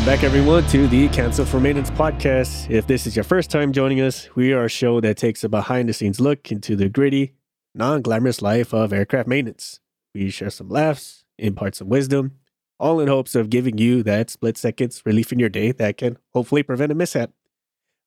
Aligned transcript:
Welcome 0.00 0.14
back, 0.14 0.24
everyone, 0.24 0.66
to 0.68 0.86
the 0.88 1.10
Cancelled 1.10 1.48
for 1.48 1.60
Maintenance 1.60 1.90
podcast. 1.90 2.70
If 2.70 2.86
this 2.86 3.06
is 3.06 3.14
your 3.14 3.22
first 3.22 3.50
time 3.50 3.70
joining 3.70 4.00
us, 4.00 4.34
we 4.34 4.54
are 4.54 4.64
a 4.64 4.68
show 4.70 4.98
that 5.02 5.18
takes 5.18 5.44
a 5.44 5.48
behind 5.50 5.90
the 5.90 5.92
scenes 5.92 6.18
look 6.18 6.50
into 6.50 6.74
the 6.74 6.88
gritty, 6.88 7.34
non 7.74 8.00
glamorous 8.00 8.40
life 8.40 8.72
of 8.72 8.94
aircraft 8.94 9.28
maintenance. 9.28 9.78
We 10.14 10.30
share 10.30 10.48
some 10.48 10.70
laughs, 10.70 11.26
impart 11.38 11.74
some 11.74 11.90
wisdom, 11.90 12.32
all 12.78 12.98
in 12.98 13.08
hopes 13.08 13.34
of 13.34 13.50
giving 13.50 13.76
you 13.76 14.02
that 14.04 14.30
split 14.30 14.56
seconds 14.56 15.02
relief 15.04 15.32
in 15.32 15.38
your 15.38 15.50
day 15.50 15.70
that 15.72 15.98
can 15.98 16.16
hopefully 16.32 16.62
prevent 16.62 16.90
a 16.92 16.94
mishap. 16.94 17.32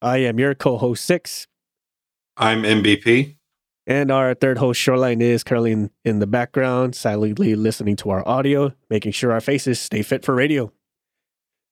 I 0.01 0.17
am 0.17 0.39
your 0.39 0.55
co 0.55 0.79
host, 0.79 1.05
Six, 1.05 1.45
I'm 2.35 2.63
MVP. 2.63 3.35
and 3.85 4.09
our 4.09 4.33
third 4.33 4.57
host, 4.57 4.81
Shoreline, 4.81 5.21
is 5.21 5.43
currently 5.43 5.71
in, 5.73 5.91
in 6.03 6.17
the 6.17 6.27
background, 6.27 6.95
silently 6.95 7.53
listening 7.53 7.97
to 7.97 8.09
our 8.09 8.27
audio, 8.27 8.73
making 8.89 9.11
sure 9.11 9.31
our 9.31 9.41
faces 9.41 9.79
stay 9.79 10.01
fit 10.01 10.25
for 10.25 10.33
radio. 10.33 10.71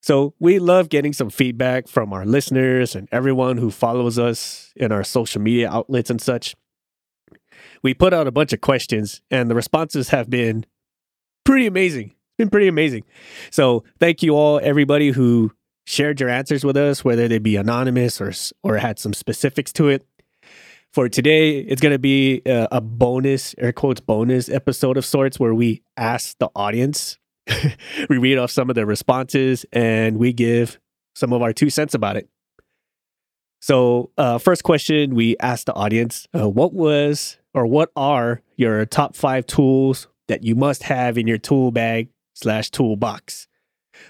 So 0.02 0.34
we 0.40 0.58
love 0.58 0.90
getting 0.90 1.14
some 1.14 1.30
feedback 1.30 1.88
from 1.88 2.12
our 2.12 2.26
listeners 2.26 2.96
and 2.96 3.08
everyone 3.12 3.58
who 3.58 3.70
follows 3.70 4.18
us 4.18 4.74
in 4.76 4.91
our 4.91 5.04
social 5.04 5.41
media 5.41 5.70
outlets 5.70 6.10
and 6.10 6.20
such. 6.20 6.55
We 7.84 7.94
put 7.94 8.14
out 8.14 8.27
a 8.27 8.32
bunch 8.32 8.54
of 8.54 8.62
questions, 8.62 9.22
and 9.30 9.50
the 9.50 9.55
responses 9.55 10.10
have 10.10 10.30
been 10.30 10.66
pretty 11.46 11.68
amazing. 11.68 12.08
It's 12.08 12.38
been 12.38 12.50
pretty 12.50 12.68
amazing. 12.68 13.04
So 13.52 13.84
thank 14.00 14.24
you 14.24 14.36
all, 14.36 14.60
everybody 14.64 15.12
who 15.12 15.52
shared 15.86 16.20
your 16.20 16.30
answers 16.30 16.63
with 16.63 16.77
us, 16.77 17.04
whether 17.04 17.27
they 17.27 17.40
be 17.40 17.55
anonymous 17.55 18.20
or 18.20 18.34
or 18.63 18.77
had 18.77 18.98
some 18.98 19.13
specifics 19.13 19.72
to 19.74 19.90
it. 19.90 20.05
For 20.93 21.08
today, 21.08 21.60
it's 21.60 21.82
going 21.82 21.93
to 21.93 21.99
be 21.99 22.41
a, 22.46 22.68
a 22.71 22.82
bonus, 22.82 23.55
air 23.58 23.71
quotes, 23.71 24.02
bonus 24.02 24.49
episode 24.49 24.98
of 24.98 25.05
sorts 25.05 25.40
where 25.40 25.54
we 25.54 25.84
ask 25.96 26.38
the 26.40 26.49
audience 26.55 27.18
we 28.10 28.18
read 28.18 28.38
off 28.38 28.52
some 28.52 28.70
of 28.70 28.76
the 28.76 28.85
responses 28.85 29.66
and 29.71 30.18
we 30.18 30.34
give 30.34 30.80
some 31.16 31.34
of 31.34 31.41
our 31.41 31.54
two 31.54 31.70
cents 31.70 31.93
about 31.93 32.18
it. 32.18 32.30
So, 33.60 34.10
uh, 34.18 34.40
first 34.40 34.63
question 34.63 35.13
we 35.13 35.38
asked 35.40 35.68
the 35.68 35.74
audience 35.74 36.27
uh, 36.38 36.49
what 36.49 36.74
was 36.74 37.38
or 37.54 37.68
what 37.68 37.91
are 37.96 38.41
your 38.55 38.85
top 38.85 39.16
five 39.16 39.46
tools 39.46 40.08
that 40.27 40.43
you 40.43 40.55
must 40.55 40.84
have 40.84 41.18
in 41.18 41.27
your 41.27 41.38
tool 41.38 41.71
bag 41.71 42.10
slash 42.34 42.71
toolbox? 42.71 43.48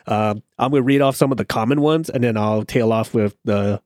Um, 0.08 0.42
I'm 0.58 0.72
going 0.72 0.84
to 0.84 0.86
read 0.86 1.02
off 1.02 1.18
some 1.18 1.32
of 1.32 1.38
the 1.38 1.44
common 1.44 1.82
ones 1.82 2.10
and 2.10 2.24
then 2.24 2.38
I'll 2.38 2.64
tail 2.64 2.94
off 2.94 3.14
with 3.14 3.36
the 3.44 3.82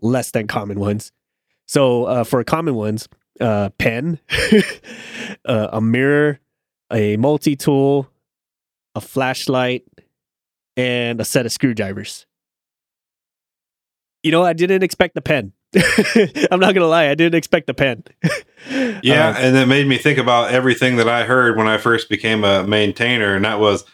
less 0.00 0.30
than 0.30 0.46
common 0.46 0.78
ones. 0.78 1.10
So, 1.66 2.04
uh, 2.04 2.24
for 2.24 2.44
common 2.44 2.76
ones, 2.76 3.08
uh, 3.40 3.70
pen, 3.78 4.20
uh, 5.44 5.68
a 5.72 5.80
mirror, 5.80 6.38
a 6.92 7.16
multi 7.16 7.56
tool, 7.56 8.11
a 8.94 9.00
flashlight, 9.00 9.84
and 10.76 11.20
a 11.20 11.24
set 11.24 11.46
of 11.46 11.52
screwdrivers. 11.52 12.26
You 14.22 14.30
know, 14.30 14.42
I 14.44 14.52
didn't 14.52 14.82
expect 14.82 15.14
the 15.14 15.20
pen. 15.22 15.52
I'm 16.50 16.60
not 16.60 16.74
gonna 16.74 16.86
lie, 16.86 17.08
I 17.08 17.14
didn't 17.14 17.34
expect 17.36 17.66
the 17.66 17.74
pen. 17.74 18.04
Yeah, 19.02 19.30
Uh, 19.30 19.34
and 19.38 19.56
it 19.56 19.66
made 19.66 19.88
me 19.88 19.98
think 19.98 20.18
about 20.18 20.52
everything 20.52 20.94
that 20.96 21.08
I 21.08 21.24
heard 21.24 21.56
when 21.56 21.66
I 21.66 21.78
first 21.78 22.08
became 22.08 22.44
a 22.44 22.62
maintainer, 22.62 23.34
and 23.34 23.44
that 23.44 23.58
was 23.58 23.84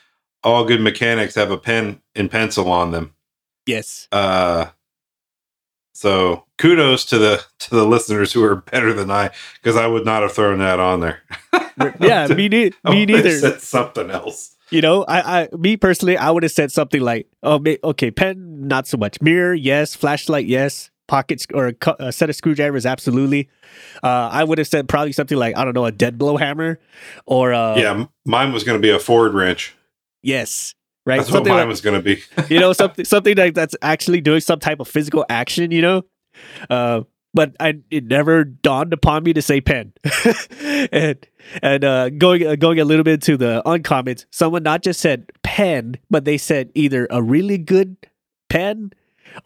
all 0.44 0.66
good 0.66 0.82
mechanics 0.82 1.34
have 1.36 1.50
a 1.50 1.56
pen 1.56 2.02
and 2.14 2.30
pencil 2.30 2.70
on 2.70 2.90
them. 2.90 3.14
yes. 3.64 4.08
Uh, 4.12 4.66
so 5.94 6.44
kudos 6.58 7.06
to 7.06 7.18
the 7.18 7.42
to 7.60 7.70
the 7.70 7.86
listeners 7.86 8.32
who 8.34 8.44
are 8.44 8.56
better 8.56 8.92
than 8.92 9.10
I, 9.10 9.30
because 9.62 9.76
I 9.76 9.86
would 9.86 10.04
not 10.04 10.20
have 10.22 10.32
thrown 10.34 10.58
that 10.58 10.78
on 10.80 11.00
there. 11.00 11.22
Yeah, 11.98 12.26
me, 12.28 12.48
ne- 12.50 12.72
me 12.84 13.06
neither. 13.06 13.30
Said 13.38 13.62
something 13.62 14.10
else. 14.10 14.54
You 14.70 14.82
know, 14.82 15.04
I, 15.04 15.42
I, 15.42 15.48
me 15.56 15.76
personally, 15.76 16.16
I 16.16 16.30
would 16.30 16.42
have 16.42 16.52
said 16.52 16.70
something 16.70 17.00
like, 17.00 17.26
"Oh, 17.42 17.62
okay, 17.84 18.10
pen, 18.10 18.68
not 18.68 18.86
so 18.86 18.96
much. 18.98 19.20
Mirror, 19.22 19.54
yes. 19.54 19.94
Flashlight, 19.94 20.46
yes. 20.46 20.90
Pockets 21.06 21.46
or 21.54 21.68
a, 21.68 21.74
a 22.00 22.12
set 22.12 22.28
of 22.28 22.36
screwdrivers, 22.36 22.84
absolutely. 22.84 23.48
Uh, 24.02 24.28
I 24.30 24.44
would 24.44 24.58
have 24.58 24.68
said 24.68 24.86
probably 24.90 25.12
something 25.12 25.38
like, 25.38 25.56
I 25.56 25.64
don't 25.64 25.72
know, 25.72 25.86
a 25.86 25.90
dead 25.92 26.18
blow 26.18 26.36
hammer, 26.36 26.78
or 27.24 27.54
uh, 27.54 27.76
yeah, 27.78 28.04
mine 28.26 28.52
was 28.52 28.62
going 28.62 28.78
to 28.78 28.82
be 28.82 28.90
a 28.90 28.98
Ford 28.98 29.32
wrench. 29.32 29.74
yes, 30.22 30.74
right. 31.06 31.16
That's 31.16 31.30
what 31.30 31.36
Something 31.38 31.52
mine 31.54 31.60
like- 31.60 31.68
was 31.68 31.80
going 31.80 31.96
to 31.96 32.02
be. 32.02 32.22
you 32.54 32.60
know 32.60 32.72
something 32.74 33.06
something 33.06 33.38
like 33.38 33.54
that's 33.54 33.74
actually 33.80 34.20
doing 34.20 34.40
some 34.40 34.58
type 34.58 34.80
of 34.80 34.88
physical 34.88 35.24
action 35.30 35.70
you 35.70 35.80
know 35.80 36.02
uh 36.68 37.00
but 37.34 37.54
I, 37.60 37.78
it 37.90 38.04
never 38.04 38.44
dawned 38.44 38.92
upon 38.92 39.22
me 39.22 39.32
to 39.34 39.42
say 39.42 39.60
pen 39.60 39.92
and 40.92 41.26
and 41.62 41.84
uh 41.84 42.10
going 42.10 42.46
uh, 42.46 42.56
going 42.56 42.80
a 42.80 42.84
little 42.84 43.04
bit 43.04 43.22
to 43.22 43.36
the 43.36 43.62
uncommons 43.66 44.26
someone 44.30 44.62
not 44.62 44.82
just 44.82 45.00
said 45.00 45.30
pen 45.42 45.96
but 46.10 46.24
they 46.24 46.38
said 46.38 46.70
either 46.74 47.06
a 47.10 47.22
really 47.22 47.58
good 47.58 47.96
pen 48.48 48.92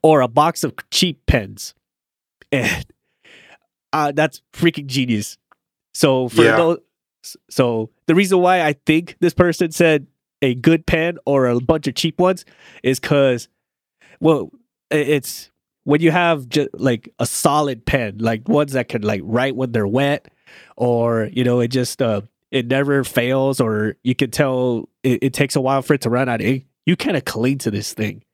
or 0.02 0.20
a 0.20 0.28
box 0.28 0.64
of 0.64 0.74
cheap 0.90 1.24
pens 1.26 1.74
and 2.50 2.86
uh 3.92 4.12
that's 4.12 4.42
freaking 4.52 4.86
genius. 4.86 5.36
So 5.94 6.28
for 6.28 6.44
Yeah. 6.44 6.56
those 6.56 6.78
so 7.50 7.90
the 8.06 8.14
reason 8.16 8.38
why 8.40 8.62
i 8.62 8.72
think 8.72 9.16
this 9.20 9.32
person 9.34 9.70
said 9.70 10.08
a 10.40 10.54
good 10.56 10.86
pen 10.86 11.18
or 11.24 11.46
a 11.46 11.60
bunch 11.60 11.86
of 11.86 11.94
cheap 11.94 12.18
ones 12.18 12.44
is 12.82 12.98
because 12.98 13.46
well 14.18 14.50
it's 14.90 15.51
when 15.84 16.00
you 16.00 16.10
have 16.10 16.48
just 16.48 16.68
like 16.74 17.12
a 17.18 17.26
solid 17.26 17.84
pen 17.84 18.18
like 18.18 18.48
ones 18.48 18.72
that 18.72 18.88
can 18.88 19.02
like 19.02 19.20
write 19.24 19.56
when 19.56 19.72
they're 19.72 19.86
wet 19.86 20.28
or 20.76 21.28
you 21.32 21.44
know 21.44 21.60
it 21.60 21.68
just 21.68 22.00
uh 22.00 22.20
it 22.50 22.66
never 22.66 23.02
fails 23.02 23.60
or 23.60 23.96
you 24.02 24.14
can 24.14 24.30
tell 24.30 24.88
it, 25.02 25.22
it 25.22 25.32
takes 25.32 25.56
a 25.56 25.60
while 25.60 25.82
for 25.82 25.94
it 25.94 26.00
to 26.02 26.10
run 26.10 26.28
out 26.28 26.40
ink 26.40 26.66
you 26.86 26.96
kind 26.96 27.16
of 27.16 27.24
cling 27.24 27.58
to 27.58 27.70
this 27.70 27.92
thing. 27.94 28.24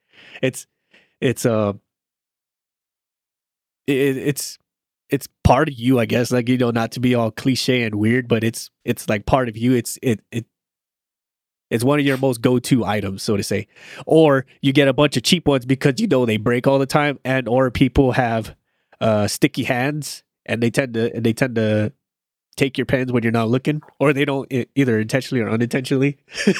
It's 0.42 0.66
it's 1.20 1.44
uh 1.44 1.74
it, 3.86 4.16
it's 4.16 4.58
it's 5.10 5.28
part 5.42 5.68
of 5.68 5.74
you 5.74 5.98
i 5.98 6.04
guess 6.04 6.30
like 6.30 6.48
you 6.48 6.58
know 6.58 6.70
not 6.70 6.92
to 6.92 7.00
be 7.00 7.14
all 7.14 7.30
cliche 7.30 7.82
and 7.82 7.94
weird 7.94 8.28
but 8.28 8.44
it's 8.44 8.70
it's 8.84 9.08
like 9.08 9.26
part 9.26 9.48
of 9.48 9.56
you. 9.56 9.72
It's 9.74 9.98
it 10.02 10.20
it 10.30 10.46
it's 11.70 11.84
one 11.84 11.98
of 11.98 12.06
your 12.06 12.16
most 12.16 12.40
go-to 12.40 12.84
items 12.84 13.22
so 13.22 13.36
to 13.36 13.42
say 13.42 13.66
or 14.06 14.46
you 14.62 14.72
get 14.72 14.88
a 14.88 14.92
bunch 14.92 15.16
of 15.16 15.22
cheap 15.22 15.46
ones 15.46 15.66
because 15.66 16.00
you 16.00 16.06
know 16.06 16.26
they 16.26 16.36
break 16.36 16.66
all 16.66 16.78
the 16.78 16.86
time 16.86 17.18
and 17.24 17.48
or 17.48 17.70
people 17.70 18.12
have 18.12 18.54
uh 19.00 19.26
sticky 19.26 19.64
hands 19.64 20.22
and 20.46 20.62
they 20.62 20.70
tend 20.70 20.94
to 20.94 21.14
and 21.14 21.24
they 21.24 21.32
tend 21.32 21.54
to 21.54 21.92
take 22.56 22.76
your 22.76 22.84
pens 22.84 23.12
when 23.12 23.22
you're 23.22 23.32
not 23.32 23.48
looking 23.48 23.80
or 24.00 24.12
they 24.12 24.24
don't 24.24 24.52
either 24.74 24.98
intentionally 24.98 25.42
or 25.42 25.48
unintentionally 25.48 26.18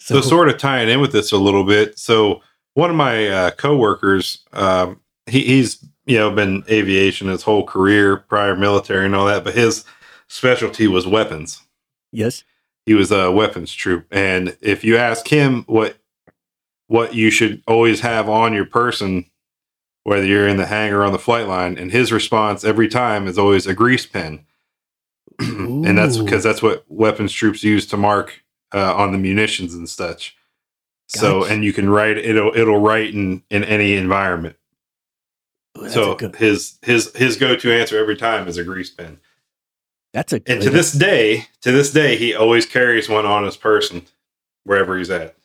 So, 0.00 0.20
sort 0.20 0.48
of 0.48 0.56
tying 0.56 0.88
in 0.88 1.00
with 1.00 1.12
this 1.12 1.32
a 1.32 1.36
little 1.36 1.64
bit. 1.64 1.98
So 1.98 2.40
one 2.74 2.90
of 2.90 2.96
my 2.96 3.28
uh, 3.28 3.50
coworkers, 3.52 4.44
um, 4.52 5.00
he, 5.26 5.42
he's 5.42 5.84
you 6.06 6.16
know 6.16 6.30
been 6.30 6.64
aviation 6.70 7.28
his 7.28 7.42
whole 7.42 7.64
career, 7.64 8.18
prior 8.18 8.56
military 8.56 9.04
and 9.04 9.14
all 9.14 9.26
that, 9.26 9.44
but 9.44 9.54
his 9.54 9.84
specialty 10.28 10.86
was 10.86 11.06
weapons. 11.06 11.62
yes 12.12 12.44
He 12.86 12.94
was 12.94 13.10
a 13.10 13.32
weapons 13.32 13.72
troop, 13.72 14.06
and 14.12 14.56
if 14.60 14.84
you 14.84 14.96
ask 14.96 15.26
him 15.28 15.64
what 15.66 15.98
what 16.86 17.14
you 17.14 17.30
should 17.32 17.62
always 17.66 18.00
have 18.00 18.28
on 18.28 18.52
your 18.52 18.64
person, 18.64 19.26
whether 20.04 20.24
you're 20.24 20.46
in 20.46 20.56
the 20.56 20.66
hangar 20.66 21.00
or 21.00 21.04
on 21.04 21.12
the 21.12 21.18
flight 21.18 21.48
line, 21.48 21.76
and 21.76 21.90
his 21.90 22.12
response 22.12 22.62
every 22.64 22.86
time 22.86 23.26
is 23.26 23.38
always 23.38 23.66
a 23.66 23.74
grease 23.74 24.06
pen. 24.06 24.46
and 25.40 25.98
that's 25.98 26.16
because 26.16 26.44
that's 26.44 26.62
what 26.62 26.84
weapons 26.88 27.32
troops 27.32 27.64
use 27.64 27.86
to 27.86 27.96
mark 27.96 28.44
uh, 28.72 28.94
on 28.94 29.10
the 29.12 29.18
munitions 29.18 29.74
and 29.74 29.88
such. 29.88 30.36
So, 31.08 31.40
Gotcha. 31.40 31.54
and 31.54 31.64
you 31.64 31.72
can 31.72 31.90
write 31.90 32.18
it'll 32.18 32.56
it'll 32.56 32.80
write 32.80 33.14
in 33.14 33.42
in 33.50 33.64
any 33.64 33.96
environment. 33.96 34.56
Ooh, 35.78 35.88
so 35.88 36.16
his 36.38 36.78
his 36.82 37.14
his 37.14 37.36
go 37.36 37.56
to 37.56 37.72
answer 37.72 37.98
every 37.98 38.16
time 38.16 38.48
is 38.48 38.56
a 38.56 38.64
grease 38.64 38.90
pen. 38.90 39.18
That's 40.16 40.32
a 40.32 40.40
And 40.46 40.62
to 40.62 40.70
this 40.70 40.92
day, 40.92 41.46
to 41.60 41.70
this 41.72 41.92
day, 41.92 42.16
he 42.16 42.34
always 42.34 42.64
carries 42.66 43.08
one 43.08 43.26
on 43.26 43.44
his 43.44 43.56
person 43.56 44.02
wherever 44.64 44.96
he's 44.98 45.10
at. 45.10 45.36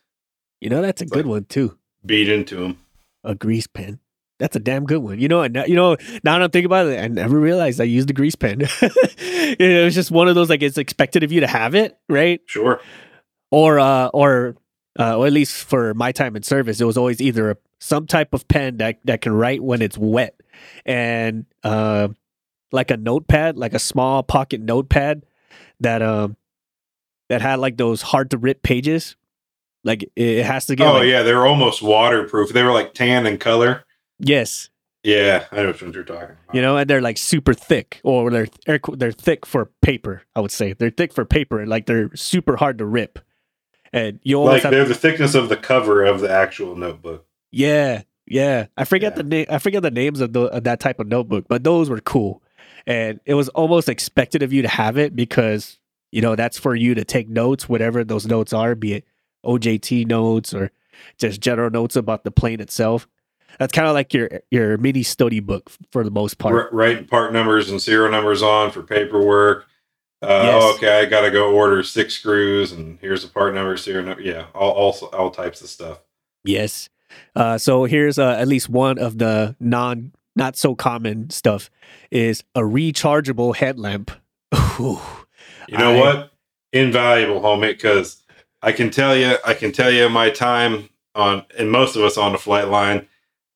you 0.61 0.69
know 0.69 0.81
that's 0.81 1.01
a 1.01 1.05
It's 1.05 1.11
good 1.11 1.25
like- 1.25 1.31
one 1.31 1.45
too 1.45 1.77
Beat 2.05 2.29
into 2.29 2.63
him. 2.63 2.77
a 3.23 3.35
grease 3.35 3.67
pen 3.67 3.99
that's 4.39 4.55
a 4.55 4.59
damn 4.59 4.85
good 4.85 4.97
one. 5.03 5.19
You 5.19 5.27
know, 5.27 5.43
and 5.43 5.55
you 5.67 5.75
know. 5.75 5.95
Now 6.23 6.33
that 6.33 6.41
I'm 6.41 6.49
thinking 6.49 6.65
about 6.65 6.87
it, 6.87 6.99
I 6.99 7.07
never 7.07 7.37
realized 7.39 7.79
I 7.79 7.83
used 7.83 8.09
a 8.09 8.13
grease 8.13 8.33
pen. 8.33 8.61
it 9.21 9.85
was 9.85 9.93
just 9.93 10.09
one 10.09 10.27
of 10.27 10.33
those 10.33 10.49
like 10.49 10.63
it's 10.63 10.79
expected 10.79 11.21
of 11.21 11.31
you 11.31 11.41
to 11.41 11.47
have 11.47 11.75
it, 11.75 11.95
right? 12.09 12.41
Sure. 12.47 12.81
or 13.51 13.79
uh 13.79 14.07
or 14.07 14.55
uh 14.97 15.15
or 15.17 15.27
at 15.27 15.33
least 15.33 15.63
for 15.65 15.93
my 15.93 16.11
time 16.11 16.35
in 16.35 16.41
service 16.41 16.81
it 16.81 16.85
was 16.85 16.97
always 16.97 17.21
either 17.21 17.51
a, 17.51 17.57
some 17.79 18.07
type 18.07 18.33
of 18.33 18.47
pen 18.47 18.77
that 18.77 18.97
that 19.05 19.21
can 19.21 19.31
write 19.31 19.61
when 19.61 19.79
it's 19.81 19.97
wet 19.97 20.33
and 20.87 21.45
uh 21.63 22.07
like 22.71 22.91
a 22.91 22.97
notepad 22.97 23.57
like 23.57 23.73
a 23.73 23.79
small 23.79 24.23
pocket 24.23 24.61
notepad 24.61 25.23
that 25.79 26.01
um 26.01 26.35
that 27.29 27.41
had 27.41 27.59
like 27.59 27.77
those 27.77 28.01
hard 28.01 28.29
to 28.31 28.37
rip 28.37 28.61
pages 28.63 29.15
like 29.83 30.09
it- 30.15 30.45
has 30.45 30.65
to 30.67 30.75
get 30.75 30.87
oh 30.87 30.93
like- 30.99 31.07
yeah, 31.07 31.23
they 31.23 31.33
were 31.33 31.45
almost 31.47 31.81
waterproof. 31.81 32.53
They 32.53 32.63
were 32.63 32.71
like 32.71 32.93
tan 32.93 33.25
in 33.25 33.37
color. 33.37 33.83
yes 34.19 34.69
Yeah, 35.03 35.45
I 35.51 35.57
know 35.63 35.67
what 35.69 35.81
you're 35.81 36.03
talking 36.03 36.23
about. 36.23 36.53
you 36.55 36.61
know 36.61 36.77
and 36.77 36.89
they're 36.89 37.01
like 37.01 37.17
super 37.17 37.53
thick 37.53 37.99
or 38.03 38.29
they're 38.29 38.47
they're 38.93 39.11
thick 39.11 39.45
for 39.47 39.71
paper 39.81 40.21
i 40.35 40.39
would 40.39 40.51
say 40.51 40.73
they're 40.73 40.91
thick 40.91 41.11
for 41.11 41.25
paper 41.25 41.65
like 41.65 41.87
they're 41.87 42.15
super 42.15 42.55
hard 42.57 42.77
to 42.77 42.85
rip 42.85 43.17
and 43.93 44.19
you 44.23 44.37
always 44.39 44.63
Like 44.63 44.71
they're 44.71 44.85
the 44.85 44.93
thickness 44.95 45.33
of 45.35 45.49
the 45.49 45.57
cover 45.57 46.05
of 46.05 46.21
the 46.21 46.31
actual 46.31 46.77
notebook. 46.77 47.25
Yeah, 47.51 48.03
yeah. 48.25 48.67
I 48.77 48.85
forget 48.85 49.13
Yeah. 49.13 49.17
the 49.17 49.23
name. 49.23 49.45
I 49.49 49.57
forget 49.57 49.81
the 49.81 49.91
names 49.91 50.21
of, 50.21 50.31
the, 50.31 50.43
of 50.43 50.63
that 50.63 50.79
type 50.79 51.01
of 51.01 51.07
notebook, 51.07 51.45
but 51.49 51.65
those 51.65 51.89
were 51.89 51.99
cool, 51.99 52.41
and 52.87 53.19
it 53.25 53.33
was 53.33 53.49
almost 53.49 53.89
expected 53.89 54.43
of 54.43 54.51
you 54.53 54.61
to 54.61 54.67
have 54.67 54.97
it 54.97 55.15
because 55.15 55.79
you 56.11 56.21
know 56.21 56.35
that's 56.35 56.57
for 56.57 56.75
you 56.75 56.93
to 56.95 57.03
take 57.05 57.29
notes, 57.29 57.69
whatever 57.69 58.03
those 58.03 58.25
notes 58.27 58.53
are, 58.53 58.75
be 58.75 58.93
it 58.93 59.05
OJT 59.45 60.07
notes 60.07 60.53
or 60.53 60.71
just 61.17 61.41
general 61.41 61.69
notes 61.69 61.95
about 61.95 62.23
the 62.23 62.31
plane 62.31 62.59
itself. 62.59 63.07
That's 63.59 63.73
kind 63.73 63.87
of 63.87 63.93
like 63.93 64.13
your 64.13 64.29
your 64.49 64.77
mini 64.77 65.03
study 65.03 65.39
book 65.39 65.69
for 65.91 66.03
the 66.03 66.11
most 66.11 66.37
part. 66.37 66.71
Writing 66.71 67.05
part 67.05 67.33
numbers 67.33 67.69
and 67.69 67.81
serial 67.81 68.11
numbers 68.11 68.41
on 68.41 68.71
for 68.71 68.81
paperwork. 68.83 69.67
Uh, 70.23 70.41
Yes. 70.45 70.63
oh, 70.63 70.75
okay, 70.75 70.99
I 70.99 71.05
got 71.05 71.21
to 71.21 71.31
go 71.31 71.51
order 71.51 71.81
six 71.81 72.13
screws, 72.13 72.71
and 72.71 72.99
here's 73.01 73.23
the 73.23 73.27
part 73.29 73.55
number, 73.55 73.75
serial 73.75 74.05
number. 74.05 74.21
Yeah, 74.21 74.45
all, 74.53 74.71
all 74.71 74.93
all 75.13 75.31
types 75.31 75.61
of 75.61 75.67
stuff. 75.67 75.99
Yes. 76.43 76.89
Uh, 77.35 77.57
so 77.57 77.85
here's 77.85 78.17
uh, 78.19 78.35
at 78.39 78.47
least 78.47 78.69
one 78.69 78.97
of 78.99 79.17
the 79.17 79.55
non 79.59 80.11
not 80.35 80.55
so 80.55 80.75
common 80.75 81.29
stuff 81.29 81.69
is 82.09 82.43
a 82.55 82.61
rechargeable 82.61 83.55
headlamp. 83.55 84.11
Ooh. 84.79 84.99
You 85.67 85.77
know 85.77 85.93
I- 85.95 85.99
what? 85.99 86.31
Invaluable, 86.73 87.41
homie, 87.41 87.73
because 87.73 88.23
I 88.61 88.71
can 88.71 88.89
tell 88.89 89.15
you, 89.15 89.35
I 89.45 89.53
can 89.53 89.73
tell 89.73 89.91
you 89.91 90.07
my 90.07 90.29
time 90.29 90.87
on, 91.15 91.43
and 91.57 91.69
most 91.69 91.97
of 91.97 92.03
us 92.03 92.17
on 92.17 92.31
the 92.31 92.37
flight 92.37 92.69
line, 92.69 93.07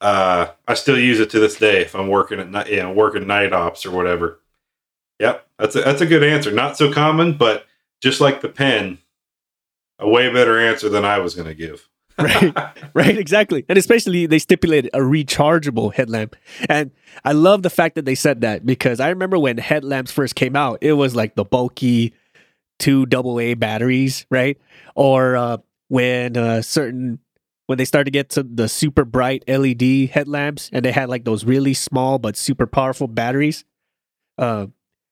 uh, 0.01 0.47
I 0.67 0.73
still 0.73 0.99
use 0.99 1.21
it 1.21 1.29
to 1.29 1.39
this 1.39 1.55
day 1.55 1.81
if 1.81 1.95
I'm 1.95 2.09
working 2.09 2.41
at 2.41 2.49
night, 2.49 2.69
you 2.69 2.83
know, 2.83 2.91
working 2.91 3.25
night 3.25 3.53
ops 3.53 3.85
or 3.85 3.91
whatever. 3.91 4.41
Yep, 5.19 5.47
that's 5.57 5.75
a, 5.77 5.81
that's 5.81 6.01
a 6.01 6.05
good 6.05 6.23
answer. 6.23 6.51
Not 6.51 6.75
so 6.75 6.91
common, 6.91 7.37
but 7.37 7.65
just 8.01 8.19
like 8.19 8.41
the 8.41 8.49
pen, 8.49 8.97
a 9.97 10.09
way 10.09 10.29
better 10.33 10.59
answer 10.59 10.89
than 10.89 11.05
I 11.05 11.19
was 11.19 11.35
going 11.35 11.47
to 11.47 11.55
give. 11.55 11.87
Right. 12.25 12.53
right 12.93 13.17
exactly. 13.17 13.65
And 13.67 13.77
especially 13.77 14.25
they 14.25 14.39
stipulated 14.39 14.89
a 14.93 14.99
rechargeable 14.99 15.93
headlamp. 15.93 16.35
And 16.69 16.91
i 17.23 17.33
love 17.33 17.61
the 17.61 17.69
fact 17.69 17.95
that 17.95 18.05
they 18.05 18.15
said 18.15 18.41
that 18.41 18.65
because 18.65 18.99
i 18.99 19.09
remember 19.09 19.37
when 19.37 19.57
headlamps 19.57 20.11
first 20.11 20.35
came 20.35 20.55
out 20.55 20.77
it 20.81 20.93
was 20.93 21.15
like 21.15 21.35
the 21.35 21.43
bulky 21.45 22.13
two 22.79 23.05
double 23.05 23.39
a 23.39 23.53
batteries 23.53 24.25
right? 24.29 24.57
Or 24.95 25.35
uh, 25.35 25.57
when 25.87 26.37
uh, 26.37 26.61
certain 26.61 27.19
when 27.67 27.77
they 27.77 27.85
started 27.85 28.05
to 28.05 28.11
get 28.11 28.29
to 28.31 28.43
the 28.43 28.69
super 28.69 29.05
bright 29.05 29.43
led 29.47 30.09
headlamps 30.09 30.69
and 30.71 30.85
they 30.85 30.91
had 30.91 31.09
like 31.09 31.25
those 31.25 31.45
really 31.45 31.73
small 31.73 32.19
but 32.19 32.37
super 32.37 32.67
powerful 32.67 33.07
batteries. 33.07 33.65
Uh, 34.37 34.67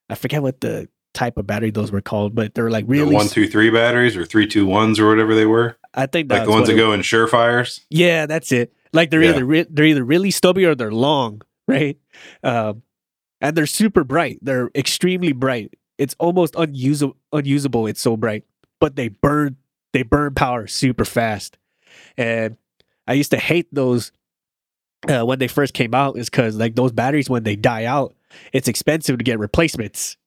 i 0.09 0.15
forget 0.15 0.41
what 0.41 0.59
the 0.61 0.87
type 1.13 1.37
of 1.37 1.47
battery 1.47 1.71
those 1.71 1.91
were 1.91 2.01
called 2.01 2.35
but 2.35 2.53
they're 2.55 2.69
like 2.71 2.85
The 2.85 2.91
really 2.91 3.13
one, 3.13 3.27
two, 3.27 3.47
three 3.47 3.69
batteries 3.69 4.17
or 4.17 4.25
three, 4.25 4.47
two, 4.47 4.65
ones 4.65 4.99
or 4.99 5.07
whatever 5.07 5.35
they 5.35 5.45
were, 5.45 5.77
i 5.93 6.05
think 6.05 6.31
like 6.31 6.45
the 6.45 6.49
ones 6.51 6.67
that 6.67 6.75
go 6.75 6.91
in 6.93 7.01
surefires. 7.01 7.81
Yeah, 7.89 8.25
that's 8.25 8.51
it. 8.51 8.73
Like 8.93 9.09
they're 9.09 9.23
Yeah. 9.23 9.29
either 9.31 9.45
re- 9.45 9.65
they're 9.69 9.85
either 9.85 10.03
really 10.03 10.31
stubby 10.31 10.65
or 10.65 10.75
they're 10.75 10.91
long, 10.91 11.41
right? 11.67 11.97
Um, 12.43 12.83
and 13.41 13.55
they're 13.55 13.65
super 13.65 14.03
bright. 14.03 14.39
They're 14.41 14.69
extremely 14.75 15.33
bright. 15.33 15.73
It's 15.97 16.15
almost 16.19 16.55
unusable. 16.55 17.17
Unusable. 17.31 17.87
It's 17.87 18.01
so 18.01 18.15
bright, 18.17 18.43
but 18.79 18.95
they 18.95 19.09
burn. 19.09 19.57
They 19.93 20.03
burn 20.03 20.33
power 20.33 20.65
super 20.67 21.05
fast. 21.05 21.57
And 22.17 22.57
I 23.07 23.13
used 23.13 23.31
to 23.31 23.37
hate 23.37 23.67
those 23.71 24.11
uh, 25.07 25.23
when 25.25 25.37
they 25.39 25.47
first 25.47 25.73
came 25.73 25.93
out, 25.93 26.17
is 26.17 26.29
because 26.29 26.55
like 26.55 26.75
those 26.75 26.91
batteries 26.91 27.29
when 27.29 27.43
they 27.43 27.55
die 27.55 27.85
out, 27.85 28.15
it's 28.53 28.67
expensive 28.67 29.17
to 29.17 29.23
get 29.23 29.37
replacements. 29.39 30.17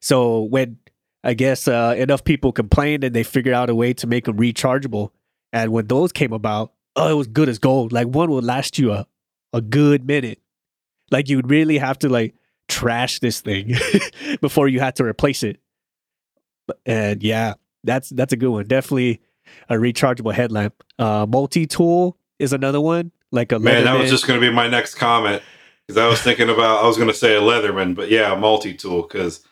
So 0.00 0.42
when 0.42 0.78
I 1.26 1.34
guess 1.34 1.66
uh, 1.66 1.94
enough 1.98 2.22
people 2.22 2.52
complained 2.52 3.02
and 3.02 3.12
they 3.14 3.24
figured 3.24 3.52
out 3.54 3.68
a 3.68 3.74
way 3.74 3.92
to 3.94 4.06
make 4.06 4.26
them 4.26 4.36
rechargeable. 4.38 5.10
And 5.52 5.72
when 5.72 5.88
those 5.88 6.12
came 6.12 6.32
about, 6.32 6.72
oh, 6.94 7.10
it 7.10 7.14
was 7.14 7.26
good 7.26 7.48
as 7.48 7.58
gold. 7.58 7.92
Like 7.92 8.06
one 8.06 8.30
would 8.30 8.44
last 8.44 8.78
you 8.78 8.92
a, 8.92 9.08
a 9.52 9.60
good 9.60 10.06
minute. 10.06 10.40
Like 11.10 11.28
you 11.28 11.34
would 11.36 11.50
really 11.50 11.78
have 11.78 11.98
to 12.00 12.08
like 12.08 12.36
trash 12.68 13.18
this 13.18 13.40
thing 13.40 13.74
before 14.40 14.68
you 14.68 14.78
had 14.78 14.94
to 14.96 15.04
replace 15.04 15.42
it. 15.42 15.58
But- 16.68 16.78
And 16.86 17.22
yeah, 17.24 17.54
that's 17.82 18.08
that's 18.10 18.32
a 18.32 18.36
good 18.36 18.50
one. 18.50 18.66
Definitely 18.66 19.20
a 19.68 19.74
rechargeable 19.74 20.32
headlamp. 20.32 20.74
Uh, 20.98 21.26
multi 21.28 21.66
tool 21.66 22.16
is 22.38 22.52
another 22.52 22.80
one. 22.80 23.10
Like 23.32 23.50
a 23.50 23.58
Man, 23.58 23.84
that 23.84 23.98
was 23.98 24.10
just 24.10 24.26
going 24.28 24.40
to 24.40 24.46
be 24.48 24.52
my 24.54 24.68
next 24.68 24.94
comment 24.94 25.42
because 25.86 26.00
I 26.00 26.06
was 26.08 26.22
thinking 26.22 26.48
about 26.48 26.84
I 26.84 26.86
was 26.86 26.96
going 26.96 27.08
to 27.08 27.14
say 27.14 27.34
a 27.34 27.40
Leatherman, 27.40 27.96
but 27.96 28.10
yeah, 28.10 28.32
a 28.32 28.36
multi 28.36 28.74
tool. 28.74 29.02
Because 29.02 29.44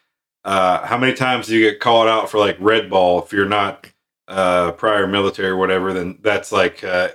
uh, 0.44 0.85
how 0.87 0.99
many 0.99 1.14
times 1.14 1.46
do 1.46 1.56
you 1.56 1.70
get 1.70 1.81
called 1.81 2.08
out 2.08 2.31
for 2.31 2.38
like 2.38 2.56
red 2.61 2.91
ball 2.91 3.23
if 3.23 3.32
you're 3.32 3.49
not 3.49 3.87
uh, 4.29 4.73
prior 4.73 5.06
military 5.06 5.49
or 5.49 5.56
whatever? 5.56 5.93
Then 5.93 6.19
that's 6.23 6.52
like 6.52 6.85
uh, 6.85 7.08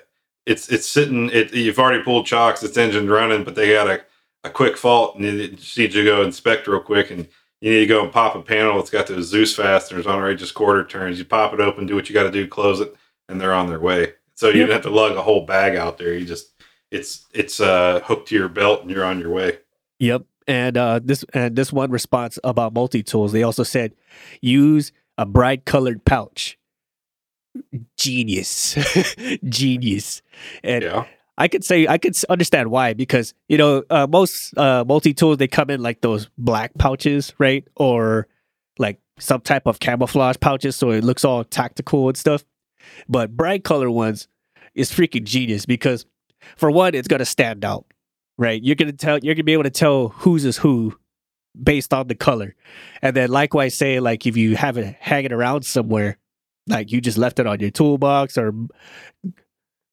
it's 0.45 0.69
it's 0.69 0.87
sitting. 0.87 1.29
It 1.31 1.53
you've 1.53 1.79
already 1.79 2.03
pulled 2.03 2.25
chocks. 2.25 2.63
It's 2.63 2.77
engine 2.77 3.09
running, 3.09 3.43
but 3.43 3.55
they 3.55 3.73
got 3.73 3.87
a, 3.89 4.01
a 4.43 4.49
quick 4.49 4.77
fault, 4.77 5.15
and 5.15 5.25
you 5.25 5.47
just 5.49 5.77
need 5.77 5.91
to 5.91 6.03
go 6.03 6.23
inspect 6.23 6.67
real 6.67 6.79
quick, 6.79 7.11
and 7.11 7.27
you 7.61 7.71
need 7.71 7.79
to 7.81 7.85
go 7.85 8.03
and 8.03 8.11
pop 8.11 8.35
a 8.35 8.41
panel. 8.41 8.77
that's 8.77 8.89
got 8.89 9.07
those 9.07 9.31
Dzus 9.33 9.55
fasteners 9.55 10.07
on 10.07 10.25
it, 10.27 10.35
just 10.35 10.53
quarter 10.53 10.83
turns. 10.85 11.19
You 11.19 11.25
pop 11.25 11.53
it 11.53 11.59
open, 11.59 11.85
do 11.85 11.95
what 11.95 12.09
you 12.09 12.13
got 12.13 12.23
to 12.23 12.31
do, 12.31 12.47
close 12.47 12.79
it, 12.79 12.95
and 13.27 13.39
they're 13.39 13.53
on 13.53 13.67
their 13.69 13.79
way. 13.79 14.13
So 14.35 14.47
you 14.47 14.59
Yep. 14.61 14.67
don't 14.67 14.73
have 14.73 14.83
to 14.83 14.89
lug 14.89 15.17
a 15.17 15.21
whole 15.21 15.45
bag 15.45 15.75
out 15.75 15.97
there. 15.97 16.13
You 16.13 16.25
just 16.25 16.53
it's 16.89 17.25
it's 17.33 17.59
uh, 17.59 17.99
hooked 18.05 18.29
to 18.29 18.35
your 18.35 18.47
belt 18.49 18.81
and 18.81 18.89
you're 18.89 19.03
on 19.05 19.19
your 19.19 19.29
way. 19.31 19.59
Yep. 19.99 20.23
And 20.49 20.77
uh, 20.77 20.99
this 21.03 21.23
and 21.31 21.55
this 21.55 21.71
one 21.71 21.91
response 21.91 22.39
about 22.43 22.73
multi 22.73 23.03
tools, 23.03 23.33
they 23.33 23.43
also 23.43 23.61
said 23.61 23.93
use 24.41 24.91
a 25.15 25.23
bright 25.23 25.63
colored 25.63 26.03
pouch. 26.05 26.57
Genius, 27.97 28.75
genius. 29.47 30.23
And 30.63 30.83
Yeah, 30.83 31.05
I 31.37 31.49
could 31.49 31.63
say 31.63 31.85
I 31.85 31.99
could 31.99 32.17
understand 32.29 32.71
why 32.71 32.93
because 32.95 33.35
you 33.47 33.59
know 33.59 33.83
uh, 33.91 34.07
most 34.09 34.57
uh, 34.57 34.83
multi 34.87 35.13
tools 35.13 35.37
they 35.37 35.47
come 35.47 35.69
in 35.69 35.83
like 35.83 36.01
those 36.01 36.31
black 36.35 36.75
pouches, 36.79 37.31
right, 37.37 37.63
or 37.75 38.27
like 38.79 38.99
some 39.19 39.41
type 39.41 39.67
of 39.67 39.79
camouflage 39.79 40.37
pouches, 40.41 40.75
so 40.75 40.89
it 40.89 41.03
looks 41.03 41.23
all 41.23 41.43
tactical 41.43 42.07
and 42.07 42.17
stuff. 42.17 42.43
But 43.07 43.37
bright 43.37 43.63
color 43.63 43.91
ones 43.91 44.27
is 44.73 44.91
freaking 44.91 45.25
genius 45.25 45.67
because 45.67 46.07
for 46.57 46.71
one, 46.71 46.95
it's 46.95 47.07
gonna 47.07 47.25
stand 47.25 47.63
out, 47.63 47.85
right? 48.39 48.63
You're 48.63 48.75
gonna 48.75 48.93
tell 48.93 49.19
you're 49.19 49.35
gonna 49.35 49.43
be 49.43 49.53
able 49.53 49.63
to 49.63 49.69
tell 49.69 50.07
whose 50.09 50.45
is 50.45 50.57
who 50.57 50.97
based 51.61 51.93
on 51.93 52.07
the 52.07 52.15
color, 52.15 52.55
and 53.01 53.15
then 53.15 53.29
likewise 53.29 53.75
say 53.75 53.99
like 53.99 54.25
if 54.25 54.37
you 54.37 54.55
have 54.55 54.77
it 54.77 54.95
hanging 54.99 55.33
around 55.33 55.65
somewhere, 55.65 56.17
like 56.65 56.91
you 56.91 57.01
just 57.01 57.17
left 57.17 57.39
it 57.39 57.45
on 57.45 57.59
your 57.59 57.69
toolbox 57.69 58.37
or 58.37 58.53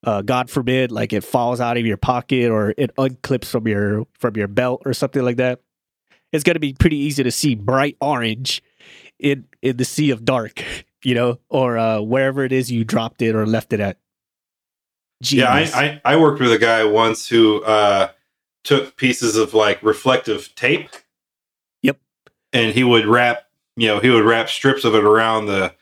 uh, 0.04 0.22
God 0.22 0.48
forbid, 0.48 0.92
like 0.92 1.12
it 1.12 1.24
falls 1.24 1.60
out 1.60 1.76
of 1.76 1.84
your 1.84 1.96
pocket 1.96 2.50
or 2.50 2.72
it 2.78 2.94
unclips 2.96 3.46
from 3.46 3.66
your 3.66 4.06
from 4.18 4.36
your 4.36 4.48
belt 4.48 4.82
or 4.86 4.94
something 4.94 5.22
like 5.22 5.36
that. 5.38 5.60
It's 6.32 6.44
gonna 6.44 6.60
be 6.60 6.72
pretty 6.72 6.96
easy 6.96 7.24
to 7.24 7.32
see 7.32 7.56
bright 7.56 7.96
orange 8.00 8.62
in 9.18 9.46
in 9.60 9.76
the 9.76 9.84
sea 9.84 10.10
of 10.10 10.24
dark, 10.24 10.62
you 11.04 11.16
know, 11.16 11.40
or 11.48 11.76
uh, 11.76 12.00
wherever 12.00 12.44
it 12.44 12.52
is 12.52 12.70
you 12.70 12.84
dropped 12.84 13.22
it 13.22 13.34
or 13.34 13.44
left 13.44 13.72
it 13.72 13.80
at. 13.80 13.98
yeah. 15.22 15.50
I, 15.52 15.62
I 15.62 16.00
I 16.04 16.16
worked 16.16 16.40
with 16.40 16.52
a 16.52 16.58
guy 16.58 16.84
once 16.84 17.28
who 17.28 17.64
uh, 17.64 18.10
took 18.66 18.96
pieces 18.96 19.36
of 19.36 19.54
like 19.54 19.82
reflective 19.82 20.54
tape. 20.56 20.90
Yep. 21.82 21.98
And 22.52 22.74
he 22.74 22.84
would 22.84 23.06
wrap, 23.06 23.44
you 23.76 23.86
know, 23.86 24.00
he 24.00 24.10
would 24.10 24.24
wrap 24.24 24.48
strips 24.48 24.84
of 24.84 24.94
it 24.94 25.04
around 25.04 25.46
the 25.46 25.72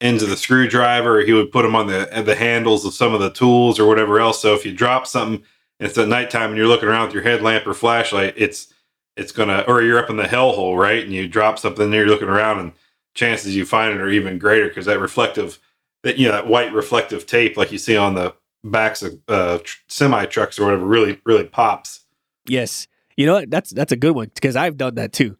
ends 0.00 0.22
of 0.22 0.30
the 0.30 0.36
screwdriver. 0.36 1.20
He 1.20 1.32
would 1.32 1.52
put 1.52 1.62
them 1.62 1.74
on 1.74 1.88
the 1.88 2.22
the 2.24 2.36
handles 2.36 2.84
of 2.86 2.94
some 2.94 3.12
of 3.12 3.20
the 3.20 3.30
tools 3.30 3.78
or 3.78 3.86
whatever 3.86 4.20
else. 4.20 4.40
So 4.40 4.54
if 4.54 4.64
you 4.64 4.72
drop 4.72 5.06
something, 5.06 5.44
and 5.80 5.88
it's 5.88 5.98
at 5.98 6.08
nighttime 6.08 6.50
and 6.50 6.56
you're 6.56 6.68
looking 6.68 6.88
around 6.88 7.06
with 7.06 7.14
your 7.14 7.24
headlamp 7.24 7.66
or 7.66 7.74
flashlight, 7.74 8.34
it's 8.36 8.72
it's 9.16 9.32
gonna 9.32 9.64
or 9.66 9.82
you're 9.82 9.98
up 9.98 10.10
in 10.10 10.16
the 10.16 10.24
hellhole, 10.24 10.78
right? 10.78 11.02
And 11.02 11.12
you 11.12 11.26
drop 11.26 11.58
something 11.58 11.90
there, 11.90 12.02
you're 12.02 12.10
looking 12.10 12.28
around, 12.28 12.60
and 12.60 12.72
chances 13.14 13.56
you 13.56 13.66
find 13.66 13.92
it 13.92 14.00
are 14.00 14.08
even 14.08 14.38
greater 14.38 14.68
because 14.68 14.86
that 14.86 15.00
reflective, 15.00 15.58
that 16.04 16.18
you 16.18 16.26
know, 16.28 16.32
that 16.32 16.46
white 16.46 16.72
reflective 16.72 17.26
tape 17.26 17.56
like 17.56 17.72
you 17.72 17.78
see 17.78 17.96
on 17.96 18.14
the 18.14 18.34
backs 18.64 19.02
of 19.02 19.18
uh, 19.26 19.58
tr- 19.58 19.78
semi 19.88 20.24
trucks 20.26 20.58
or 20.58 20.64
whatever 20.66 20.86
really 20.86 21.20
really 21.24 21.44
pops. 21.44 22.01
Yes. 22.46 22.88
You 23.16 23.26
know 23.26 23.34
what? 23.34 23.50
That's 23.50 23.70
that's 23.70 23.92
a 23.92 23.96
good 23.96 24.14
one 24.14 24.30
because 24.34 24.56
I've 24.56 24.76
done 24.76 24.94
that 24.96 25.12
too. 25.12 25.36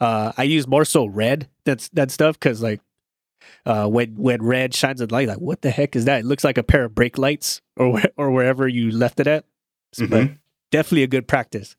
Uh, 0.00 0.32
I 0.36 0.42
use 0.42 0.66
more 0.66 0.84
so 0.84 1.06
red 1.06 1.48
that's 1.64 1.88
that 1.90 2.10
stuff 2.10 2.38
because 2.38 2.62
like 2.62 2.80
uh, 3.64 3.86
when 3.86 4.16
when 4.16 4.42
red 4.42 4.74
shines 4.74 5.00
a 5.00 5.06
light, 5.06 5.28
like 5.28 5.38
what 5.38 5.62
the 5.62 5.70
heck 5.70 5.96
is 5.96 6.04
that? 6.06 6.20
It 6.20 6.26
looks 6.26 6.44
like 6.44 6.58
a 6.58 6.62
pair 6.62 6.84
of 6.84 6.94
brake 6.94 7.18
lights 7.18 7.60
or 7.76 8.02
or 8.16 8.30
wherever 8.30 8.66
you 8.66 8.90
left 8.90 9.20
it 9.20 9.26
at. 9.26 9.44
So, 9.92 10.06
But 10.06 10.30
definitely 10.70 11.04
a 11.04 11.08
good 11.08 11.28
practice. 11.28 11.76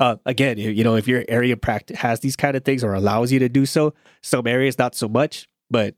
Uh, 0.00 0.16
again, 0.24 0.58
you 0.58 0.70
you 0.70 0.84
know, 0.84 0.96
if 0.96 1.08
your 1.08 1.24
area 1.28 1.56
practice 1.56 1.98
has 1.98 2.20
these 2.20 2.36
kind 2.36 2.56
of 2.56 2.64
things 2.64 2.82
or 2.84 2.94
allows 2.94 3.32
you 3.32 3.38
to 3.40 3.48
do 3.48 3.66
so, 3.66 3.94
some 4.22 4.46
areas 4.46 4.78
not 4.78 4.94
so 4.94 5.08
much, 5.08 5.48
but 5.70 5.94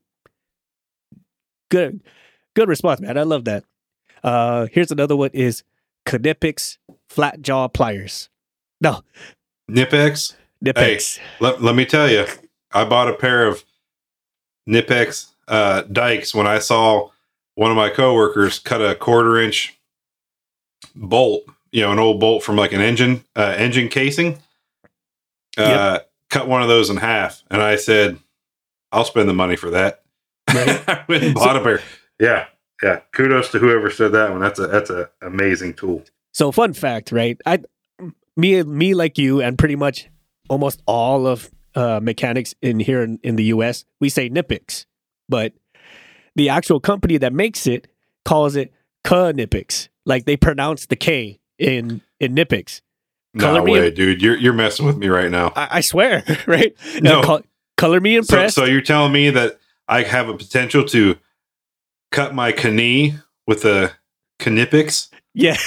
good, 1.70 2.00
good 2.54 2.68
response, 2.68 3.00
man. 3.00 3.16
I 3.18 3.22
love 3.22 3.44
that. 3.44 3.64
Uh, 4.22 4.66
here's 4.72 4.90
another 4.90 5.16
one: 5.16 5.30
is 5.32 5.62
Knipex 6.16 6.78
flat 7.08 7.42
jaw 7.42 7.68
pliers. 7.68 8.28
No, 8.80 9.02
Nipex. 9.70 10.34
Knipex. 10.64 11.18
Let, 11.40 11.62
let 11.62 11.74
me 11.74 11.84
tell 11.84 12.10
you, 12.10 12.26
I 12.72 12.84
bought 12.84 13.08
a 13.08 13.14
pair 13.14 13.46
of 13.46 13.64
Nipex 14.68 15.30
uh, 15.46 15.82
dikes 15.82 16.34
when 16.34 16.46
I 16.46 16.58
saw 16.58 17.10
one 17.54 17.70
of 17.70 17.76
my 17.76 17.90
coworkers 17.90 18.58
cut 18.58 18.80
a 18.80 18.94
quarter 18.94 19.38
inch 19.38 19.78
bolt, 20.94 21.44
you 21.72 21.82
know, 21.82 21.92
an 21.92 21.98
old 21.98 22.20
bolt 22.20 22.42
from 22.42 22.56
like 22.56 22.72
an 22.72 22.80
engine 22.80 23.24
uh, 23.36 23.54
engine 23.56 23.88
casing. 23.88 24.38
Uh, 25.56 26.00
Cut 26.30 26.46
one 26.46 26.60
of 26.60 26.68
those 26.68 26.90
in 26.90 26.98
half, 26.98 27.42
and 27.50 27.62
I 27.62 27.76
said, 27.76 28.18
"I'll 28.92 29.04
spend 29.04 29.30
the 29.30 29.34
money 29.34 29.56
for 29.56 29.70
that." 29.70 30.02
Right. 30.52 30.84
I 30.88 31.04
went 31.08 31.24
and 31.24 31.34
bought 31.34 31.56
a 31.56 31.60
pair. 31.62 31.80
Yeah, 32.20 32.46
yeah. 32.82 33.00
Kudos 33.12 33.50
to 33.52 33.58
whoever 33.58 33.90
said 33.90 34.12
that 34.12 34.30
one. 34.30 34.40
That's 34.40 34.58
a 34.58 34.66
that's 34.66 34.90
a 34.90 35.10
amazing 35.22 35.74
tool. 35.74 36.04
So 36.32 36.52
fun 36.52 36.72
fact, 36.72 37.12
right? 37.12 37.40
I 37.46 37.60
me 38.36 38.62
me 38.62 38.94
like 38.94 39.18
you 39.18 39.40
and 39.42 39.58
pretty 39.58 39.76
much 39.76 40.08
almost 40.48 40.82
all 40.86 41.26
of 41.26 41.50
uh, 41.74 42.00
mechanics 42.02 42.54
in 42.62 42.80
here 42.80 43.02
in, 43.02 43.18
in 43.22 43.36
the 43.36 43.44
US, 43.44 43.84
we 44.00 44.08
say 44.08 44.28
Nipix. 44.30 44.86
But 45.28 45.52
the 46.36 46.48
actual 46.48 46.80
company 46.80 47.18
that 47.18 47.32
makes 47.32 47.66
it 47.66 47.86
calls 48.24 48.56
it 48.56 48.72
Knipix. 49.04 49.88
Like 50.04 50.24
they 50.24 50.36
pronounce 50.36 50.86
the 50.86 50.96
K 50.96 51.40
in 51.58 52.00
in 52.20 52.34
Nipix. 52.34 52.80
No 53.34 53.44
Color 53.44 53.62
me 53.62 53.72
way, 53.72 53.90
dude. 53.90 54.22
You're 54.22 54.36
you're 54.36 54.52
messing 54.52 54.86
with 54.86 54.96
me 54.96 55.08
right 55.08 55.30
now. 55.30 55.52
I, 55.54 55.68
I 55.72 55.80
swear, 55.80 56.24
right? 56.46 56.74
No. 57.00 57.40
Color 57.76 58.00
me 58.00 58.14
So, 58.14 58.18
impressed. 58.18 58.54
so 58.56 58.64
you're 58.64 58.80
telling 58.80 59.12
me 59.12 59.30
that 59.30 59.58
I 59.86 60.02
have 60.02 60.28
a 60.28 60.36
potential 60.36 60.84
to 60.86 61.16
cut 62.10 62.34
my 62.34 62.52
knee 62.52 63.14
with 63.46 63.64
a 63.64 63.92
Knipix? 64.40 65.08
Yeah. 65.34 65.56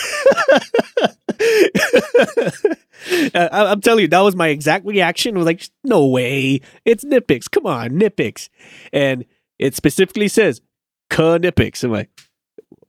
Uh, 3.34 3.50
I, 3.52 3.66
I'm 3.66 3.82
telling 3.82 4.04
you, 4.04 4.08
that 4.10 4.20
was 4.20 4.36
my 4.36 4.50
exact 4.50 4.86
reaction. 4.86 5.36
I 5.36 5.40
was 5.40 5.46
like, 5.46 5.68
no 5.84 6.06
way. 6.06 6.62
It's 6.86 7.04
Nipix. 7.04 7.50
Come 7.50 7.66
on, 7.66 7.92
Nipix. 7.92 8.50
And 8.94 9.26
it 9.58 9.76
specifically 9.76 10.28
says 10.28 10.62
Knipix. 11.10 11.84
I'm 11.84 11.92
like, 11.92 12.10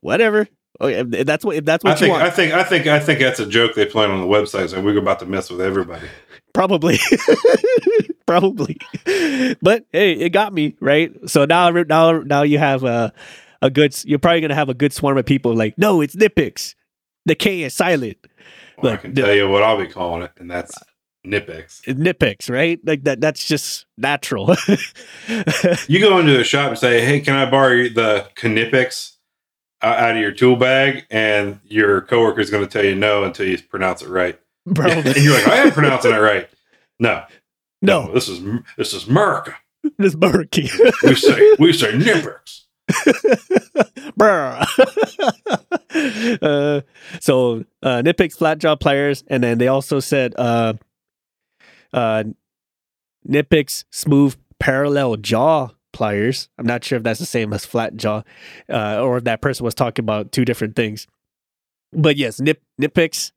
whatever. 0.01 0.47
Oh, 0.79 0.87
okay, 0.87 1.19
if 1.19 1.25
that's 1.25 1.45
what 1.45 1.55
if 1.55 1.65
that's 1.65 1.83
I 1.85 1.89
what 1.89 1.99
you 1.99 2.05
think 2.05 2.11
want. 2.11 2.23
I 2.23 2.29
think 2.29 2.53
I 2.53 2.63
think 2.63 2.87
I 2.87 2.99
think 2.99 3.19
that's 3.19 3.39
a 3.39 3.45
joke 3.45 3.75
they 3.75 3.85
plan 3.85 4.11
on 4.11 4.21
the 4.21 4.27
website. 4.27 4.69
So 4.69 4.81
we're 4.81 4.97
about 4.97 5.19
to 5.19 5.25
mess 5.25 5.49
with 5.49 5.61
everybody. 5.61 6.07
Probably. 6.53 6.99
Probably. 8.25 8.77
But 9.61 9.85
hey, 9.91 10.13
it 10.13 10.29
got 10.29 10.53
me, 10.53 10.75
right? 10.79 11.11
So 11.29 11.45
now 11.45 11.69
now 11.69 12.19
now 12.19 12.43
you 12.43 12.57
have 12.57 12.83
a 12.83 13.13
a 13.63 13.69
good 13.71 13.95
you're 14.05 14.19
probably 14.19 14.41
gonna 14.41 14.53
have 14.55 14.69
a 14.69 14.73
good 14.75 14.93
swarm 14.93 15.17
of 15.17 15.25
people 15.25 15.55
like, 15.55 15.75
no, 15.77 16.01
it's 16.01 16.15
Nipix. 16.15 16.75
The 17.25 17.33
K 17.35 17.63
is 17.63 17.73
silent. 17.73 18.17
Well, 18.77 18.93
I 18.93 18.97
can 18.97 19.13
the- 19.13 19.21
tell 19.23 19.33
you 19.33 19.49
what 19.49 19.63
I'll 19.63 19.77
be 19.79 19.87
calling 19.87 20.21
it, 20.23 20.31
and 20.37 20.51
that's 20.51 20.77
Nipix. 21.25 21.81
It's 21.87 21.97
Nipix, 21.99 22.49
right? 22.49 22.79
Like 22.85 23.03
that 23.05 23.21
that's 23.21 23.47
just 23.47 23.85
natural. 23.97 24.55
You 25.87 25.99
go 25.99 26.19
into 26.19 26.39
a 26.39 26.43
shop 26.43 26.69
and 26.69 26.77
say, 26.77 27.03
"Hey, 27.05 27.21
can 27.21 27.35
I 27.35 27.49
borrow 27.49 27.87
the 27.87 28.27
Knipix 28.35 29.13
uh, 29.81 29.85
out 29.85 30.11
of 30.11 30.17
your 30.17 30.31
tool 30.33 30.57
bag?" 30.57 31.05
And 31.09 31.59
your 31.63 32.01
coworker 32.01 32.41
is 32.41 32.49
going 32.49 32.65
to 32.65 32.69
tell 32.69 32.83
you 32.83 32.95
no 32.95 33.23
until 33.23 33.47
you 33.47 33.57
pronounce 33.61 34.01
it 34.01 34.09
right. 34.09 34.37
Bro. 34.65 34.87
and 34.91 35.15
you're 35.17 35.33
like, 35.33 35.47
"I 35.47 35.57
am 35.59 35.71
pronouncing 35.71 36.11
it 36.11 36.17
right." 36.17 36.49
No, 36.99 37.23
no, 37.81 38.11
this 38.13 38.27
is 38.27 38.41
this 38.77 38.93
is 38.93 39.07
America. 39.07 39.55
this 39.97 40.15
murky. 40.15 40.69
We 41.03 41.15
say 41.15 41.55
we 41.59 41.71
say 41.73 41.91
Nipix. 41.93 42.62
Uh, 46.41 46.81
so 47.19 47.63
uh, 47.83 48.01
Nipix 48.01 48.33
flat 48.35 48.57
jaw 48.57 48.75
pliers, 48.75 49.23
and 49.27 49.43
then 49.43 49.59
they 49.59 49.67
also 49.67 49.99
said 49.99 50.33
uh, 50.37 50.73
uh, 51.93 52.23
Nipix 53.27 53.85
smooth 53.91 54.35
parallel 54.59 55.17
jaw 55.17 55.69
pliers. 55.91 56.49
I'm 56.57 56.65
not 56.65 56.83
sure 56.83 56.97
if 56.97 57.03
that's 57.03 57.19
the 57.19 57.27
same 57.27 57.53
as 57.53 57.65
flat 57.65 57.95
jaw, 57.95 58.23
uh, 58.69 59.01
or 59.01 59.17
if 59.17 59.23
that 59.25 59.41
person 59.41 59.63
was 59.63 59.75
talking 59.75 60.03
about 60.03 60.31
two 60.31 60.45
different 60.45 60.75
things. 60.75 61.05
But 61.91 62.17
yes, 62.17 62.39
Nip 62.39 62.61
Nipix, 62.81 63.31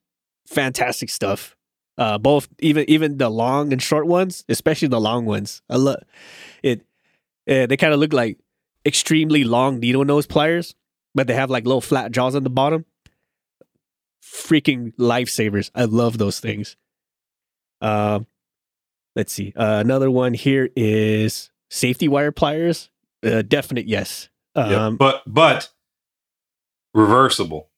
fantastic 0.47 1.11
stuff. 1.11 1.55
Uh, 1.99 2.17
both 2.19 2.49
even 2.61 2.89
even 2.89 3.19
the 3.19 3.29
long 3.29 3.73
and 3.73 3.83
short 3.83 4.07
ones, 4.07 4.45
especially 4.49 4.89
the 4.89 5.01
long 5.01 5.27
ones. 5.27 5.63
I 5.69 5.77
love 5.77 6.03
it. 6.63 6.83
They 7.47 7.77
kind 7.77 7.93
of 7.93 8.01
look 8.01 8.15
like 8.15 8.39
extremely 8.87 9.45
long 9.45 9.81
needle 9.81 10.05
nose 10.05 10.27
pliers, 10.27 10.75
but 11.15 11.27
they 11.27 11.35
have 11.35 11.51
like 11.51 11.65
little 11.65 11.81
flat 11.81 12.13
jaws 12.13 12.35
on 12.35 12.45
the 12.45 12.51
bottom. 12.51 12.85
Freaking 14.23 14.95
lifesavers. 14.97 15.71
I 15.75 15.85
love 15.85 16.19
those 16.19 16.41
things. 16.41 16.77
Um, 17.81 18.27
let's 19.15 19.33
see. 19.33 19.53
Uh, 19.57 19.83
another 19.85 20.11
one 20.11 20.35
here 20.35 20.69
is 20.77 21.51
safety 21.71 22.09
wire 22.09 22.33
pliers. 22.33 22.91
Uh, 23.25 23.43
definite 23.43 23.87
yes. 23.87 24.29
Um, 24.55 24.97
But 24.97 25.23
but 25.27 25.69
reversible. 26.95 27.69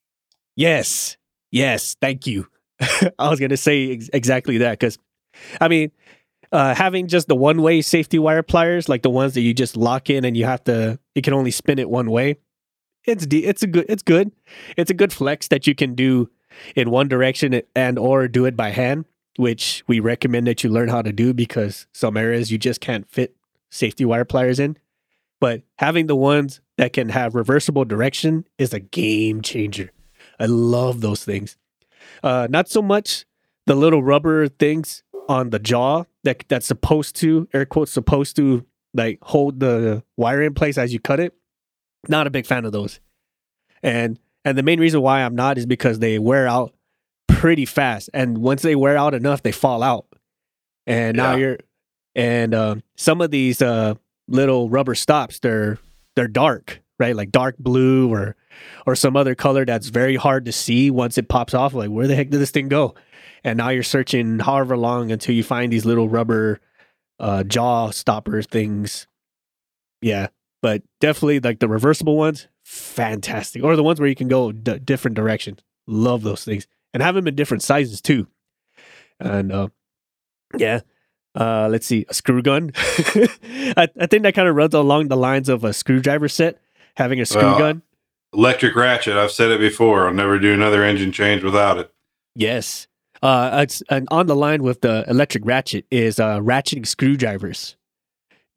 Yes. 0.57 1.17
Yes. 1.51 1.97
Thank 2.01 2.27
you. 2.27 2.49
I 2.81 3.29
was 3.29 3.39
going 3.41 3.51
to 3.51 3.57
say 3.57 3.93
ex- 3.93 4.11
exactly 4.13 4.59
that 4.59 4.73
because, 4.79 4.99
I 5.61 5.69
mean, 5.69 5.91
uh, 6.53 6.75
having 6.75 7.07
just 7.07 7.29
the 7.29 7.37
one 7.37 7.63
way 7.63 7.81
safety 7.81 8.19
wire 8.19 8.43
pliers, 8.43 8.89
like 8.89 9.03
the 9.03 9.11
ones 9.11 9.35
that 9.35 9.43
you 9.43 9.55
just 9.55 9.77
lock 9.77 10.11
in 10.11 10.25
and 10.25 10.37
you 10.37 10.45
have 10.45 10.65
to, 10.65 10.99
you 11.15 11.23
can 11.23 11.35
only 11.35 11.51
spin 11.51 11.79
it 11.79 11.91
one 11.91 12.11
way. 12.11 12.39
It's 13.05 13.27
de- 13.27 13.45
it's 13.45 13.63
a 13.63 13.67
good 13.67 13.87
it's 13.89 14.03
good 14.03 14.33
it's 14.77 14.91
a 14.91 14.95
good 14.95 15.13
flex 15.13 15.49
that 15.49 15.67
you 15.67 15.75
can 15.75 15.95
do 15.95 16.31
in 16.75 16.91
one 16.91 17.09
direction 17.09 17.63
and 17.75 17.99
or 17.99 18.29
do 18.29 18.45
it 18.45 18.57
by 18.57 18.71
hand, 18.71 19.07
which 19.37 19.83
we 19.87 20.01
recommend 20.01 20.47
that 20.47 20.63
you 20.63 20.71
learn 20.71 20.89
how 20.89 21.03
to 21.03 21.13
do 21.13 21.33
because 21.33 21.87
some 21.93 22.17
areas 22.17 22.51
you 22.51 22.59
just 22.59 22.81
can't 22.81 23.09
fit 23.11 23.37
safety 23.71 24.05
wire 24.05 24.25
pliers 24.25 24.59
in. 24.59 24.77
But 25.41 25.63
having 25.79 26.07
the 26.07 26.17
ones 26.17 26.61
that 26.77 26.93
can 26.93 27.11
have 27.11 27.35
reversible 27.35 27.85
direction 27.85 28.47
is 28.59 28.75
a 28.75 28.81
game 28.81 29.41
changer. 29.41 29.91
I 30.41 30.47
love 30.47 31.01
those 31.01 31.25
things. 31.25 31.57
Uh, 32.23 32.49
not 32.51 32.69
so 32.69 32.83
much 32.83 33.25
the 33.67 33.75
little 33.75 34.03
rubber 34.03 34.49
things 34.49 35.03
on 35.29 35.51
the 35.51 35.59
jaw 35.59 36.05
that 36.29 36.45
that's 36.49 36.67
supposed 36.67 37.17
to 37.17 37.49
air 37.55 37.65
quotes 37.65 37.91
supposed 37.91 38.37
to 38.37 38.65
like 38.95 39.19
hold 39.23 39.61
the 39.61 40.03
wire 40.17 40.43
in 40.43 40.55
place 40.55 40.77
as 40.79 40.93
you 40.93 41.01
cut 41.01 41.21
it. 41.21 41.35
Not 42.09 42.27
a 42.27 42.31
big 42.31 42.47
fan 42.47 42.65
of 42.65 42.73
those. 42.73 43.01
And 43.83 44.19
and 44.45 44.57
the 44.57 44.63
main 44.63 44.79
reason 44.81 45.01
why 45.01 45.23
I'm 45.23 45.35
not 45.35 45.59
is 45.59 45.67
because 45.67 45.99
they 45.99 46.19
wear 46.19 46.47
out 46.47 46.75
pretty 47.27 47.65
fast. 47.65 48.11
And 48.15 48.39
once 48.39 48.63
they 48.63 48.75
wear 48.77 48.97
out 48.97 49.15
enough, 49.15 49.43
they 49.43 49.53
fall 49.53 49.83
out. 49.83 50.07
And 50.87 51.17
now 51.17 51.33
Yeah. 51.33 51.37
you're 51.39 51.59
and 52.15 52.55
um, 52.55 52.83
some 52.97 53.21
of 53.21 53.31
these 53.31 53.63
uh, 53.63 53.95
little 54.27 54.69
rubber 54.69 54.95
stops, 54.95 55.39
they're 55.41 55.79
they're 56.17 56.29
dark, 56.29 56.81
right? 56.99 57.15
Like 57.15 57.31
dark 57.31 57.57
blue 57.59 58.13
or 58.13 58.35
or 58.87 58.97
some 58.97 59.17
other 59.17 59.35
color 59.37 59.65
that's 59.65 59.89
very 59.89 60.17
hard 60.17 60.45
to 60.47 60.53
see 60.53 60.91
once 60.91 61.17
it 61.19 61.29
pops 61.29 61.55
off. 61.55 61.75
Like, 61.75 61.91
where 61.91 62.07
the 62.09 62.17
heck 62.17 62.31
did 62.31 62.41
this 62.41 62.51
thing 62.51 62.69
go? 62.69 62.95
And 63.49 63.57
now 63.57 63.71
you're 63.71 63.83
searching 63.83 64.41
however 64.41 64.77
long 64.77 65.11
until 65.11 65.35
you 65.35 65.43
find 65.43 65.73
these 65.73 65.87
little 65.87 66.09
rubber 66.09 66.61
uh, 67.19 67.45
jaw 67.45 67.91
stopper 67.91 68.43
things. 68.43 69.07
Yeah, 70.03 70.29
but 70.61 70.83
definitely 71.01 71.41
like 71.41 71.59
the 71.59 71.69
reversible 71.69 72.17
ones, 72.17 72.47
fantastic. 72.65 73.65
Or 73.65 73.75
the 73.75 73.83
ones 73.83 74.01
where 74.01 74.09
you 74.09 74.15
can 74.15 74.29
go 74.29 74.53
d- 74.53 74.79
different 74.79 75.17
directions. 75.17 75.61
Love 75.87 76.23
those 76.23 76.45
things 76.45 76.67
and 76.93 77.03
have 77.03 77.15
them 77.15 77.27
in 77.27 77.35
different 77.35 77.63
sizes 77.63 78.03
too. 78.03 78.27
And 79.19 79.51
uh, 79.51 79.69
yeah, 80.57 80.81
uh, 81.35 81.69
let's 81.71 81.87
see, 81.87 82.05
a 82.09 82.15
screw 82.15 82.43
gun. 82.43 82.73
I, 82.77 83.89
I 83.99 84.07
think 84.07 84.25
that 84.25 84.35
kind 84.35 84.47
of 84.49 84.55
runs 84.57 84.75
along 84.75 85.09
the 85.09 85.17
lines 85.17 85.49
of 85.49 85.65
a 85.65 85.73
screwdriver 85.73 86.29
set, 86.29 86.61
having 86.97 87.19
a 87.19 87.25
screw 87.27 87.43
Well, 87.43 87.59
gun. 87.59 87.83
Electric 88.35 88.77
ratchet. 88.77 89.17
I've 89.17 89.33
said 89.33 89.51
it 89.51 89.59
before. 89.59 90.07
I'll 90.07 90.13
never 90.13 90.39
do 90.39 90.53
another 90.53 90.85
engine 90.85 91.13
change 91.13 91.43
without 91.43 91.79
it. 91.79 91.91
Yes. 92.35 92.87
Uh, 93.23 93.61
it's, 93.63 93.83
and 93.91 94.07
on 94.11 94.27
the 94.27 94.37
line 94.37 94.63
with 94.63 94.81
the 94.81 95.05
electric 95.09 95.45
ratchet 95.47 95.85
is 95.91 96.21
uh, 96.21 96.39
ratcheting 96.39 96.87
screwdrivers. 96.87 97.77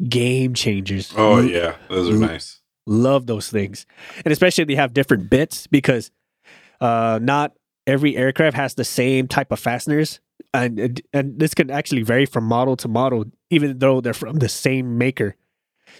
Game 0.08 0.54
changers. 0.54 1.14
Oh 1.16 1.38
L- 1.38 1.44
yeah, 1.46 1.76
those 1.90 2.10
are 2.10 2.14
l- 2.14 2.20
nice. 2.20 2.62
Love 2.88 3.28
those 3.28 3.50
things. 3.50 3.86
And 4.26 4.32
especially 4.32 4.64
they 4.64 4.76
have 4.76 4.94
different 4.94 5.30
bits 5.30 5.68
because 5.68 6.12
uh, 6.80 7.20
not 7.22 7.54
every 7.86 8.18
aircraft 8.18 8.56
has 8.56 8.74
the 8.74 8.84
same 8.84 9.28
type 9.28 9.52
of 9.52 9.60
fasteners. 9.60 10.20
And, 10.54 11.02
and 11.14 11.40
this 11.40 11.54
can 11.54 11.70
actually 11.70 12.02
vary 12.02 12.26
from 12.26 12.44
model 12.44 12.76
to 12.78 12.88
model, 12.88 13.26
even 13.52 13.78
though 13.78 14.02
they're 14.02 14.14
from 14.14 14.40
the 14.40 14.50
same 14.50 14.98
maker. 14.98 15.36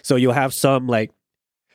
So 0.02 0.16
you'll 0.16 0.32
have 0.32 0.52
some 0.52 0.88
like 0.88 1.10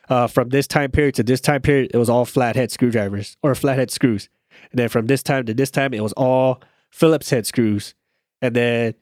uh, 0.08 0.26
from 0.26 0.50
this 0.50 0.66
time 0.66 0.90
period 0.90 1.14
to 1.16 1.22
this 1.22 1.40
time 1.40 1.62
period, 1.62 1.90
it 1.92 1.98
was 1.98 2.10
all 2.10 2.24
flathead 2.24 2.70
screwdrivers 2.70 3.36
or 3.42 3.54
flathead 3.54 3.90
screws. 3.90 4.28
And 4.70 4.78
then 4.78 4.88
from 4.88 5.06
this 5.06 5.22
time 5.22 5.46
to 5.46 5.54
this 5.54 5.70
time, 5.70 5.94
it 5.94 6.02
was 6.02 6.12
all 6.12 6.60
Phillips 6.90 7.30
head 7.30 7.46
screws. 7.46 7.94
And 8.40 8.54
then 8.54 8.94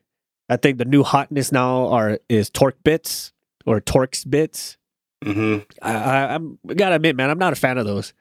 I 0.49 0.57
think 0.57 0.79
the 0.79 0.85
new 0.85 1.03
hotness 1.03 1.53
now 1.53 1.89
are 1.89 2.19
is 2.29 2.51
torque 2.51 2.83
bits 2.85 3.33
or 3.65 3.81
Torx 3.81 4.29
bits. 4.29 4.77
hmm 5.23 5.59
I, 5.83 5.93
I 5.95 6.35
I'm 6.35 6.59
gotta 6.67 6.97
admit, 6.97 7.17
man, 7.17 7.31
I'm 7.31 7.39
not 7.39 7.53
a 7.53 7.57
fan 7.57 7.79
of 7.79 7.87
those. 7.87 8.13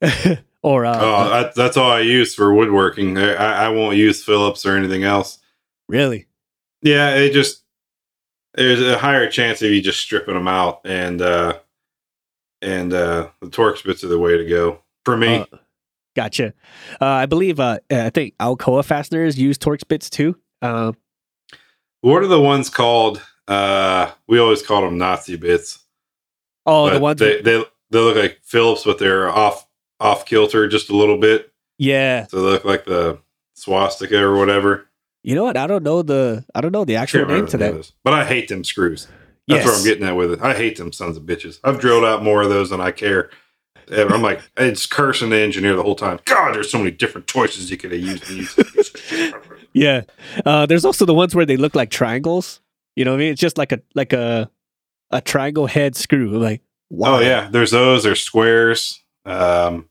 or 0.62 0.84
uh, 0.84 0.98
oh, 1.00 1.30
that, 1.30 1.54
that's 1.54 1.76
all 1.76 1.90
I 1.90 2.00
use 2.00 2.34
for 2.34 2.52
woodworking. 2.52 3.16
I, 3.18 3.34
I 3.34 3.52
I 3.64 3.68
won't 3.68 3.96
use 3.96 4.24
Phillips 4.24 4.66
or 4.66 4.76
anything 4.76 5.04
else. 5.04 5.38
really? 5.88 6.26
Yeah, 6.82 7.14
it 7.14 7.32
just 7.32 7.62
there's 8.54 8.82
a 8.82 8.98
higher 8.98 9.30
chance 9.30 9.62
of 9.62 9.70
you 9.70 9.80
just 9.80 10.00
stripping 10.00 10.34
them 10.34 10.48
out, 10.48 10.80
and 10.84 11.22
uh, 11.22 11.58
and 12.60 12.92
uh, 12.92 13.28
the 13.40 13.48
Torx 13.48 13.84
bits 13.84 14.02
are 14.04 14.08
the 14.08 14.18
way 14.18 14.36
to 14.36 14.44
go 14.44 14.80
for 15.04 15.16
me. 15.16 15.36
Uh, 15.36 15.46
gotcha. 16.14 16.54
Uh, 17.00 17.06
I 17.06 17.26
believe 17.26 17.60
uh, 17.60 17.78
I 17.90 18.10
think 18.10 18.36
Alcoa 18.38 18.84
fasteners 18.84 19.38
use 19.38 19.58
Torx 19.58 19.86
bits 19.86 20.10
too. 20.10 20.36
Uh, 20.60 20.92
what 22.00 22.22
are 22.22 22.28
the 22.28 22.40
ones 22.40 22.68
called? 22.68 23.22
Uh, 23.48 24.10
we 24.28 24.38
always 24.38 24.62
call 24.62 24.82
them 24.82 24.98
Nazi 24.98 25.36
bits. 25.36 25.80
oh, 26.66 26.90
the 26.90 27.00
ones. 27.00 27.18
they, 27.20 27.40
they 27.42 27.64
they 27.90 27.98
look 27.98 28.16
like 28.16 28.40
Phillips, 28.42 28.84
but 28.84 28.98
they're 28.98 29.28
off 29.28 29.66
off 30.00 30.24
kilter 30.26 30.68
just 30.68 30.90
a 30.90 30.96
little 30.96 31.18
bit. 31.18 31.52
yeah. 31.78 32.26
So 32.26 32.42
they 32.42 32.50
look 32.50 32.64
like 32.64 32.84
the 32.84 33.18
swastika 33.54 34.20
or 34.20 34.36
whatever. 34.36 34.88
You 35.22 35.36
know 35.36 35.44
what? 35.44 35.56
I 35.56 35.66
don't 35.68 35.84
know 35.84 36.02
the. 36.02 36.44
I 36.54 36.60
don't 36.60 36.72
know 36.72 36.84
the 36.84 36.96
actual 36.96 37.26
name 37.26 37.46
to 37.48 37.56
that. 37.58 37.92
But 38.02 38.14
I 38.14 38.24
hate 38.24 38.48
them 38.48 38.64
screws. 38.64 39.06
That's 39.46 39.66
where 39.66 39.74
I'm 39.74 39.84
getting 39.84 40.06
at 40.06 40.16
with 40.16 40.32
it. 40.32 40.40
I 40.40 40.54
hate 40.54 40.78
them 40.78 40.92
sons 40.92 41.16
of 41.16 41.24
bitches. 41.24 41.58
I've 41.62 41.78
drilled 41.78 42.04
out 42.04 42.22
more 42.22 42.42
of 42.42 42.48
those 42.48 42.70
than 42.70 42.80
I 42.80 42.90
care. 42.90 43.30
Ever. 43.90 44.14
I'm 44.14 44.22
like, 44.22 44.40
it's 44.56 44.86
cursing 44.86 45.30
the 45.30 45.38
engineer 45.38 45.74
the 45.74 45.82
whole 45.82 45.94
time. 45.94 46.20
God, 46.24 46.54
there's 46.54 46.70
so 46.70 46.78
many 46.78 46.90
different 46.90 47.26
choices 47.26 47.70
you 47.70 47.76
could 47.76 47.92
have 47.92 48.00
used. 48.00 48.58
Yeah. 49.72 50.02
Uh, 50.44 50.66
there's 50.66 50.84
also 50.84 51.04
the 51.04 51.14
ones 51.14 51.34
where 51.34 51.46
they 51.46 51.56
look 51.56 51.74
like 51.74 51.90
triangles. 51.90 52.60
You 52.96 53.04
know 53.04 53.12
what 53.12 53.16
I 53.16 53.20
mean? 53.20 53.32
It's 53.32 53.40
just 53.40 53.58
like 53.58 53.72
a 53.72 53.80
like 53.94 54.12
a 54.12 54.50
a 55.10 55.20
triangle 55.20 55.66
head 55.66 55.96
screw. 55.96 56.38
Like 56.38 56.60
wow. 56.90 57.16
Oh 57.16 57.20
yeah, 57.20 57.48
there's 57.50 57.70
those. 57.70 58.02
There's 58.02 58.20
squares, 58.20 59.02
um, 59.24 59.88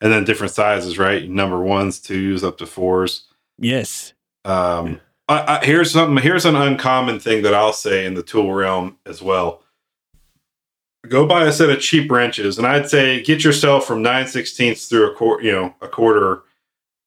and 0.00 0.12
then 0.12 0.24
different 0.24 0.52
sizes, 0.52 0.98
right? 0.98 1.28
Number 1.28 1.60
ones, 1.60 2.00
twos, 2.00 2.44
up 2.44 2.58
to 2.58 2.66
fours. 2.66 3.24
Yes. 3.58 4.12
Um, 4.44 5.00
I, 5.28 5.58
I, 5.58 5.64
here's 5.64 5.90
something. 5.90 6.22
Here's 6.22 6.44
an 6.44 6.54
uncommon 6.54 7.18
thing 7.18 7.42
that 7.42 7.54
I'll 7.54 7.72
say 7.72 8.06
in 8.06 8.14
the 8.14 8.22
tool 8.22 8.52
realm 8.52 8.98
as 9.04 9.20
well. 9.20 9.63
Go 11.08 11.26
buy 11.26 11.44
a 11.44 11.52
set 11.52 11.70
of 11.70 11.80
cheap 11.80 12.10
wrenches, 12.10 12.58
and 12.58 12.66
I'd 12.66 12.88
say 12.88 13.22
get 13.22 13.44
yourself 13.44 13.86
from 13.86 14.02
nine 14.02 14.26
sixteenths 14.26 14.86
through 14.86 15.12
a 15.12 15.14
quarter, 15.14 15.44
you 15.44 15.52
know, 15.52 15.74
a 15.80 15.88
quarter, 15.88 16.42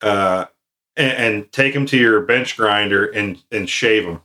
uh, 0.01 0.45
and, 0.95 1.11
and 1.11 1.51
take 1.51 1.73
them 1.73 1.85
to 1.87 1.97
your 1.97 2.21
bench 2.21 2.55
grinder 2.55 3.05
and 3.05 3.41
and 3.51 3.69
shave 3.69 4.05
them. 4.05 4.21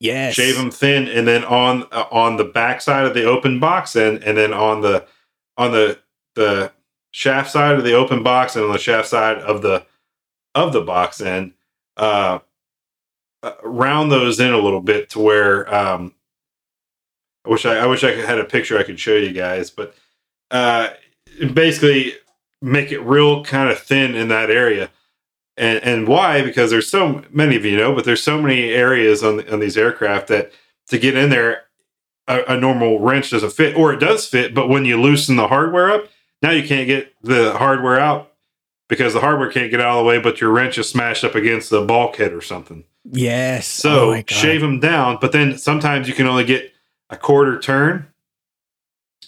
Yes. 0.00 0.34
Shave 0.34 0.56
them 0.56 0.70
thin, 0.70 1.08
and 1.08 1.26
then 1.26 1.44
on 1.44 1.84
uh, 1.90 2.04
on 2.10 2.36
the 2.36 2.44
back 2.44 2.80
side 2.82 3.06
of 3.06 3.14
the 3.14 3.24
open 3.24 3.58
box 3.60 3.96
end, 3.96 4.22
and 4.24 4.36
then 4.36 4.52
on 4.52 4.82
the 4.82 5.06
on 5.56 5.72
the 5.72 5.98
the 6.34 6.72
shaft 7.12 7.50
side 7.50 7.76
of 7.76 7.84
the 7.84 7.94
open 7.94 8.22
box, 8.22 8.56
and 8.56 8.64
on 8.64 8.72
the 8.72 8.78
shaft 8.78 9.08
side 9.08 9.38
of 9.38 9.62
the 9.62 9.86
of 10.54 10.72
the 10.72 10.82
box 10.82 11.20
end, 11.20 11.54
uh, 11.96 12.40
uh, 13.42 13.52
round 13.62 14.12
those 14.12 14.40
in 14.40 14.52
a 14.52 14.58
little 14.58 14.80
bit 14.82 15.08
to 15.10 15.20
where 15.20 15.72
um, 15.74 16.14
I 17.44 17.50
wish 17.50 17.66
I, 17.66 17.76
I 17.76 17.86
wish 17.86 18.04
I 18.04 18.12
had 18.12 18.38
a 18.38 18.44
picture 18.44 18.78
I 18.78 18.84
could 18.84 18.98
show 18.98 19.16
you 19.16 19.32
guys, 19.32 19.70
but 19.70 19.94
uh, 20.50 20.90
basically 21.52 22.14
make 22.62 22.90
it 22.90 23.00
real 23.00 23.44
kind 23.44 23.68
of 23.70 23.78
thin 23.78 24.14
in 24.14 24.28
that 24.28 24.50
area. 24.50 24.90
And 25.56 25.82
and 25.84 26.08
why? 26.08 26.42
Because 26.42 26.70
there's 26.70 26.90
so 26.90 27.22
many 27.30 27.56
of 27.56 27.64
you 27.64 27.76
know, 27.76 27.94
but 27.94 28.04
there's 28.04 28.22
so 28.22 28.40
many 28.40 28.70
areas 28.70 29.22
on 29.22 29.48
on 29.48 29.60
these 29.60 29.76
aircraft 29.76 30.28
that 30.28 30.52
to 30.88 30.98
get 30.98 31.16
in 31.16 31.30
there, 31.30 31.64
a, 32.26 32.42
a 32.48 32.56
normal 32.56 32.98
wrench 33.00 33.30
doesn't 33.30 33.52
fit, 33.52 33.76
or 33.76 33.92
it 33.92 34.00
does 34.00 34.26
fit, 34.26 34.54
but 34.54 34.68
when 34.68 34.84
you 34.84 35.00
loosen 35.00 35.36
the 35.36 35.48
hardware 35.48 35.90
up, 35.90 36.08
now 36.42 36.50
you 36.50 36.66
can't 36.66 36.86
get 36.86 37.14
the 37.22 37.56
hardware 37.56 37.98
out 38.00 38.32
because 38.88 39.14
the 39.14 39.20
hardware 39.20 39.50
can't 39.50 39.70
get 39.70 39.80
out 39.80 39.98
of 39.98 40.04
the 40.04 40.08
way, 40.08 40.18
but 40.18 40.40
your 40.40 40.50
wrench 40.50 40.76
is 40.76 40.88
smashed 40.88 41.24
up 41.24 41.34
against 41.34 41.70
the 41.70 41.82
bulkhead 41.82 42.32
or 42.32 42.42
something. 42.42 42.84
Yes. 43.04 43.66
So 43.66 44.12
Oh 44.12 44.22
shave 44.26 44.60
them 44.60 44.80
down, 44.80 45.18
but 45.20 45.32
then 45.32 45.56
sometimes 45.56 46.08
you 46.08 46.14
can 46.14 46.26
only 46.26 46.44
get 46.44 46.73
a 47.14 47.16
quarter 47.16 47.58
turn 47.58 48.06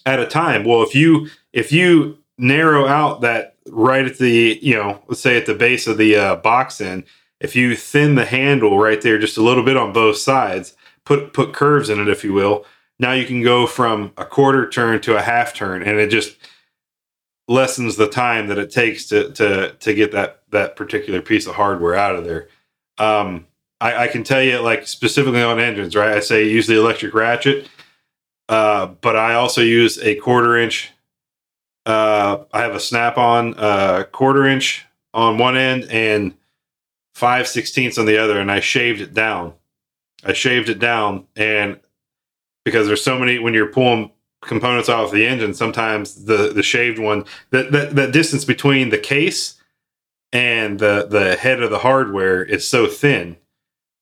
at 0.05 0.21
a 0.21 0.27
time. 0.27 0.65
Well, 0.65 0.83
if 0.83 0.95
you 0.95 1.29
if 1.53 1.73
you 1.73 2.19
narrow 2.37 2.87
out 2.87 3.23
that 3.23 3.55
right 3.69 4.05
at 4.05 4.19
the 4.19 4.59
you 4.61 4.75
know 4.75 5.03
let's 5.09 5.21
say 5.21 5.37
at 5.37 5.47
the 5.47 5.55
base 5.55 5.87
of 5.87 5.97
the 5.97 6.17
uh, 6.17 6.37
box 6.37 6.81
end, 6.81 7.05
if 7.41 7.57
you 7.57 7.77
thin 7.77 8.15
the 8.15 8.27
handle 8.27 8.79
right 8.79 9.01
there 9.01 9.19
just 9.19 9.39
a 9.39 9.43
little 9.43 9.65
bit 9.65 9.77
on 9.77 9.93
both 9.93 10.19
sides, 10.19 10.75
put 11.05 11.33
put 11.33 11.55
curves 11.55 11.89
in 11.89 12.01
it 12.01 12.09
if 12.09 12.25
you 12.25 12.33
will. 12.33 12.65
Now 12.99 13.13
you 13.13 13.27
can 13.27 13.43
go 13.43 13.67
from 13.67 14.13
a 14.17 14.25
quarter 14.25 14.69
turn 14.69 15.01
to 15.03 15.17
a 15.17 15.23
half 15.23 15.55
turn, 15.55 15.83
and 15.83 15.99
it 15.99 16.11
just 16.11 16.37
lessens 17.49 17.97
the 17.97 18.09
time 18.09 18.49
that 18.49 18.59
it 18.59 18.71
takes 18.71 19.07
to 19.07 19.31
to 19.33 19.73
to 19.73 19.95
get 19.95 20.13
that 20.13 20.43
that 20.51 20.77
particular 20.77 21.23
piece 21.23 21.47
of 21.47 21.55
hardware 21.55 21.95
out 21.95 22.17
of 22.17 22.25
there. 22.25 22.49
Um, 22.99 23.47
I, 23.81 24.05
I 24.05 24.09
can 24.09 24.25
tell 24.25 24.43
you, 24.43 24.59
like 24.61 24.87
specifically 24.87 25.43
on 25.43 25.61
engines, 25.61 25.95
right? 25.95 26.17
I 26.17 26.21
say 26.21 26.49
use 26.49 26.67
the 26.67 26.79
electric 26.79 27.15
ratchet, 27.15 27.69
uh, 28.49 28.87
but 28.87 29.17
I 29.17 29.35
also 29.35 29.61
use 29.61 29.99
a 29.99 30.15
quarter 30.17 30.57
inch. 30.57 30.93
Uh, 31.85 32.45
I 32.53 32.63
have 32.63 32.75
a 32.75 32.81
snap-on 32.81 33.55
uh, 33.55 34.05
quarter 34.11 34.47
inch 34.47 34.87
on 35.15 35.39
one 35.39 35.57
end 35.57 35.85
and 35.91 36.35
five 37.15 37.49
sixteenths 37.49 37.99
on 37.99 38.07
the 38.07 38.19
other, 38.19 38.39
and 38.41 38.51
I 38.51 38.61
shaved 38.61 39.01
it 39.01 39.15
down. 39.15 39.55
I 40.25 40.33
shaved 40.33 40.69
it 40.69 40.79
down, 40.79 41.27
and 41.37 41.79
because 42.65 42.87
there's 42.87 43.05
so 43.05 43.19
many 43.19 43.39
when 43.39 43.55
you're 43.55 43.73
pulling 43.73 44.11
components 44.43 44.89
off 44.89 45.13
the 45.13 45.27
engine, 45.27 45.55
sometimes 45.55 46.25
the 46.25 46.53
the 46.53 46.63
shaved 46.63 46.99
one 46.99 47.25
that 47.51 47.73
that, 47.73 47.95
that 47.95 48.13
distance 48.13 48.45
between 48.45 48.91
the 48.91 48.99
case 48.99 49.61
and 50.33 50.81
the 50.81 51.07
the 51.09 51.37
head 51.37 51.63
of 51.63 51.71
the 51.71 51.79
hardware 51.79 52.43
is 52.43 52.69
so 52.69 52.87
thin 52.87 53.37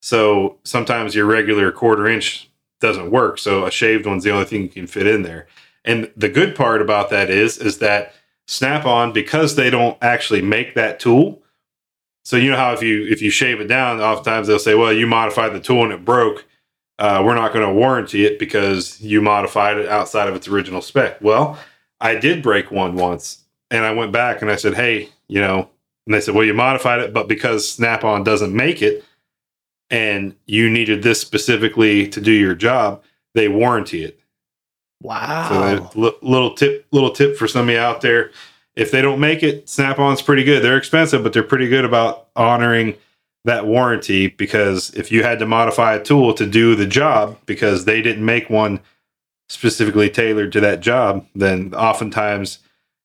so 0.05 0.59
sometimes 0.63 1.15
your 1.15 1.25
regular 1.25 1.71
quarter 1.71 2.07
inch 2.07 2.47
doesn't 2.79 3.11
work. 3.11 3.37
So 3.37 3.65
a 3.65 3.71
shaved 3.71 4.05
one's 4.05 4.23
the 4.23 4.31
only 4.31 4.45
thing 4.45 4.63
you 4.63 4.69
can 4.69 4.87
fit 4.87 5.07
in 5.07 5.23
there. 5.23 5.47
And 5.83 6.11
the 6.17 6.29
good 6.29 6.55
part 6.55 6.81
about 6.81 7.09
that 7.11 7.29
is, 7.29 7.57
is 7.57 7.77
that 7.79 8.13
Snap-on, 8.47 9.11
because 9.11 9.55
they 9.55 9.71
don't 9.71 9.97
actually 10.03 10.41
make 10.41 10.75
that 10.75 10.99
tool. 10.99 11.41
So 12.23 12.37
you 12.37 12.51
know 12.51 12.57
how 12.57 12.73
if 12.73 12.81
you 12.83 13.05
if 13.07 13.21
you 13.21 13.31
shave 13.31 13.59
it 13.59 13.67
down, 13.67 14.01
oftentimes 14.01 14.47
they'll 14.47 14.59
say, 14.59 14.75
"Well, 14.75 14.93
you 14.93 15.07
modified 15.07 15.53
the 15.53 15.59
tool 15.59 15.83
and 15.83 15.91
it 15.91 16.05
broke. 16.05 16.45
Uh, 16.99 17.21
we're 17.25 17.35
not 17.35 17.53
going 17.53 17.67
to 17.67 17.73
warranty 17.73 18.25
it 18.25 18.39
because 18.39 18.99
you 19.01 19.21
modified 19.21 19.77
it 19.77 19.89
outside 19.89 20.27
of 20.27 20.35
its 20.35 20.47
original 20.47 20.81
spec." 20.81 21.21
Well, 21.21 21.57
I 21.99 22.15
did 22.15 22.43
break 22.43 22.71
one 22.71 22.95
once, 22.95 23.43
and 23.71 23.83
I 23.83 23.91
went 23.91 24.11
back 24.11 24.41
and 24.41 24.51
I 24.51 24.55
said, 24.55 24.75
"Hey, 24.75 25.09
you 25.27 25.39
know," 25.39 25.69
and 26.05 26.13
they 26.13 26.21
said, 26.21 26.35
"Well, 26.35 26.45
you 26.45 26.53
modified 26.53 26.99
it, 26.99 27.13
but 27.13 27.27
because 27.27 27.71
Snap-on 27.71 28.23
doesn't 28.23 28.55
make 28.55 28.81
it." 28.81 29.03
And 29.89 30.35
you 30.45 30.69
needed 30.69 31.03
this 31.03 31.21
specifically 31.21 32.07
to 32.07 32.21
do 32.21 32.31
your 32.31 32.55
job, 32.55 33.03
they 33.33 33.47
warranty 33.47 34.03
it. 34.03 34.19
Wow. 35.01 35.89
So 35.91 36.15
little 36.21 36.55
tip, 36.55 36.87
little 36.91 37.11
tip 37.11 37.37
for 37.37 37.47
some 37.47 37.69
of 37.69 37.73
you 37.73 37.79
out 37.79 38.01
there: 38.01 38.31
if 38.75 38.91
they 38.91 39.01
don't 39.01 39.19
make 39.19 39.43
it, 39.43 39.69
Snap-on's 39.69 40.21
pretty 40.21 40.43
good. 40.43 40.63
They're 40.63 40.77
expensive, 40.77 41.23
but 41.23 41.33
they're 41.33 41.43
pretty 41.43 41.67
good 41.67 41.85
about 41.85 42.27
honoring 42.35 42.95
that 43.43 43.67
warranty. 43.67 44.27
Because 44.27 44.93
if 44.95 45.11
you 45.11 45.23
had 45.23 45.39
to 45.39 45.45
modify 45.45 45.95
a 45.95 46.03
tool 46.03 46.33
to 46.33 46.45
do 46.45 46.75
the 46.75 46.87
job 46.87 47.37
because 47.45 47.85
they 47.85 48.01
didn't 48.01 48.25
make 48.25 48.49
one 48.49 48.79
specifically 49.49 50.09
tailored 50.09 50.51
to 50.53 50.59
that 50.61 50.79
job, 50.79 51.27
then 51.35 51.73
oftentimes 51.75 52.59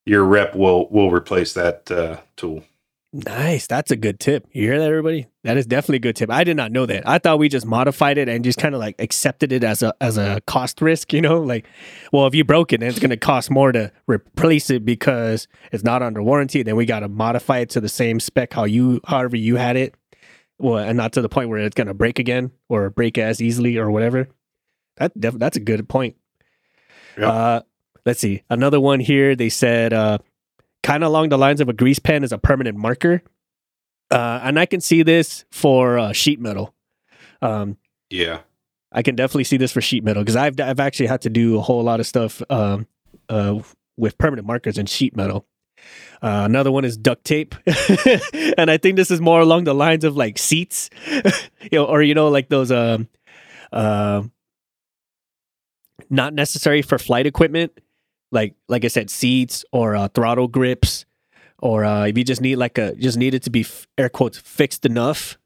your 0.07 0.25
rep 0.25 0.55
will 0.55 0.89
will 0.89 1.11
replace 1.11 1.53
that 1.53 1.91
uh, 1.91 2.19
tool. 2.37 2.65
Nice. 3.13 3.67
That's 3.67 3.91
a 3.91 3.97
good 3.97 4.21
tip. 4.21 4.47
You 4.53 4.63
hear 4.63 4.79
that, 4.79 4.89
everybody? 4.89 5.27
That 5.43 5.57
is 5.57 5.67
definitely 5.67 5.97
a 5.97 6.01
good 6.01 6.15
tip. 6.15 6.31
I 6.31 6.45
did 6.45 6.57
not 6.57 6.71
know 6.71 6.87
that. 6.87 7.09
I 7.09 7.19
thought 7.19 7.41
we 7.41 7.49
just 7.49 7.67
modified 7.67 8.19
it 8.19 8.29
and 8.29 8.45
just 8.45 8.59
kind 8.59 8.73
of 8.73 8.81
like 8.81 8.95
accepted 9.01 9.51
it 9.51 9.65
as 9.65 9.83
a 9.83 9.93
as 10.01 10.17
a 10.17 10.41
cost 10.47 10.81
risk. 10.81 11.13
You 11.13 11.21
know, 11.21 11.41
like, 11.41 11.67
well, 12.13 12.29
if 12.29 12.37
you 12.37 12.45
broke 12.45 12.73
it, 12.73 12.79
then 12.79 12.89
it's 12.89 13.01
going 13.01 13.11
to 13.11 13.17
cost 13.17 13.51
more 13.51 13.73
to 13.73 13.91
replace 14.07 14.71
it 14.71 14.85
because 14.85 15.49
it's 15.73 15.83
not 15.83 16.03
under 16.03 16.23
warranty. 16.23 16.63
Then 16.63 16.77
we 16.77 16.87
got 16.87 17.01
to 17.01 17.09
modify 17.09 17.59
it 17.59 17.71
to 17.71 17.81
the 17.81 17.89
same 17.89 18.21
spec 18.21 18.53
how 18.53 18.65
you, 18.65 19.01
however 19.05 19.37
you 19.37 19.57
had 19.57 19.77
it. 19.77 19.95
Well, 20.59 20.79
and 20.79 20.97
not 20.97 21.13
to 21.15 21.23
the 21.23 21.29
point 21.29 21.49
where 21.49 21.59
it's 21.59 21.75
going 21.75 21.89
to 21.89 21.95
break 21.95 22.21
again 22.21 22.53
or 22.69 22.91
break 22.91 23.19
as 23.19 23.43
easily 23.43 23.77
or 23.77 23.91
whatever. 23.91 24.29
That 24.99 25.13
that's 25.17 25.57
a 25.57 25.61
good 25.61 25.89
point. 25.89 26.15
Yeah. 27.19 27.29
Uh, 27.29 27.61
let's 28.07 28.21
see 28.21 28.45
another 28.49 28.79
one 28.79 29.01
here. 29.01 29.35
They 29.35 29.49
said. 29.49 29.93
Uh, 29.93 30.19
kind 30.83 31.03
of 31.03 31.09
along 31.09 31.29
the 31.29 31.39
lines 31.39 31.61
of 31.61 31.69
a 31.69 31.73
grease 31.73 31.99
pen 31.99 32.25
is 32.25 32.33
a 32.33 32.39
permanent 32.39 32.77
marker. 32.77 33.23
Uh, 34.11 34.41
and 34.43 34.59
I 34.59 34.67
can 34.67 34.81
see 34.81 35.03
this 35.03 35.45
for 35.53 35.99
uh, 35.99 36.13
sheet 36.13 36.41
metal. 36.41 36.75
Um, 37.43 37.77
Yeah, 38.11 38.41
I 38.93 39.03
can 39.03 39.15
definitely 39.15 39.45
see 39.45 39.57
this 39.57 39.73
for 39.73 39.81
sheet 39.81 40.03
metal 40.03 40.23
because 40.23 40.37
I've 40.37 40.59
I've 40.61 40.81
actually 40.81 41.07
had 41.07 41.23
to 41.23 41.31
do 41.31 41.57
a 41.57 41.61
whole 41.61 41.83
lot 41.83 42.01
of 42.01 42.07
stuff 42.07 42.43
um, 42.51 42.87
uh, 43.29 43.61
with 43.97 44.19
permanent 44.19 44.47
markers 44.47 44.79
and 44.79 44.89
sheet 44.89 45.15
metal. 45.15 45.47
Uh, 46.23 46.43
another 46.45 46.71
one 46.71 46.85
is 46.85 46.97
duct 46.97 47.25
tape, 47.25 47.55
and 48.59 48.71
I 48.71 48.77
think 48.77 48.97
this 48.97 49.11
is 49.11 49.21
more 49.21 49.41
along 49.41 49.65
the 49.65 49.75
lines 49.75 50.05
of 50.05 50.17
like 50.17 50.39
seats, 50.39 50.91
you 51.63 51.71
know, 51.73 51.87
or 51.87 52.03
you 52.03 52.15
know, 52.15 52.29
like 52.29 52.49
those 52.49 52.71
um, 52.71 53.09
uh, 53.73 54.23
not 56.11 56.35
necessary 56.35 56.83
for 56.83 56.99
flight 56.99 57.27
equipment, 57.27 57.73
like 58.33 58.55
like 58.69 58.85
I 58.85 58.89
said, 58.89 59.11
seats 59.11 59.65
or 59.73 59.97
uh, 59.97 60.09
throttle 60.09 60.49
grips, 60.49 61.05
or 61.59 61.85
uh, 61.85 62.07
if 62.07 62.17
you 62.19 62.25
just 62.25 62.41
need 62.41 62.57
like 62.57 62.79
a 62.79 62.95
just 62.97 63.19
need 63.19 63.35
it 63.35 63.43
to 63.45 63.51
be 63.51 63.61
f- 63.63 63.87
air 63.99 64.09
quotes 64.09 64.39
fixed 64.39 64.87
enough 64.87 65.39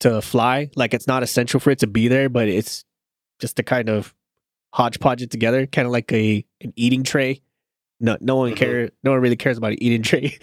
to 0.00 0.20
fly, 0.20 0.70
like 0.76 0.92
it's 0.94 1.06
not 1.06 1.22
essential 1.22 1.58
for 1.60 1.70
it 1.70 1.78
to 1.80 1.86
be 1.86 2.08
there, 2.08 2.28
but 2.28 2.48
it's 2.48 2.84
just 3.40 3.56
to 3.56 3.62
kind 3.62 3.88
of 3.88 4.14
hodgepodge 4.74 5.22
it 5.22 5.30
together, 5.30 5.66
kind 5.66 5.86
of 5.86 5.92
like 5.92 6.12
a 6.12 6.44
an 6.60 6.72
eating 6.76 7.02
tray. 7.02 7.40
No, 7.98 8.18
no 8.20 8.36
one 8.36 8.52
Mhm. 8.52 8.56
care. 8.56 8.90
No 9.02 9.12
one 9.12 9.20
really 9.20 9.36
cares 9.36 9.56
about 9.56 9.72
an 9.72 9.82
eating 9.82 10.02
tray. 10.10 10.38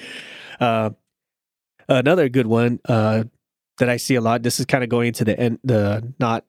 Uh, 0.60 0.90
another 1.88 2.30
good 2.30 2.48
one 2.48 2.80
uh, 2.86 3.26
that 3.78 3.90
I 3.90 3.98
see 3.98 4.16
a 4.16 4.22
lot. 4.22 4.42
This 4.44 4.60
is 4.60 4.66
kind 4.66 4.84
of 4.84 4.90
going 4.90 5.08
into 5.10 5.24
the 5.24 5.40
end, 5.40 5.60
the 5.64 6.14
not 6.20 6.46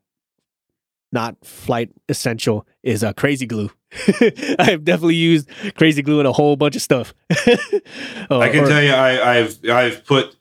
not 1.15 1.37
flight 1.47 1.91
essential 2.11 2.67
is 2.83 3.03
uh, 3.03 3.13
crazy 3.15 3.47
glue. 3.47 3.71
I 4.59 4.65
have 4.71 4.85
definitely 4.85 5.15
used 5.15 5.49
crazy 5.77 6.03
glue 6.03 6.21
in 6.21 6.27
a 6.27 6.33
whole 6.33 6.57
bunch 6.57 6.77
of 6.77 6.83
stuff. 6.83 7.15
Uh, 7.31 7.37
I 8.39 8.51
can 8.51 8.65
or- 8.65 8.69
tell 8.69 8.83
you, 8.83 8.91
I, 8.93 9.39
I've 9.39 9.59
I've 9.71 10.05
put 10.05 10.37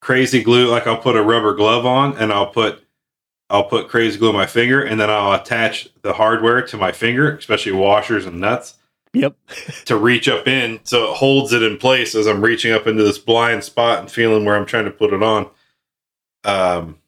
crazy 0.00 0.42
glue. 0.42 0.68
Like 0.68 0.86
I'll 0.86 0.96
put 0.98 1.16
a 1.16 1.22
rubber 1.22 1.54
glove 1.54 1.86
on, 1.86 2.16
and 2.18 2.32
I'll 2.32 2.48
put 2.50 2.82
I'll 3.50 3.64
put 3.64 3.88
crazy 3.88 4.18
glue 4.18 4.28
on 4.30 4.34
my 4.34 4.46
finger, 4.46 4.82
and 4.82 5.00
then 5.00 5.10
I'll 5.10 5.32
attach 5.32 5.88
the 6.02 6.14
hardware 6.14 6.62
to 6.62 6.76
my 6.76 6.92
finger, 6.92 7.36
especially 7.36 7.72
washers 7.72 8.26
and 8.26 8.40
nuts, 8.40 8.74
Yep. 9.14 9.36
to 9.86 9.96
reach 9.96 10.28
up 10.28 10.46
in, 10.46 10.80
so 10.84 11.10
it 11.10 11.16
holds 11.16 11.52
it 11.52 11.62
in 11.62 11.78
place 11.78 12.14
as 12.14 12.26
I'm 12.26 12.42
reaching 12.42 12.72
up 12.72 12.86
into 12.86 13.02
this 13.02 13.18
blind 13.18 13.64
spot 13.64 14.00
and 14.00 14.10
feeling 14.10 14.44
where 14.44 14.56
I'm 14.56 14.66
trying 14.66 14.84
to 14.84 14.90
put 14.90 15.12
it 15.12 15.22
on. 15.22 15.48
Um, 16.44 16.98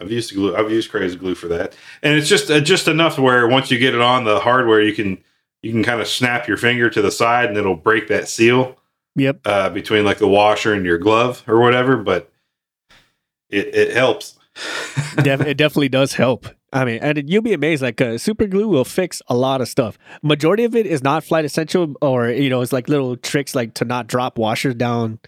I've 0.00 0.10
used 0.10 0.34
glue. 0.34 0.54
I've 0.56 0.70
used 0.70 0.90
crazy 0.90 1.16
glue 1.16 1.34
for 1.34 1.48
that, 1.48 1.74
and 2.02 2.14
it's 2.14 2.28
just 2.28 2.50
uh, 2.50 2.60
just 2.60 2.88
enough 2.88 3.18
where 3.18 3.46
once 3.48 3.70
you 3.70 3.78
get 3.78 3.94
it 3.94 4.00
on 4.00 4.24
the 4.24 4.40
hardware, 4.40 4.80
you 4.80 4.92
can 4.94 5.18
you 5.62 5.72
can 5.72 5.82
kind 5.82 6.00
of 6.00 6.06
snap 6.08 6.46
your 6.46 6.56
finger 6.56 6.88
to 6.90 7.02
the 7.02 7.10
side, 7.10 7.48
and 7.48 7.56
it'll 7.58 7.74
break 7.76 8.08
that 8.08 8.28
seal 8.28 8.76
Yep. 9.16 9.40
uh, 9.44 9.70
between 9.70 10.04
like 10.04 10.18
the 10.18 10.28
washer 10.28 10.72
and 10.74 10.86
your 10.86 10.98
glove 10.98 11.42
or 11.48 11.58
whatever, 11.60 11.96
but 11.96 12.30
it, 13.50 13.74
it 13.74 13.92
helps. 13.92 14.38
Def- 15.22 15.40
it 15.40 15.56
definitely 15.56 15.88
does 15.88 16.14
help. 16.14 16.46
I 16.72 16.84
mean, 16.84 16.98
and 17.00 17.28
you'll 17.28 17.42
be 17.42 17.54
amazed. 17.54 17.82
Like, 17.82 18.00
uh, 18.00 18.18
super 18.18 18.46
glue 18.46 18.68
will 18.68 18.84
fix 18.84 19.22
a 19.28 19.34
lot 19.34 19.60
of 19.60 19.68
stuff. 19.68 19.96
Majority 20.22 20.64
of 20.64 20.76
it 20.76 20.86
is 20.86 21.02
not 21.02 21.24
flight 21.24 21.44
essential, 21.44 21.94
or 22.02 22.28
you 22.28 22.50
know, 22.50 22.60
it's 22.60 22.72
like 22.72 22.88
little 22.88 23.16
tricks 23.16 23.54
like 23.54 23.74
to 23.74 23.84
not 23.84 24.06
drop 24.06 24.36
washers 24.38 24.74
down 24.74 25.18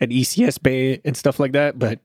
an 0.00 0.10
ECS 0.10 0.62
bay 0.62 1.00
and 1.04 1.16
stuff 1.16 1.40
like 1.40 1.52
that. 1.52 1.78
But 1.78 2.00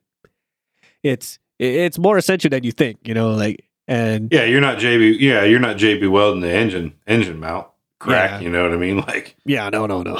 it's 1.02 1.38
it's 1.58 1.98
more 1.98 2.18
essential 2.18 2.50
than 2.50 2.64
you 2.64 2.72
think. 2.72 2.98
You 3.04 3.14
know, 3.14 3.30
like 3.30 3.64
and 3.86 4.30
yeah, 4.32 4.44
you're 4.44 4.60
not 4.60 4.78
JB. 4.78 5.18
Yeah, 5.20 5.44
you're 5.44 5.60
not 5.60 5.76
JB 5.76 6.10
welding 6.10 6.40
the 6.40 6.52
engine 6.52 6.94
engine 7.06 7.40
mount 7.40 7.66
crack. 7.98 8.30
Yeah. 8.30 8.40
You 8.40 8.50
know 8.50 8.62
what 8.62 8.72
I 8.72 8.76
mean? 8.76 8.98
Like 9.08 9.36
yeah, 9.44 9.70
no, 9.70 9.86
no, 9.86 10.02
no. 10.02 10.18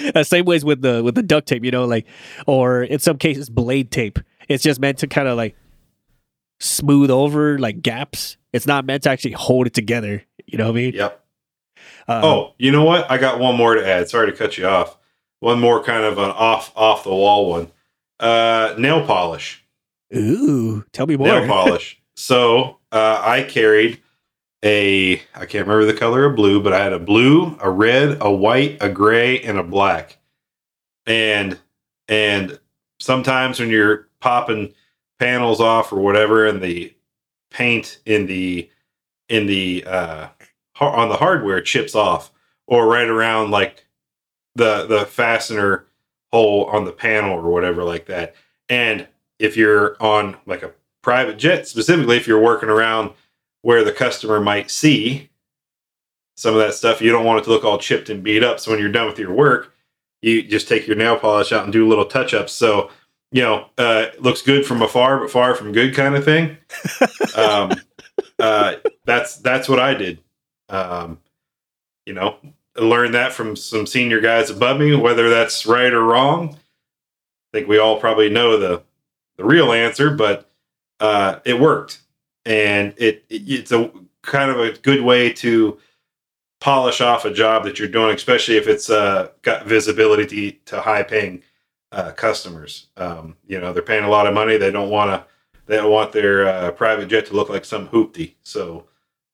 Yeah. 0.00 0.22
Same 0.22 0.44
ways 0.44 0.64
with 0.64 0.82
the 0.82 1.02
with 1.02 1.14
the 1.14 1.22
duct 1.22 1.48
tape. 1.48 1.64
You 1.64 1.70
know, 1.70 1.84
like 1.86 2.06
or 2.46 2.82
in 2.82 2.98
some 2.98 3.18
cases 3.18 3.48
blade 3.48 3.90
tape. 3.90 4.18
It's 4.48 4.62
just 4.62 4.80
meant 4.80 4.98
to 4.98 5.06
kind 5.06 5.28
of 5.28 5.36
like 5.36 5.56
smooth 6.60 7.10
over 7.10 7.58
like 7.58 7.80
gaps. 7.80 8.36
It's 8.52 8.66
not 8.66 8.84
meant 8.84 9.04
to 9.04 9.10
actually 9.10 9.32
hold 9.32 9.66
it 9.66 9.74
together. 9.74 10.22
You 10.46 10.58
know 10.58 10.64
what 10.64 10.72
I 10.72 10.74
mean? 10.74 10.94
yep. 10.94 11.24
Uh, 12.06 12.20
oh, 12.22 12.54
you 12.58 12.70
know 12.70 12.84
what? 12.84 13.10
I 13.10 13.16
got 13.16 13.38
one 13.38 13.56
more 13.56 13.74
to 13.74 13.86
add. 13.86 14.08
Sorry 14.08 14.30
to 14.30 14.36
cut 14.36 14.58
you 14.58 14.66
off. 14.66 14.98
One 15.40 15.60
more 15.60 15.82
kind 15.82 16.04
of 16.04 16.18
an 16.18 16.30
off 16.30 16.72
off 16.76 17.04
the 17.04 17.10
wall 17.10 17.48
one. 17.48 17.70
Uh, 18.20 18.74
nail 18.78 19.06
polish. 19.06 19.61
Ooh, 20.14 20.84
tell 20.92 21.06
me 21.06 21.16
more. 21.16 21.26
nail 21.26 21.46
polish. 21.48 22.00
So 22.16 22.78
uh, 22.90 23.20
I 23.24 23.42
carried 23.42 24.00
a 24.64 25.14
I 25.34 25.46
can't 25.46 25.66
remember 25.66 25.84
the 25.84 25.98
color 25.98 26.24
of 26.24 26.36
blue, 26.36 26.62
but 26.62 26.72
I 26.72 26.82
had 26.82 26.92
a 26.92 26.98
blue, 26.98 27.56
a 27.60 27.70
red, 27.70 28.18
a 28.20 28.30
white, 28.30 28.78
a 28.80 28.88
gray, 28.88 29.40
and 29.40 29.58
a 29.58 29.62
black. 29.62 30.18
And 31.06 31.58
and 32.08 32.58
sometimes 33.00 33.58
when 33.58 33.70
you're 33.70 34.08
popping 34.20 34.74
panels 35.18 35.60
off 35.60 35.92
or 35.92 36.00
whatever, 36.00 36.46
and 36.46 36.62
the 36.62 36.94
paint 37.50 37.98
in 38.06 38.26
the 38.26 38.70
in 39.28 39.46
the 39.46 39.84
uh, 39.86 40.28
on 40.80 41.08
the 41.08 41.16
hardware 41.16 41.60
chips 41.60 41.94
off, 41.94 42.30
or 42.66 42.86
right 42.86 43.08
around 43.08 43.50
like 43.50 43.86
the 44.54 44.86
the 44.86 45.06
fastener 45.06 45.86
hole 46.32 46.64
on 46.66 46.84
the 46.84 46.92
panel 46.92 47.32
or 47.32 47.50
whatever 47.50 47.82
like 47.82 48.06
that. 48.06 48.34
And 48.68 49.08
if 49.42 49.56
you're 49.56 49.96
on 50.00 50.36
like 50.46 50.62
a 50.62 50.70
private 51.02 51.36
jet, 51.36 51.66
specifically 51.66 52.16
if 52.16 52.28
you're 52.28 52.40
working 52.40 52.68
around 52.68 53.10
where 53.62 53.82
the 53.82 53.92
customer 53.92 54.40
might 54.40 54.70
see 54.70 55.28
some 56.36 56.54
of 56.54 56.60
that 56.60 56.74
stuff, 56.74 57.02
you 57.02 57.10
don't 57.10 57.24
want 57.24 57.40
it 57.40 57.44
to 57.44 57.50
look 57.50 57.64
all 57.64 57.76
chipped 57.76 58.08
and 58.08 58.22
beat 58.22 58.44
up. 58.44 58.60
So 58.60 58.70
when 58.70 58.80
you're 58.80 58.92
done 58.92 59.08
with 59.08 59.18
your 59.18 59.32
work, 59.32 59.74
you 60.22 60.44
just 60.44 60.68
take 60.68 60.86
your 60.86 60.96
nail 60.96 61.18
polish 61.18 61.50
out 61.52 61.64
and 61.64 61.72
do 61.72 61.84
a 61.84 61.88
little 61.88 62.04
touch 62.04 62.32
ups. 62.32 62.52
So, 62.52 62.90
you 63.32 63.42
know, 63.42 63.66
uh, 63.76 64.06
it 64.12 64.22
looks 64.22 64.42
good 64.42 64.64
from 64.64 64.80
afar, 64.80 65.18
but 65.18 65.30
far 65.30 65.56
from 65.56 65.72
good 65.72 65.92
kind 65.92 66.14
of 66.14 66.24
thing. 66.24 66.56
um, 67.36 67.72
uh, 68.38 68.74
that's 69.04 69.38
that's 69.38 69.68
what 69.68 69.80
I 69.80 69.94
did. 69.94 70.20
Um, 70.68 71.18
you 72.06 72.12
know, 72.12 72.36
learned 72.76 73.14
that 73.14 73.32
from 73.32 73.56
some 73.56 73.88
senior 73.88 74.20
guys 74.20 74.50
above 74.50 74.78
me. 74.78 74.94
Whether 74.94 75.28
that's 75.28 75.66
right 75.66 75.92
or 75.92 76.04
wrong, 76.04 76.50
I 76.54 77.58
think 77.58 77.68
we 77.68 77.78
all 77.78 77.98
probably 77.98 78.30
know 78.30 78.56
the 78.56 78.82
the 79.36 79.44
real 79.44 79.72
answer, 79.72 80.10
but 80.10 80.50
uh, 81.00 81.40
it 81.44 81.58
worked, 81.58 82.00
and 82.44 82.94
it, 82.96 83.24
it 83.28 83.42
it's 83.46 83.72
a 83.72 83.90
kind 84.22 84.50
of 84.50 84.60
a 84.60 84.72
good 84.78 85.02
way 85.02 85.32
to 85.32 85.78
polish 86.60 87.00
off 87.00 87.24
a 87.24 87.32
job 87.32 87.64
that 87.64 87.78
you're 87.78 87.88
doing, 87.88 88.14
especially 88.14 88.56
if 88.56 88.68
it's 88.68 88.88
uh, 88.88 89.28
got 89.42 89.66
visibility 89.66 90.52
to, 90.52 90.58
to 90.66 90.80
high 90.80 91.02
paying 91.02 91.42
uh, 91.90 92.12
customers. 92.12 92.86
Um, 92.96 93.36
you 93.46 93.60
know, 93.60 93.72
they're 93.72 93.82
paying 93.82 94.04
a 94.04 94.08
lot 94.08 94.26
of 94.26 94.34
money. 94.34 94.56
They 94.56 94.70
don't 94.70 94.90
want 94.90 95.10
to. 95.10 95.26
They 95.66 95.76
don't 95.76 95.90
want 95.92 96.12
their 96.12 96.46
uh, 96.46 96.70
private 96.72 97.08
jet 97.08 97.26
to 97.26 97.34
look 97.34 97.48
like 97.48 97.64
some 97.64 97.88
hoopty. 97.88 98.34
So 98.42 98.86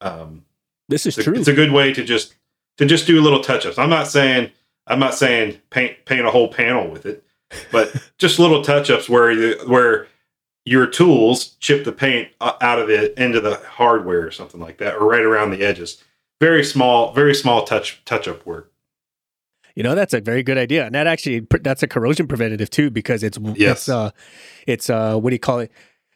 um, 0.02 0.44
This 0.88 1.06
is 1.06 1.16
it's 1.18 1.26
a, 1.26 1.30
true. 1.30 1.38
it's 1.38 1.48
a 1.48 1.54
good 1.54 1.72
way 1.72 1.92
to 1.92 2.04
just 2.04 2.34
to 2.76 2.86
just 2.86 3.06
do 3.06 3.20
little 3.20 3.40
touch 3.42 3.64
ups. 3.66 3.78
I'm 3.78 3.90
not 3.90 4.08
saying 4.08 4.50
I'm 4.86 4.98
not 4.98 5.14
saying 5.14 5.58
paint 5.70 6.04
paint 6.04 6.26
a 6.26 6.30
whole 6.30 6.48
panel 6.48 6.90
with 6.90 7.06
it, 7.06 7.24
but 7.72 7.94
just 8.18 8.38
little 8.38 8.62
touch 8.62 8.90
ups 8.90 9.08
where 9.08 9.30
you, 9.30 9.58
where 9.66 10.06
your 10.64 10.86
tools 10.86 11.56
chip 11.60 11.84
the 11.84 11.92
paint 11.92 12.28
out 12.40 12.78
of 12.78 12.88
the 12.88 13.20
into 13.22 13.40
the 13.40 13.56
hardware 13.56 14.26
or 14.26 14.30
something 14.30 14.60
like 14.60 14.78
that, 14.78 14.94
or 14.96 15.06
right 15.08 15.22
around 15.22 15.50
the 15.50 15.62
edges. 15.64 16.02
Very 16.40 16.62
small, 16.64 17.12
very 17.12 17.34
small 17.34 17.64
touch 17.64 18.02
touch 18.04 18.28
up 18.28 18.44
work. 18.46 18.72
You 19.74 19.82
know, 19.84 19.94
that's 19.94 20.12
a 20.14 20.20
very 20.20 20.42
good 20.42 20.58
idea, 20.58 20.84
and 20.86 20.94
that 20.94 21.06
actually 21.06 21.46
that's 21.62 21.82
a 21.82 21.88
corrosion 21.88 22.26
preventative 22.26 22.68
too, 22.70 22.90
because 22.90 23.22
it's 23.22 23.38
Yes. 23.54 23.80
it's 23.80 23.88
uh 23.88 24.10
it's 24.66 24.90
uh 24.90 25.16
what 25.16 25.30
do 25.30 25.34
you 25.34 25.40
call 25.40 25.60
it 25.60 25.72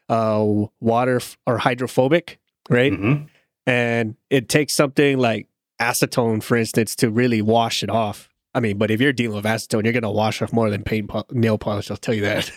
uh 0.09 0.45
water 0.81 1.16
f- 1.16 1.38
or 1.47 1.59
hydrophobic, 1.59 2.38
right? 2.68 2.92
Mhm. 2.92 3.29
And 3.66 4.16
it 4.31 4.49
takes 4.49 4.75
something 4.75 5.16
like 5.18 5.47
acetone, 5.81 6.42
for 6.42 6.57
instance, 6.57 6.97
to 6.97 7.09
really 7.11 7.40
wash 7.40 7.83
it 7.83 7.90
off. 7.90 8.29
I 8.55 8.61
mean, 8.61 8.77
but 8.79 8.91
if 8.91 9.01
you're 9.01 9.12
dealing 9.12 9.37
with 9.37 9.45
acetone, 9.45 9.85
you're 9.85 9.93
gonna 9.93 10.11
wash 10.11 10.43
off 10.43 10.53
more 10.53 10.69
than 10.71 10.83
paint 10.83 11.09
po- 11.09 11.25
nail 11.31 11.59
polish. 11.59 11.91
I'll 11.91 11.97
tell 11.97 12.15
you 12.15 12.23
that. 12.23 12.51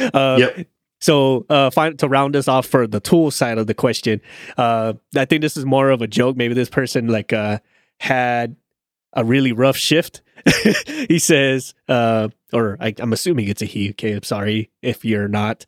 uh, 0.14 0.36
Yep. 0.38 0.66
So, 1.00 1.46
uh, 1.48 1.70
fin- 1.70 1.96
to 1.98 2.08
round 2.08 2.34
us 2.34 2.48
off 2.48 2.66
for 2.66 2.88
the 2.88 2.98
tool 2.98 3.30
side 3.30 3.56
of 3.58 3.68
the 3.68 3.74
question, 3.74 4.20
uh, 4.56 4.94
I 5.14 5.26
think 5.26 5.42
this 5.42 5.56
is 5.56 5.64
more 5.64 5.90
of 5.90 6.02
a 6.02 6.08
joke. 6.08 6.36
Maybe 6.36 6.54
this 6.54 6.68
person 6.68 7.06
like 7.06 7.32
uh, 7.32 7.60
had 8.00 8.56
a 9.12 9.24
really 9.24 9.52
rough 9.52 9.76
shift. 9.76 10.22
he 11.08 11.20
says, 11.20 11.74
uh, 11.88 12.28
or 12.52 12.76
I, 12.80 12.94
I'm 12.98 13.12
assuming 13.12 13.46
it's 13.48 13.62
a 13.62 13.64
he. 13.64 13.90
Okay, 13.90 14.12
I'm 14.12 14.22
sorry 14.24 14.70
if 14.82 15.04
you're 15.04 15.28
not. 15.28 15.66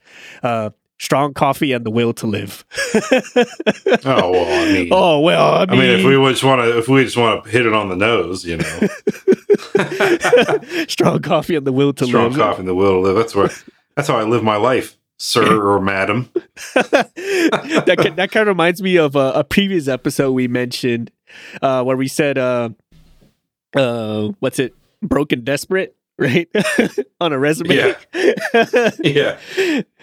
Strong 1.01 1.33
coffee 1.35 1.73
and 1.73 1.85
the 1.85 1.91
will 1.91 2.13
to 2.13 2.27
live. 2.27 2.65
Oh 4.05 4.31
well, 4.33 4.69
I 4.69 4.73
mean, 4.73 4.89
oh 4.93 5.21
well, 5.21 5.55
I 5.55 5.63
I 5.63 5.67
mean, 5.67 5.79
mean, 5.81 5.91
if 5.91 6.05
we 6.05 6.13
just 6.31 6.45
want 6.45 6.61
to, 6.63 6.79
if 6.79 6.89
we 6.89 7.03
just 7.05 7.17
want 7.17 7.45
to 7.45 7.51
hit 7.51 7.67
it 7.67 7.73
on 7.73 7.89
the 7.89 7.97
nose, 7.97 8.45
you 8.45 8.57
know, 8.59 8.89
strong 10.89 11.21
coffee 11.23 11.57
and 11.57 11.67
the 11.67 11.73
will 11.73 11.93
to 11.95 12.07
strong 12.07 12.25
live. 12.25 12.33
Strong 12.35 12.49
coffee 12.49 12.61
in 12.61 12.67
the 12.67 12.75
will 12.75 12.93
to 12.93 12.99
live. 13.01 13.17
That's 13.17 13.35
where 13.35 13.51
that's 13.97 14.09
how 14.09 14.17
I 14.19 14.23
live 14.25 14.43
my 14.43 14.57
life, 14.57 14.97
sir 15.19 15.61
or 15.67 15.81
madam. 15.81 16.31
that 16.75 18.13
that 18.17 18.31
kind 18.31 18.43
of 18.43 18.49
reminds 18.49 18.83
me 18.83 18.97
of 18.97 19.17
a, 19.17 19.33
a 19.37 19.45
previous 19.45 19.89
episode 19.89 20.33
we 20.33 20.49
mentioned 20.49 21.11
uh, 21.63 21.83
where 21.83 21.97
we 21.97 22.09
said, 22.09 22.39
uh, 22.39 22.71
uh, 23.75 24.29
"What's 24.41 24.59
it? 24.59 24.75
Broken 25.03 25.45
desperate." 25.45 25.97
Right 26.21 26.49
on 27.21 27.33
a 27.33 27.39
resume. 27.39 27.75
Yeah. 27.75 27.95
Yeah. 29.03 29.39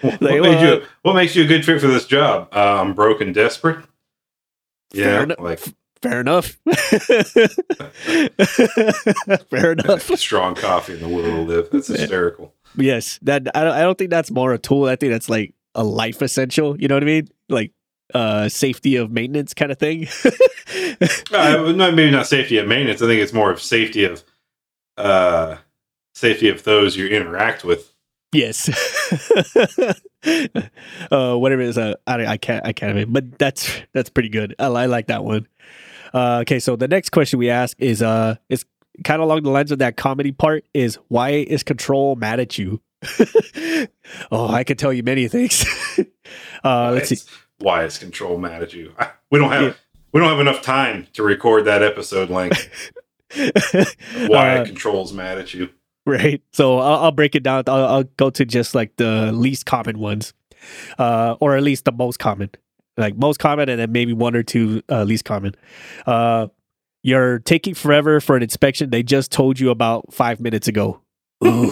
What, 0.01 0.21
Like, 0.21 0.21
made 0.21 0.41
well, 0.41 0.65
you, 0.79 0.85
what 1.03 1.13
makes 1.13 1.35
you 1.35 1.43
a 1.43 1.47
good 1.47 1.63
fit 1.63 1.79
for 1.79 1.87
this 1.87 2.05
job? 2.07 2.49
Uh, 2.51 2.81
I'm 2.81 2.93
broke 2.95 3.21
and 3.21 3.33
desperate. 3.35 3.77
Fair 4.93 5.03
Yeah, 5.03 5.23
enough. 5.23 5.39
like 5.39 5.59
Fair 6.01 6.21
enough. 6.21 6.57
Fair 9.49 9.71
enough. 9.73 10.01
strong 10.17 10.55
coffee 10.55 10.93
in 10.93 10.99
the 11.01 11.07
will 11.07 11.23
to 11.23 11.41
live. 11.41 11.69
That's 11.71 11.87
hysterical. 11.87 12.53
Yes, 12.75 13.19
that 13.23 13.47
I 13.55 13.63
don't, 13.63 13.73
I 13.73 13.81
don't 13.81 13.97
think 13.97 14.09
that's 14.11 14.31
more 14.31 14.53
a 14.53 14.57
tool. 14.59 14.85
I 14.85 14.95
think 14.95 15.11
that's 15.11 15.29
like 15.29 15.53
a 15.75 15.83
life 15.83 16.21
essential. 16.21 16.79
You 16.79 16.87
know 16.87 16.95
what 16.95 17.03
I 17.03 17.07
mean? 17.07 17.27
Like 17.49 17.71
uh 18.13 18.47
safety 18.49 18.95
of 18.95 19.11
maintenance 19.11 19.53
kind 19.53 19.71
of 19.71 19.77
thing. 19.79 20.07
Uh, 21.33 21.71
not, 21.75 21.93
maybe 21.95 22.11
not 22.11 22.27
safety 22.27 22.57
of 22.57 22.67
maintenance. 22.67 23.01
I 23.01 23.05
think 23.07 23.21
it's 23.21 23.33
more 23.33 23.51
of 23.51 23.61
safety 23.61 24.03
of 24.05 24.23
uh, 24.97 25.57
safety 26.17 26.49
of 26.49 26.63
those 26.63 26.97
you 26.97 27.07
interact 27.07 27.63
with 27.63 27.93
Yes. 28.33 28.69
uh, 31.11 31.35
whatever 31.35 31.61
it 31.61 31.69
is, 31.69 31.77
uh, 31.77 31.95
I, 32.05 32.25
I 32.25 32.37
can't, 32.37 32.65
I 32.65 32.73
can't, 32.73 33.11
but 33.11 33.39
that's 33.39 33.71
that's 33.93 34.09
pretty 34.09 34.29
good. 34.29 34.55
I, 34.59 34.65
I 34.65 34.85
like 34.87 35.07
that 35.07 35.23
one. 35.23 35.47
Uh, 36.13 36.39
okay, 36.41 36.59
so 36.59 36.75
the 36.75 36.87
next 36.87 37.11
question 37.11 37.39
we 37.39 37.49
ask 37.49 37.79
is, 37.79 38.01
uh, 38.01 38.35
is 38.49 38.65
kind 39.03 39.21
of 39.21 39.27
along 39.27 39.43
the 39.43 39.49
lines 39.49 39.71
of 39.71 39.79
that 39.79 39.97
comedy 39.97 40.31
part. 40.31 40.65
Is 40.73 40.95
why 41.07 41.29
is 41.29 41.63
Control 41.63 42.15
mad 42.15 42.39
at 42.39 42.57
you? 42.57 42.81
oh, 44.31 44.47
I 44.49 44.63
could 44.63 44.79
tell 44.79 44.91
you 44.91 45.03
many 45.03 45.27
things. 45.27 45.65
uh, 46.63 46.91
let's 46.91 47.09
see. 47.09 47.17
Why 47.59 47.85
is 47.85 47.97
Control 47.97 48.37
mad 48.37 48.61
at 48.61 48.73
you? 48.73 48.93
We 49.31 49.39
don't 49.39 49.51
have 49.51 49.63
yeah. 49.63 49.73
we 50.11 50.19
don't 50.19 50.29
have 50.29 50.39
enough 50.39 50.61
time 50.61 51.07
to 51.13 51.23
record 51.23 51.65
that 51.65 51.81
episode 51.81 52.29
length. 52.29 52.91
why 54.27 54.57
uh, 54.57 54.65
Control's 54.65 55.13
mad 55.13 55.37
at 55.37 55.53
you? 55.53 55.69
right? 56.11 56.41
So 56.53 56.79
I'll, 56.79 57.03
I'll 57.03 57.11
break 57.11 57.35
it 57.35 57.43
down. 57.43 57.63
I'll, 57.67 57.85
I'll, 57.85 58.03
go 58.15 58.29
to 58.29 58.45
just 58.45 58.73
like 58.73 58.95
the 58.95 59.33
least 59.33 59.65
common 59.65 59.99
ones, 59.99 60.33
uh, 60.97 61.35
or 61.41 61.57
at 61.57 61.63
least 61.63 61.83
the 61.83 61.91
most 61.91 62.17
common, 62.17 62.49
like 62.95 63.17
most 63.17 63.39
common, 63.39 63.67
and 63.67 63.77
then 63.77 63.91
maybe 63.91 64.13
one 64.13 64.33
or 64.33 64.41
two 64.41 64.81
uh, 64.89 65.03
least 65.03 65.25
common. 65.25 65.53
Uh, 66.05 66.47
you're 67.03 67.39
taking 67.39 67.73
forever 67.73 68.21
for 68.21 68.37
an 68.37 68.43
inspection 68.43 68.89
they 68.89 69.03
just 69.03 69.33
told 69.33 69.59
you 69.59 69.69
about 69.69 70.13
five 70.13 70.39
minutes 70.39 70.69
ago. 70.69 71.01
Ooh. 71.45 71.71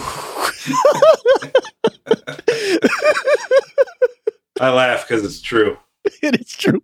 I 4.60 4.70
laugh 4.70 5.08
because 5.08 5.24
it's 5.24 5.40
true. 5.40 5.78
it 6.22 6.38
is 6.38 6.52
true. 6.52 6.82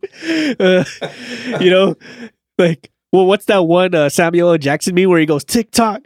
Uh, 0.59 0.85
you 1.61 1.71
know, 1.71 1.97
like, 2.57 2.91
well, 3.13 3.27
what's 3.27 3.45
that 3.47 3.65
one 3.65 3.95
uh, 3.95 4.09
Samuel. 4.09 4.57
Jackson 4.57 4.95
meme 4.95 5.11
where 5.11 5.21
he 5.21 5.27
goes 5.27 5.45
TikTok? 5.45 6.01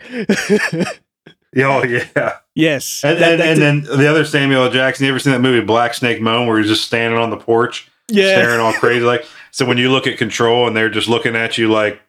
Oh 1.57 1.85
yeah. 1.85 2.39
Yes. 2.55 3.05
And, 3.05 3.19
that, 3.19 3.33
and, 3.41 3.43
and 3.43 3.87
then 3.87 3.99
the 3.99 4.09
other 4.09 4.25
Samuel 4.25 4.65
L. 4.65 4.71
Jackson. 4.71 5.05
You 5.05 5.13
ever 5.13 5.19
seen 5.19 5.33
that 5.33 5.41
movie 5.41 5.65
Black 5.65 5.95
Snake 5.95 6.21
Moan 6.21 6.47
where 6.47 6.59
he's 6.59 6.69
just 6.69 6.87
standing 6.87 7.19
on 7.19 7.31
the 7.31 7.37
porch, 7.37 7.91
yeah, 8.09 8.33
staring 8.33 8.61
all 8.61 8.73
crazy? 8.73 9.05
Like 9.05 9.27
so, 9.51 9.67
when 9.67 9.79
you 9.79 9.91
look 9.91 10.07
at 10.07 10.19
Control 10.19 10.67
and 10.67 10.77
they're 10.77 10.91
just 10.91 11.09
looking 11.09 11.37
at 11.37 11.59
you 11.59 11.71
like, 11.71 12.01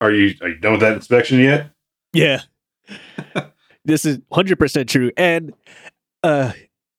"Are 0.00 0.12
you 0.12 0.34
are 0.42 0.48
you 0.48 0.56
done 0.56 0.72
with 0.72 0.82
that 0.82 0.92
inspection 0.92 1.38
yet?" 1.38 1.70
Yeah. 2.12 2.42
this 3.84 4.04
is 4.04 4.18
hundred 4.30 4.58
percent 4.58 4.88
true, 4.88 5.10
and 5.16 5.54
uh, 6.22 6.52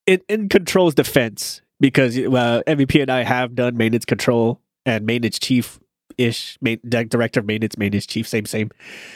in 0.07 0.21
in 0.27 0.49
Control's 0.49 0.95
defense, 0.95 1.61
because 1.79 2.17
uh, 2.17 2.61
MVP 2.67 3.01
and 3.01 3.11
I 3.11 3.23
have 3.23 3.55
done 3.55 3.77
maintenance 3.77 4.05
control 4.05 4.61
and 4.85 5.05
maintenance 5.05 5.39
chief 5.39 5.79
ish, 6.17 6.57
main, 6.61 6.79
director 6.83 7.39
of 7.39 7.45
maintenance, 7.45 7.77
maintenance 7.77 8.05
chief, 8.05 8.27
same 8.27 8.45
same. 8.45 8.71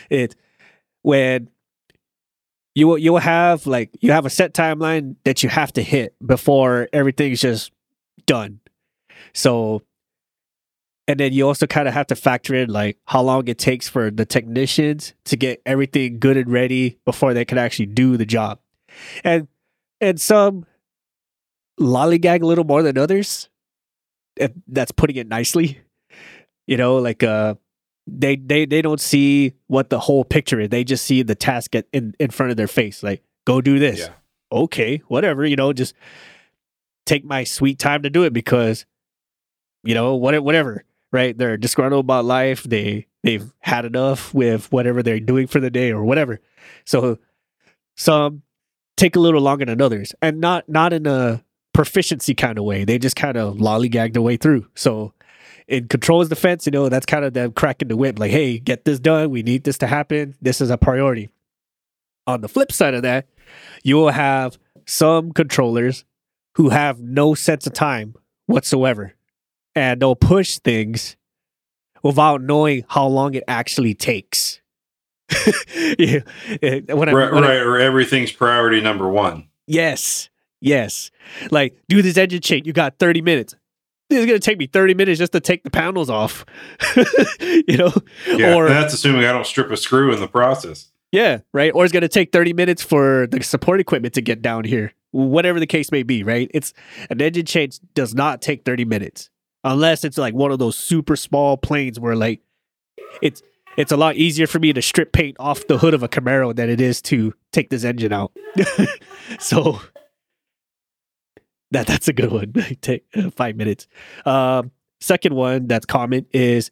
It 0.10 0.36
when 1.02 1.50
you 2.76 2.88
will 2.88 2.98
you 2.98 3.12
will 3.14 3.20
have 3.20 3.68
like 3.68 3.90
you 4.00 4.12
have 4.12 4.26
a 4.26 4.30
set 4.30 4.54
timeline 4.54 5.16
that 5.24 5.44
you 5.44 5.50
have 5.50 5.74
to 5.74 5.82
hit 5.82 6.16
before 6.26 6.88
everything's 6.94 7.42
just 7.42 7.72
done. 8.26 8.60
So 9.34 9.84
and 11.08 11.20
then 11.20 11.34
you 11.34 11.48
also 11.48 11.66
kind 11.66 11.88
of 11.88 11.96
have 11.96 12.06
to 12.08 12.16
factor 12.16 12.54
in 12.54 12.70
like 12.70 12.98
how 13.06 13.22
long 13.22 13.48
it 13.48 13.58
takes 13.58 13.90
for 13.90 14.12
the 14.12 14.26
technicians 14.26 15.14
to 15.26 15.36
get 15.36 15.62
everything 15.66 16.20
good 16.20 16.38
and 16.38 16.52
ready 16.52 17.00
before 17.04 17.34
they 17.34 17.46
can 17.46 17.58
actually 17.58 17.88
do 17.88 18.16
the 18.16 18.28
job. 18.28 18.60
And 19.24 19.48
and 20.00 20.22
some 20.22 20.66
lollygag 21.80 22.44
a 22.44 22.46
little 22.46 22.64
more 22.64 22.84
than 22.84 22.98
others. 22.98 23.50
If 24.36 24.52
that's 24.68 24.92
putting 24.92 25.16
it 25.16 25.28
nicely. 25.28 25.80
You 26.68 26.78
know, 26.78 26.98
like 26.98 27.24
uh 27.24 27.56
they 28.12 28.36
they 28.36 28.66
they 28.66 28.82
don't 28.82 29.00
see 29.00 29.54
what 29.68 29.90
the 29.90 30.00
whole 30.00 30.24
picture 30.24 30.60
is. 30.60 30.70
They 30.70 30.84
just 30.84 31.06
see 31.06 31.24
the 31.24 31.36
task 31.36 31.76
at, 31.76 31.86
in 31.94 32.16
in 32.20 32.30
front 32.30 32.52
of 32.52 32.58
their 32.58 32.68
face. 32.68 33.04
Like, 33.04 33.24
go 33.46 33.62
do 33.62 33.80
this. 33.80 34.00
Yeah. 34.00 34.10
Okay, 34.52 35.02
whatever. 35.08 35.46
You 35.46 35.56
know, 35.56 35.74
just 35.74 35.94
take 37.06 37.24
my 37.24 37.44
sweet 37.44 37.80
time 37.80 38.04
to 38.04 38.10
do 38.10 38.24
it 38.24 38.34
because, 38.34 38.86
you 39.84 39.94
know, 39.94 40.16
what 40.16 40.42
whatever. 40.44 40.84
Right? 41.12 41.36
They're 41.36 41.58
disgruntled 41.58 42.06
about 42.06 42.26
life. 42.26 42.64
They 42.64 43.08
they've 43.24 43.52
had 43.60 43.86
enough 43.86 44.34
with 44.34 44.72
whatever 44.72 45.02
they're 45.02 45.20
doing 45.20 45.48
for 45.48 45.60
the 45.60 45.72
day 45.72 45.92
or 45.92 46.04
whatever. 46.04 46.40
So 46.86 47.18
some 47.98 48.44
take 48.96 49.16
a 49.16 49.20
little 49.20 49.42
longer 49.42 49.66
than 49.66 49.82
others, 49.82 50.14
and 50.22 50.40
not 50.40 50.70
not 50.70 50.94
in 50.94 51.08
a 51.08 51.44
proficiency 51.74 52.36
kind 52.36 52.58
of 52.58 52.66
way. 52.66 52.84
They 52.84 53.00
just 53.00 53.16
kind 53.16 53.38
of 53.38 53.56
lollygag 53.56 54.14
their 54.14 54.22
way 54.22 54.38
through. 54.38 54.68
So 54.76 55.14
in 55.70 55.88
Control's 55.88 56.30
defense, 56.30 56.66
you 56.66 56.72
know, 56.72 56.90
that's 56.90 57.06
kind 57.06 57.24
of 57.24 57.34
them 57.34 57.52
cracking 57.52 57.88
the 57.88 57.96
whip, 57.96 58.18
like, 58.18 58.32
hey, 58.32 58.58
get 58.58 58.86
this 58.86 59.00
done. 59.00 59.30
We 59.30 59.44
need 59.44 59.64
this 59.64 59.78
to 59.78 59.88
happen. 59.88 60.36
This 60.42 60.62
is 60.62 60.72
a 60.72 60.78
priority. 60.78 61.30
On 62.26 62.42
the 62.42 62.50
flip 62.50 62.72
side 62.72 62.96
of 62.96 63.04
that, 63.04 63.28
you 63.84 63.96
will 63.96 64.10
have 64.10 64.58
some 64.86 65.32
controllers 65.32 66.06
who 66.56 66.70
have 66.70 67.00
no 67.00 67.36
sense 67.36 67.68
of 67.68 67.74
time 67.74 68.16
whatsoever. 68.48 69.14
And 69.76 70.02
they'll 70.02 70.16
push 70.16 70.58
things 70.58 71.16
without 72.02 72.42
knowing 72.42 72.84
how 72.90 73.06
long 73.06 73.36
it 73.36 73.44
actually 73.48 73.94
takes. 73.94 74.62
yeah. 76.00 76.20
When 76.60 77.10
I, 77.10 77.12
right, 77.12 77.32
when 77.32 77.44
right 77.44 77.52
I, 77.52 77.60
or 77.60 77.78
everything's 77.78 78.32
priority 78.32 78.82
number 78.82 79.08
one. 79.08 79.48
Yes. 79.68 80.30
Yes. 80.62 81.12
Like, 81.52 81.80
do 81.88 82.02
this 82.02 82.18
engine 82.18 82.42
change. 82.42 82.66
You 82.66 82.74
got 82.74 82.98
30 82.98 83.22
minutes 83.22 83.56
it's 84.10 84.26
going 84.26 84.40
to 84.40 84.40
take 84.40 84.58
me 84.58 84.68
30 84.68 84.94
minutes 84.94 85.20
just 85.20 85.32
to 85.34 85.40
take 85.40 85.64
the 85.64 85.70
panels 85.70 86.10
off. 86.10 86.46
you 87.40 87.78
know? 87.78 87.94
Yeah, 88.28 88.56
or 88.56 88.68
that's 88.68 88.94
assuming 88.94 89.26
I 89.26 89.32
don't 89.32 89.46
strip 89.46 89.70
a 89.72 89.78
screw 89.78 90.14
in 90.14 90.20
the 90.20 90.28
process. 90.28 90.92
Yeah, 91.12 91.40
right. 91.54 91.72
Or 91.74 91.84
it's 91.84 91.92
going 91.92 92.02
to 92.02 92.08
take 92.08 92.32
30 92.32 92.54
minutes 92.54 92.84
for 92.84 93.28
the 93.28 93.42
support 93.44 93.80
equipment 93.80 94.14
to 94.16 94.22
get 94.22 94.42
down 94.42 94.64
here. 94.64 94.94
Whatever 95.12 95.60
the 95.60 95.68
case 95.68 95.92
may 95.92 96.04
be, 96.04 96.24
right? 96.24 96.52
It's 96.54 96.74
an 97.10 97.20
engine 97.20 97.46
change 97.46 97.80
does 97.96 98.14
not 98.14 98.42
take 98.42 98.64
30 98.64 98.86
minutes 98.86 99.30
unless 99.64 100.04
it's 100.04 100.18
like 100.18 100.34
one 100.34 100.52
of 100.52 100.60
those 100.60 100.78
super 100.78 101.16
small 101.16 101.58
planes 101.58 102.00
where 102.00 102.16
like 102.16 102.42
it's 103.22 103.42
it's 103.78 103.92
a 103.92 103.98
lot 103.98 104.16
easier 104.16 104.46
for 104.46 104.60
me 104.60 104.74
to 104.74 104.82
strip 104.82 105.14
paint 105.14 105.38
off 105.40 105.66
the 105.68 105.78
hood 105.78 105.94
of 105.94 106.04
a 106.04 106.10
Camaro 106.10 106.56
than 106.56 106.70
it 106.70 106.82
is 106.82 107.02
to 107.04 107.34
take 107.52 107.70
this 107.70 107.84
engine 107.84 108.12
out. 108.12 108.32
so 109.40 109.80
that 111.72 111.88
that's 111.88 112.08
a 112.08 112.14
good 112.14 112.32
one. 112.32 112.54
Take 112.82 113.06
five 113.36 113.56
minutes. 113.56 113.88
Um, 114.26 114.72
second 115.00 115.36
one 115.36 115.68
that's 115.68 115.86
common 115.86 116.26
is 116.34 116.72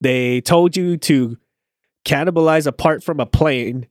they 0.00 0.40
told 0.40 0.76
you 0.76 0.96
to 0.98 1.38
cannibalize 2.04 2.66
a 2.66 2.72
part 2.72 3.04
from 3.04 3.20
a 3.20 3.26
plane 3.26 3.86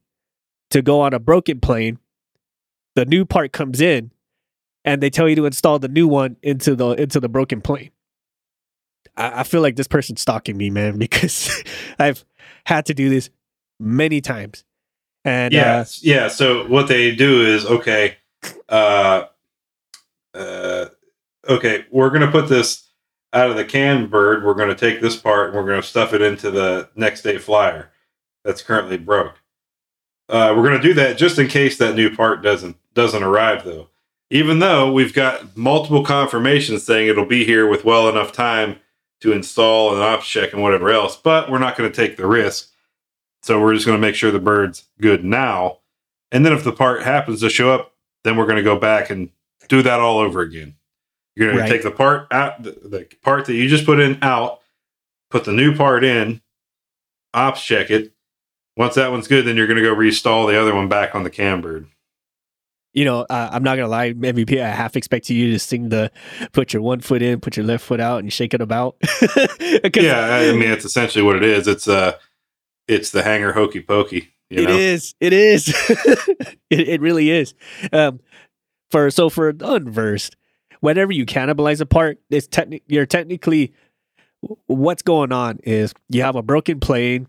to 0.70 0.82
go 0.82 1.02
on 1.02 1.14
a 1.14 1.20
broken 1.20 1.60
plane. 1.60 2.00
The 2.96 3.06
new 3.06 3.24
part 3.24 3.54
comes 3.54 3.80
in, 3.80 4.12
and 4.84 5.02
they 5.02 5.10
tell 5.10 5.30
you 5.30 5.36
to 5.38 5.46
install 5.46 5.80
the 5.80 5.88
new 5.88 6.08
one 6.08 6.36
into 6.44 6.76
the 6.76 6.90
into 6.90 7.20
the 7.20 7.30
broken 7.30 7.62
plane. 7.62 7.92
I, 9.16 9.42
I 9.42 9.44
feel 9.44 9.62
like 9.62 9.78
this 9.78 9.88
person's 9.88 10.22
stalking 10.22 10.58
me, 10.58 10.70
man, 10.70 10.98
because 10.98 11.64
I've 11.98 12.26
had 12.66 12.86
to 12.88 12.94
do 12.94 13.10
this 13.10 13.30
many 13.80 14.20
times. 14.20 14.66
And 15.24 15.54
yeah, 15.54 15.78
uh, 15.78 15.86
yeah. 16.02 16.28
So 16.28 16.68
what 16.68 16.88
they 16.88 17.16
do 17.16 17.46
is 17.46 17.66
okay. 17.66 18.18
Uh, 18.68 19.26
uh, 20.34 20.86
okay, 21.48 21.86
we're 21.92 22.10
going 22.10 22.22
to 22.22 22.32
put 22.32 22.50
this 22.50 22.90
out 23.34 23.50
of 23.50 23.56
the 23.56 23.66
can 23.66 24.08
bird. 24.08 24.44
We're 24.44 24.54
going 24.54 24.70
to 24.70 24.76
take 24.76 25.02
this 25.02 25.16
part 25.16 25.48
and 25.48 25.56
we're 25.56 25.66
going 25.66 25.82
to 25.82 25.88
stuff 25.88 26.14
it 26.14 26.22
into 26.22 26.52
the 26.52 26.90
next 26.96 27.22
day 27.22 27.38
flyer 27.38 27.92
that's 28.44 28.62
currently 28.62 28.98
broke. 28.98 29.36
Uh, 30.30 30.54
we're 30.56 30.68
going 30.68 30.82
to 30.82 30.88
do 30.88 30.94
that 30.94 31.18
just 31.18 31.40
in 31.40 31.48
case 31.48 31.78
that 31.78 31.96
new 31.96 32.16
part 32.16 32.42
doesn't 32.42 32.78
doesn't 32.94 33.24
arrive 33.24 33.64
though. 33.64 33.90
Even 34.30 34.60
though 34.60 34.92
we've 34.92 35.14
got 35.14 35.58
multiple 35.58 36.04
confirmations 36.04 36.84
saying 36.84 37.08
it'll 37.08 37.26
be 37.26 37.44
here 37.44 37.68
with 37.68 37.84
well 37.84 38.08
enough 38.08 38.32
time 38.32 38.78
to 39.20 39.34
install 39.34 39.94
and 39.94 40.02
ops 40.02 40.26
check 40.26 40.54
and 40.54 40.62
whatever 40.62 40.90
else, 40.90 41.18
but 41.18 41.52
we're 41.52 41.60
not 41.60 41.76
going 41.76 41.90
to 41.90 41.96
take 41.96 42.18
the 42.18 42.26
risk. 42.26 42.70
So 43.44 43.60
we're 43.60 43.74
just 43.74 43.86
going 43.86 43.98
to 43.98 44.02
make 44.02 44.16
sure 44.16 44.32
the 44.32 44.40
bird's 44.40 44.86
good 45.02 45.24
now. 45.24 45.80
And 46.32 46.46
then 46.46 46.54
if 46.54 46.64
the 46.64 46.72
part 46.72 47.04
happens 47.04 47.42
to 47.42 47.50
show 47.50 47.74
up, 47.74 47.94
then 48.24 48.38
we're 48.38 48.46
going 48.46 48.58
to 48.58 48.64
go 48.64 48.80
back 48.80 49.10
and 49.10 49.30
do 49.68 49.82
that 49.82 50.00
all 50.00 50.20
over 50.20 50.42
again. 50.42 50.76
You're 51.36 51.50
going 51.50 51.60
right. 51.60 51.68
to 51.68 51.74
take 51.74 51.84
the 51.84 51.92
part 51.92 52.28
out, 52.32 52.62
the, 52.62 52.72
the, 52.72 53.08
part 53.24 53.46
that 53.46 53.54
you 53.54 53.68
just 53.68 53.86
put 53.86 54.00
in 54.00 54.18
out, 54.22 54.60
put 55.30 55.46
the 55.46 55.54
new 55.54 55.76
part 55.76 56.04
in, 56.04 56.42
ops 57.34 57.64
check 57.64 57.90
it. 57.90 58.14
Once 58.78 58.96
that 58.96 59.12
one's 59.12 59.28
good, 59.28 59.46
then 59.46 59.56
you're 59.56 59.68
going 59.68 59.78
to 59.78 59.84
go 59.84 59.94
restall 59.94 60.48
the 60.48 60.60
other 60.60 60.76
one 60.76 60.90
back 60.90 61.16
on 61.16 61.24
the 61.24 61.30
cambird. 61.30 61.88
You 62.94 63.06
know, 63.06 63.22
uh, 63.30 63.50
I'm 63.54 63.64
not 63.64 63.78
gonna 63.78 63.88
lie. 63.88 64.12
MVP, 64.12 64.62
I 64.62 64.68
half 64.68 64.98
expected 64.98 65.36
you 65.36 65.52
to 65.52 65.60
sing 65.60 65.88
the 65.88 66.12
"put 66.52 66.74
your 66.74 66.82
one 66.82 67.00
foot 67.00 67.22
in, 67.22 67.40
put 67.40 67.56
your 67.56 67.66
left 67.66 67.86
foot 67.86 68.02
out, 68.02 68.20
and 68.20 68.34
shake 68.34 68.54
it 68.54 68.60
about." 68.60 68.98
yeah, 69.96 70.26
I 70.26 70.52
mean, 70.52 70.70
it's 70.70 70.84
essentially 70.84 71.24
what 71.24 71.38
it 71.38 71.44
is. 71.44 71.70
It's 71.70 71.88
uh, 71.88 72.18
it's 72.90 73.12
the 73.12 73.24
hangar 73.24 73.54
hokey 73.54 73.80
pokey. 73.80 74.34
You 74.50 74.66
know? 74.66 74.74
It 74.74 74.80
is. 74.82 75.16
It 75.22 75.32
is. 75.32 75.70
it, 76.70 76.90
it 76.90 77.00
really 77.00 77.30
is. 77.30 77.54
Um, 77.94 78.20
for 78.92 79.10
so 79.10 79.30
for 79.30 79.50
unversed, 79.50 80.36
whenever 80.82 81.12
you 81.12 81.26
cannibalize 81.26 81.82
a 81.82 81.86
part, 81.86 82.20
it's 82.30 82.48
techni- 82.48 82.84
you're 82.88 83.06
technically 83.06 83.74
what's 84.68 85.02
going 85.04 85.32
on 85.32 85.60
is 85.64 85.94
you 86.10 86.24
have 86.24 86.36
a 86.36 86.42
broken 86.42 86.80
plane 86.80 87.28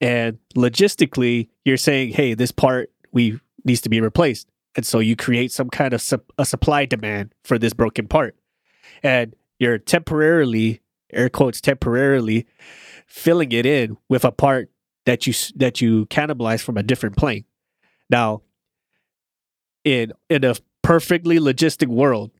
and 0.00 0.38
logistically 0.56 1.48
you're 1.64 1.76
saying, 1.76 2.10
hey, 2.12 2.34
this 2.34 2.52
part 2.52 2.90
we 3.12 3.40
needs 3.64 3.80
to 3.80 3.88
be 3.88 4.00
replaced. 4.00 4.48
and 4.76 4.86
so 4.86 4.98
you 4.98 5.16
create 5.16 5.50
some 5.50 5.70
kind 5.70 5.94
of 5.94 6.02
a 6.38 6.44
supply 6.44 6.84
demand 6.84 7.34
for 7.42 7.58
this 7.58 7.72
broken 7.72 8.06
part, 8.06 8.36
and 9.02 9.34
you're 9.58 9.78
temporarily 9.78 10.80
air 11.12 11.28
quotes 11.28 11.60
temporarily 11.60 12.46
filling 13.06 13.50
it 13.52 13.64
in 13.64 13.96
with 14.08 14.24
a 14.24 14.30
part 14.30 14.70
that 15.06 15.26
you 15.26 15.32
that 15.56 15.80
you 15.80 16.06
cannibalize 16.06 16.60
from 16.60 16.76
a 16.76 16.82
different 16.82 17.16
plane. 17.16 17.44
Now, 18.10 18.42
in 19.84 20.12
in 20.28 20.44
a 20.44 20.54
perfectly 20.88 21.38
logistic 21.38 21.86
world, 21.86 22.30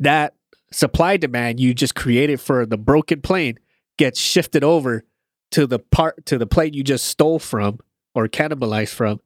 that 0.00 0.34
supply 0.72 1.16
demand 1.16 1.60
you 1.60 1.72
just 1.72 1.94
created 1.94 2.40
for 2.40 2.66
the 2.66 2.76
broken 2.76 3.22
plane 3.22 3.56
gets 3.96 4.18
shifted 4.18 4.64
over 4.64 5.04
to 5.52 5.68
the 5.68 5.78
part 5.78 6.26
to 6.26 6.36
the 6.36 6.48
plane 6.48 6.74
you 6.74 6.82
just 6.82 7.06
stole 7.06 7.38
from 7.38 7.78
or 8.16 8.26
cannibalized 8.26 8.92
from. 8.92 9.20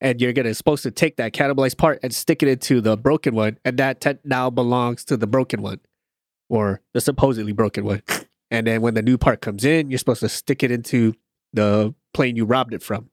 And 0.00 0.20
you're 0.20 0.32
gonna 0.32 0.54
supposed 0.54 0.84
to 0.84 0.92
take 0.92 1.16
that 1.16 1.32
cannibalized 1.32 1.78
part 1.78 1.98
and 2.04 2.14
stick 2.14 2.44
it 2.44 2.48
into 2.48 2.80
the 2.80 2.96
broken 2.96 3.34
one 3.34 3.58
and 3.64 3.76
that 3.78 4.00
te- 4.00 4.20
now 4.22 4.48
belongs 4.48 5.04
to 5.06 5.16
the 5.16 5.26
broken 5.26 5.60
one 5.60 5.80
or 6.48 6.80
the 6.94 7.00
supposedly 7.00 7.52
broken 7.52 7.84
one. 7.84 8.02
And 8.50 8.66
then 8.66 8.80
when 8.80 8.94
the 8.94 9.02
new 9.02 9.18
part 9.18 9.42
comes 9.42 9.62
in 9.64 9.90
you're 9.90 9.98
supposed 9.98 10.20
to 10.20 10.28
stick 10.28 10.62
it 10.62 10.70
into 10.70 11.12
the 11.52 11.94
plane 12.14 12.34
you 12.36 12.46
robbed 12.46 12.72
it 12.72 12.82
from. 12.82 13.10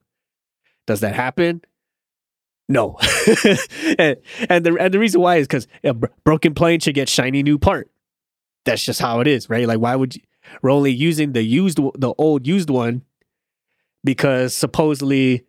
Does 0.86 1.00
that 1.00 1.14
happen 1.14 1.60
no 2.68 2.98
and, 3.98 4.16
and 4.48 4.66
the 4.66 4.76
and 4.78 4.92
the 4.92 4.98
reason 4.98 5.20
why 5.20 5.36
is 5.36 5.46
because 5.46 5.68
a 5.84 5.94
broken 5.94 6.54
plane 6.54 6.80
should 6.80 6.94
get 6.94 7.08
shiny 7.08 7.42
new 7.42 7.58
part 7.58 7.90
that's 8.64 8.84
just 8.84 9.00
how 9.00 9.20
it 9.20 9.26
is 9.26 9.48
right 9.48 9.66
like 9.66 9.78
why 9.78 9.94
would 9.94 10.16
you 10.16 10.22
we're 10.62 10.70
only 10.70 10.92
using 10.92 11.32
the 11.32 11.42
used 11.42 11.78
the 11.78 12.14
old 12.18 12.46
used 12.46 12.70
one 12.70 13.02
because 14.04 14.54
supposedly 14.54 15.44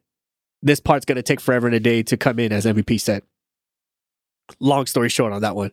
this 0.62 0.80
part's 0.80 1.06
to 1.06 1.22
take 1.22 1.40
forever 1.40 1.68
and 1.68 1.76
a 1.76 1.80
day 1.80 2.04
to 2.04 2.18
come 2.18 2.40
in 2.40 2.52
as 2.52 2.66
MVP 2.66 3.00
said. 3.00 3.24
Long 4.60 4.86
story 4.86 5.10
short 5.10 5.34
on 5.34 5.42
that 5.42 5.56
one, 5.56 5.72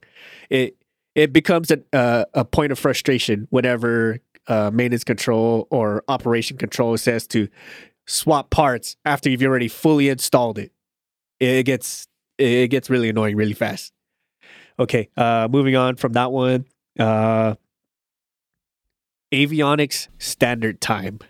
it 0.50 0.76
it 1.14 1.32
becomes 1.32 1.70
a 1.70 1.80
uh, 1.92 2.24
a 2.34 2.44
point 2.44 2.72
of 2.72 2.78
frustration 2.78 3.46
whenever 3.50 4.18
uh, 4.48 4.70
maintenance 4.72 5.04
control 5.04 5.68
or 5.70 6.02
operation 6.08 6.56
control 6.56 6.96
says 6.98 7.26
to 7.28 7.48
swap 8.06 8.50
parts 8.50 8.96
after 9.04 9.30
you've 9.30 9.42
already 9.42 9.68
fully 9.68 10.08
installed 10.08 10.58
it. 10.58 10.72
It 11.50 11.64
gets 11.64 12.06
it 12.38 12.68
gets 12.68 12.90
really 12.90 13.08
annoying 13.08 13.36
really 13.36 13.52
fast. 13.54 13.92
Okay, 14.78 15.08
uh, 15.16 15.48
moving 15.50 15.76
on 15.76 15.96
from 15.96 16.14
that 16.14 16.32
one. 16.32 16.66
Uh, 16.98 17.54
avionics 19.32 20.08
standard 20.18 20.80
time. 20.80 21.20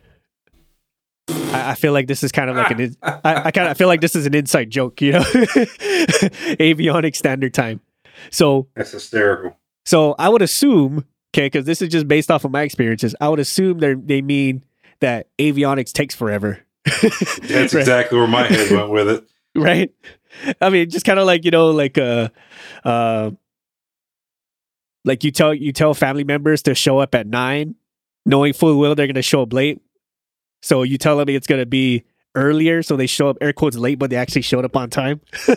I, 1.28 1.70
I 1.70 1.74
feel 1.74 1.92
like 1.92 2.06
this 2.06 2.22
is 2.22 2.32
kind 2.32 2.50
of 2.50 2.56
like 2.56 2.70
an. 2.70 2.96
I, 3.02 3.42
I 3.46 3.50
kind 3.50 3.68
of 3.68 3.76
feel 3.76 3.88
like 3.88 4.00
this 4.00 4.16
is 4.16 4.26
an 4.26 4.34
inside 4.34 4.70
joke, 4.70 5.00
you 5.00 5.12
know. 5.12 5.20
avionics 6.58 7.16
standard 7.16 7.54
time. 7.54 7.80
So 8.30 8.68
That's 8.74 8.92
hysterical. 8.92 9.58
so 9.84 10.14
I 10.18 10.28
would 10.28 10.42
assume, 10.42 11.04
okay, 11.34 11.46
because 11.46 11.64
this 11.66 11.82
is 11.82 11.88
just 11.88 12.06
based 12.08 12.30
off 12.30 12.44
of 12.44 12.50
my 12.50 12.62
experiences. 12.62 13.14
I 13.20 13.28
would 13.28 13.40
assume 13.40 13.78
they 13.78 13.94
they 13.94 14.22
mean 14.22 14.64
that 15.00 15.28
avionics 15.38 15.92
takes 15.92 16.14
forever. 16.14 16.60
That's 16.84 17.74
Right 17.74 17.74
exactly 17.74 18.18
where 18.18 18.26
my 18.28 18.46
head 18.46 18.70
went 18.70 18.90
with 18.90 19.08
it. 19.08 19.24
right? 19.56 19.92
I 20.60 20.70
mean, 20.70 20.90
just 20.90 21.06
kind 21.06 21.18
of 21.18 21.26
like 21.26 21.44
you 21.44 21.50
know, 21.50 21.70
like 21.70 21.96
uh, 21.98 22.28
uh, 22.84 23.30
like 25.04 25.24
you 25.24 25.30
tell 25.30 25.54
you 25.54 25.72
tell 25.72 25.94
family 25.94 26.24
members 26.24 26.62
to 26.62 26.74
show 26.74 26.98
up 26.98 27.14
at 27.14 27.26
nine, 27.26 27.74
knowing 28.26 28.52
full 28.52 28.78
well 28.78 28.94
they're 28.94 29.06
going 29.06 29.14
to 29.14 29.22
show 29.22 29.42
up 29.42 29.52
late. 29.52 29.80
So 30.62 30.82
you 30.82 30.98
tell 30.98 31.16
them 31.18 31.28
it's 31.28 31.46
going 31.46 31.60
to 31.60 31.66
be 31.66 32.04
earlier, 32.34 32.82
so 32.82 32.96
they 32.96 33.06
show 33.06 33.28
up 33.28 33.36
air 33.40 33.52
quotes 33.52 33.76
late, 33.76 33.98
but 33.98 34.10
they 34.10 34.16
actually 34.16 34.42
showed 34.42 34.64
up 34.64 34.76
on 34.76 34.90
time. 34.90 35.20
I, 35.48 35.56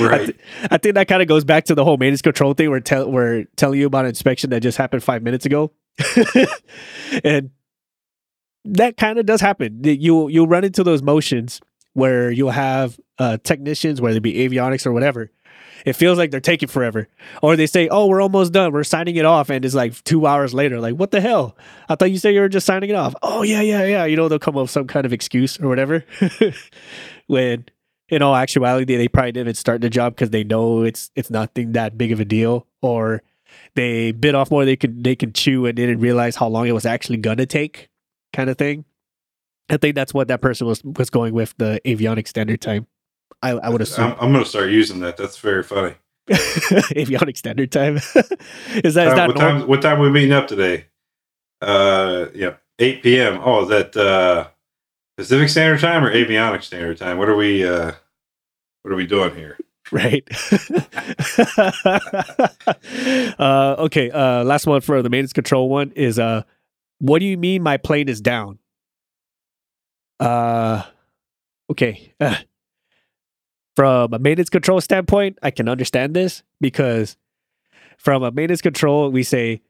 Right. 0.00 0.24
th- 0.26 0.38
I 0.70 0.78
think 0.78 0.94
that 0.94 1.06
kind 1.06 1.20
of 1.20 1.28
goes 1.28 1.44
back 1.44 1.64
to 1.66 1.74
the 1.74 1.84
whole 1.84 1.98
maintenance 1.98 2.22
control 2.22 2.54
thing. 2.54 2.70
Where 2.70 2.80
tell 2.80 3.10
we're 3.10 3.44
telling 3.56 3.78
you 3.78 3.86
about 3.86 4.06
an 4.06 4.10
inspection 4.10 4.48
that 4.48 4.60
just 4.60 4.78
happened 4.78 5.02
five 5.04 5.22
minutes 5.22 5.44
ago, 5.44 5.70
and 7.24 7.50
that 8.64 8.96
kind 8.96 9.18
of 9.18 9.26
does 9.26 9.42
happen. 9.42 9.80
You 9.84 10.28
you'll 10.28 10.46
run 10.46 10.64
into 10.64 10.82
those 10.82 11.02
motions 11.02 11.60
where 11.94 12.30
you'll 12.30 12.50
have 12.50 12.98
uh, 13.18 13.38
technicians, 13.42 14.00
whether 14.00 14.16
it 14.16 14.22
be 14.22 14.34
avionics 14.34 14.86
or 14.86 14.92
whatever. 14.92 15.30
It 15.84 15.94
feels 15.94 16.16
like 16.16 16.30
they're 16.30 16.40
taking 16.40 16.68
forever, 16.68 17.08
or 17.42 17.56
they 17.56 17.66
say, 17.66 17.88
"Oh, 17.88 18.06
we're 18.06 18.20
almost 18.20 18.52
done. 18.52 18.72
We're 18.72 18.84
signing 18.84 19.16
it 19.16 19.24
off," 19.24 19.50
and 19.50 19.64
it's 19.64 19.74
like 19.74 20.02
two 20.04 20.26
hours 20.26 20.54
later. 20.54 20.80
Like, 20.80 20.94
what 20.94 21.10
the 21.10 21.20
hell? 21.20 21.56
I 21.88 21.96
thought 21.96 22.12
you 22.12 22.18
said 22.18 22.34
you 22.34 22.40
were 22.40 22.48
just 22.48 22.66
signing 22.66 22.90
it 22.90 22.94
off. 22.94 23.16
Oh 23.20 23.42
yeah, 23.42 23.62
yeah, 23.62 23.84
yeah. 23.84 24.04
You 24.04 24.16
know, 24.16 24.28
they'll 24.28 24.38
come 24.38 24.56
up 24.56 24.62
with 24.62 24.70
some 24.70 24.86
kind 24.86 25.04
of 25.06 25.12
excuse 25.12 25.58
or 25.58 25.68
whatever. 25.68 26.04
when 27.26 27.66
in 28.08 28.22
all 28.22 28.36
actuality, 28.36 28.96
they 28.96 29.08
probably 29.08 29.32
didn't 29.32 29.54
start 29.54 29.80
the 29.80 29.90
job 29.90 30.14
because 30.14 30.30
they 30.30 30.44
know 30.44 30.82
it's 30.82 31.10
it's 31.16 31.30
nothing 31.30 31.72
that 31.72 31.98
big 31.98 32.12
of 32.12 32.20
a 32.20 32.24
deal, 32.24 32.66
or 32.80 33.22
they 33.74 34.12
bit 34.12 34.34
off 34.34 34.50
more 34.50 34.64
they 34.64 34.76
could 34.76 35.02
they 35.02 35.16
can 35.16 35.32
chew 35.32 35.66
and 35.66 35.74
didn't 35.74 35.98
realize 35.98 36.36
how 36.36 36.46
long 36.46 36.68
it 36.68 36.72
was 36.72 36.86
actually 36.86 37.16
gonna 37.16 37.46
take, 37.46 37.88
kind 38.32 38.48
of 38.48 38.56
thing. 38.56 38.84
I 39.68 39.76
think 39.76 39.94
that's 39.94 40.12
what 40.12 40.28
that 40.28 40.40
person 40.40 40.66
was 40.66 40.82
was 40.84 41.10
going 41.10 41.34
with 41.34 41.54
the 41.58 41.80
avionics 41.84 42.28
standard 42.28 42.60
time. 42.60 42.86
I, 43.42 43.50
I 43.50 43.68
would 43.70 43.80
assume 43.80 44.12
I'm, 44.12 44.16
I'm 44.20 44.32
going 44.32 44.44
to 44.44 44.48
start 44.50 44.70
using 44.70 45.00
that. 45.00 45.16
That's 45.16 45.38
very 45.38 45.62
funny. 45.62 45.94
avionics 46.30 47.38
standard 47.38 47.72
time 47.72 47.96
is 47.96 48.12
that 48.14 48.36
is 48.84 48.96
Uh, 48.96 49.14
that 49.14 49.28
what 49.28 49.36
normal? 49.36 49.60
time? 49.60 49.68
What 49.68 49.82
time 49.82 49.98
we 49.98 50.10
meeting 50.10 50.32
up 50.32 50.46
today? 50.46 50.86
Uh, 51.60 52.26
yeah, 52.34 52.54
8 52.78 53.02
p.m. 53.02 53.40
Oh, 53.42 53.62
is 53.62 53.68
that 53.70 53.96
uh, 53.96 54.48
Pacific 55.16 55.48
Standard 55.48 55.80
Time 55.80 56.04
or 56.04 56.12
Avionics 56.12 56.64
Standard 56.64 56.98
Time? 56.98 57.18
What 57.18 57.28
are 57.28 57.36
we? 57.36 57.66
Uh, 57.66 57.92
what 58.82 58.92
are 58.92 58.96
we 58.96 59.06
doing 59.06 59.34
here? 59.34 59.58
right? 59.92 60.26
uh, 63.38 63.76
okay. 63.78 64.10
Uh, 64.10 64.44
last 64.44 64.66
one 64.66 64.80
for 64.80 65.02
the 65.02 65.10
maintenance 65.10 65.32
control 65.32 65.68
one 65.68 65.90
is 65.92 66.18
uh, 66.18 66.42
what 66.98 67.18
do 67.18 67.26
you 67.26 67.36
mean 67.36 67.62
my 67.62 67.76
plane 67.76 68.08
is 68.08 68.20
down? 68.20 68.58
Uh, 70.22 70.84
okay. 71.70 72.14
Uh, 72.20 72.36
from 73.76 74.12
a 74.12 74.18
maintenance 74.18 74.50
control 74.50 74.80
standpoint, 74.80 75.38
I 75.42 75.50
can 75.50 75.68
understand 75.68 76.14
this 76.14 76.42
because 76.60 77.16
from 77.98 78.22
a 78.22 78.30
maintenance 78.30 78.60
control, 78.60 79.10
we 79.10 79.22
say, 79.22 79.62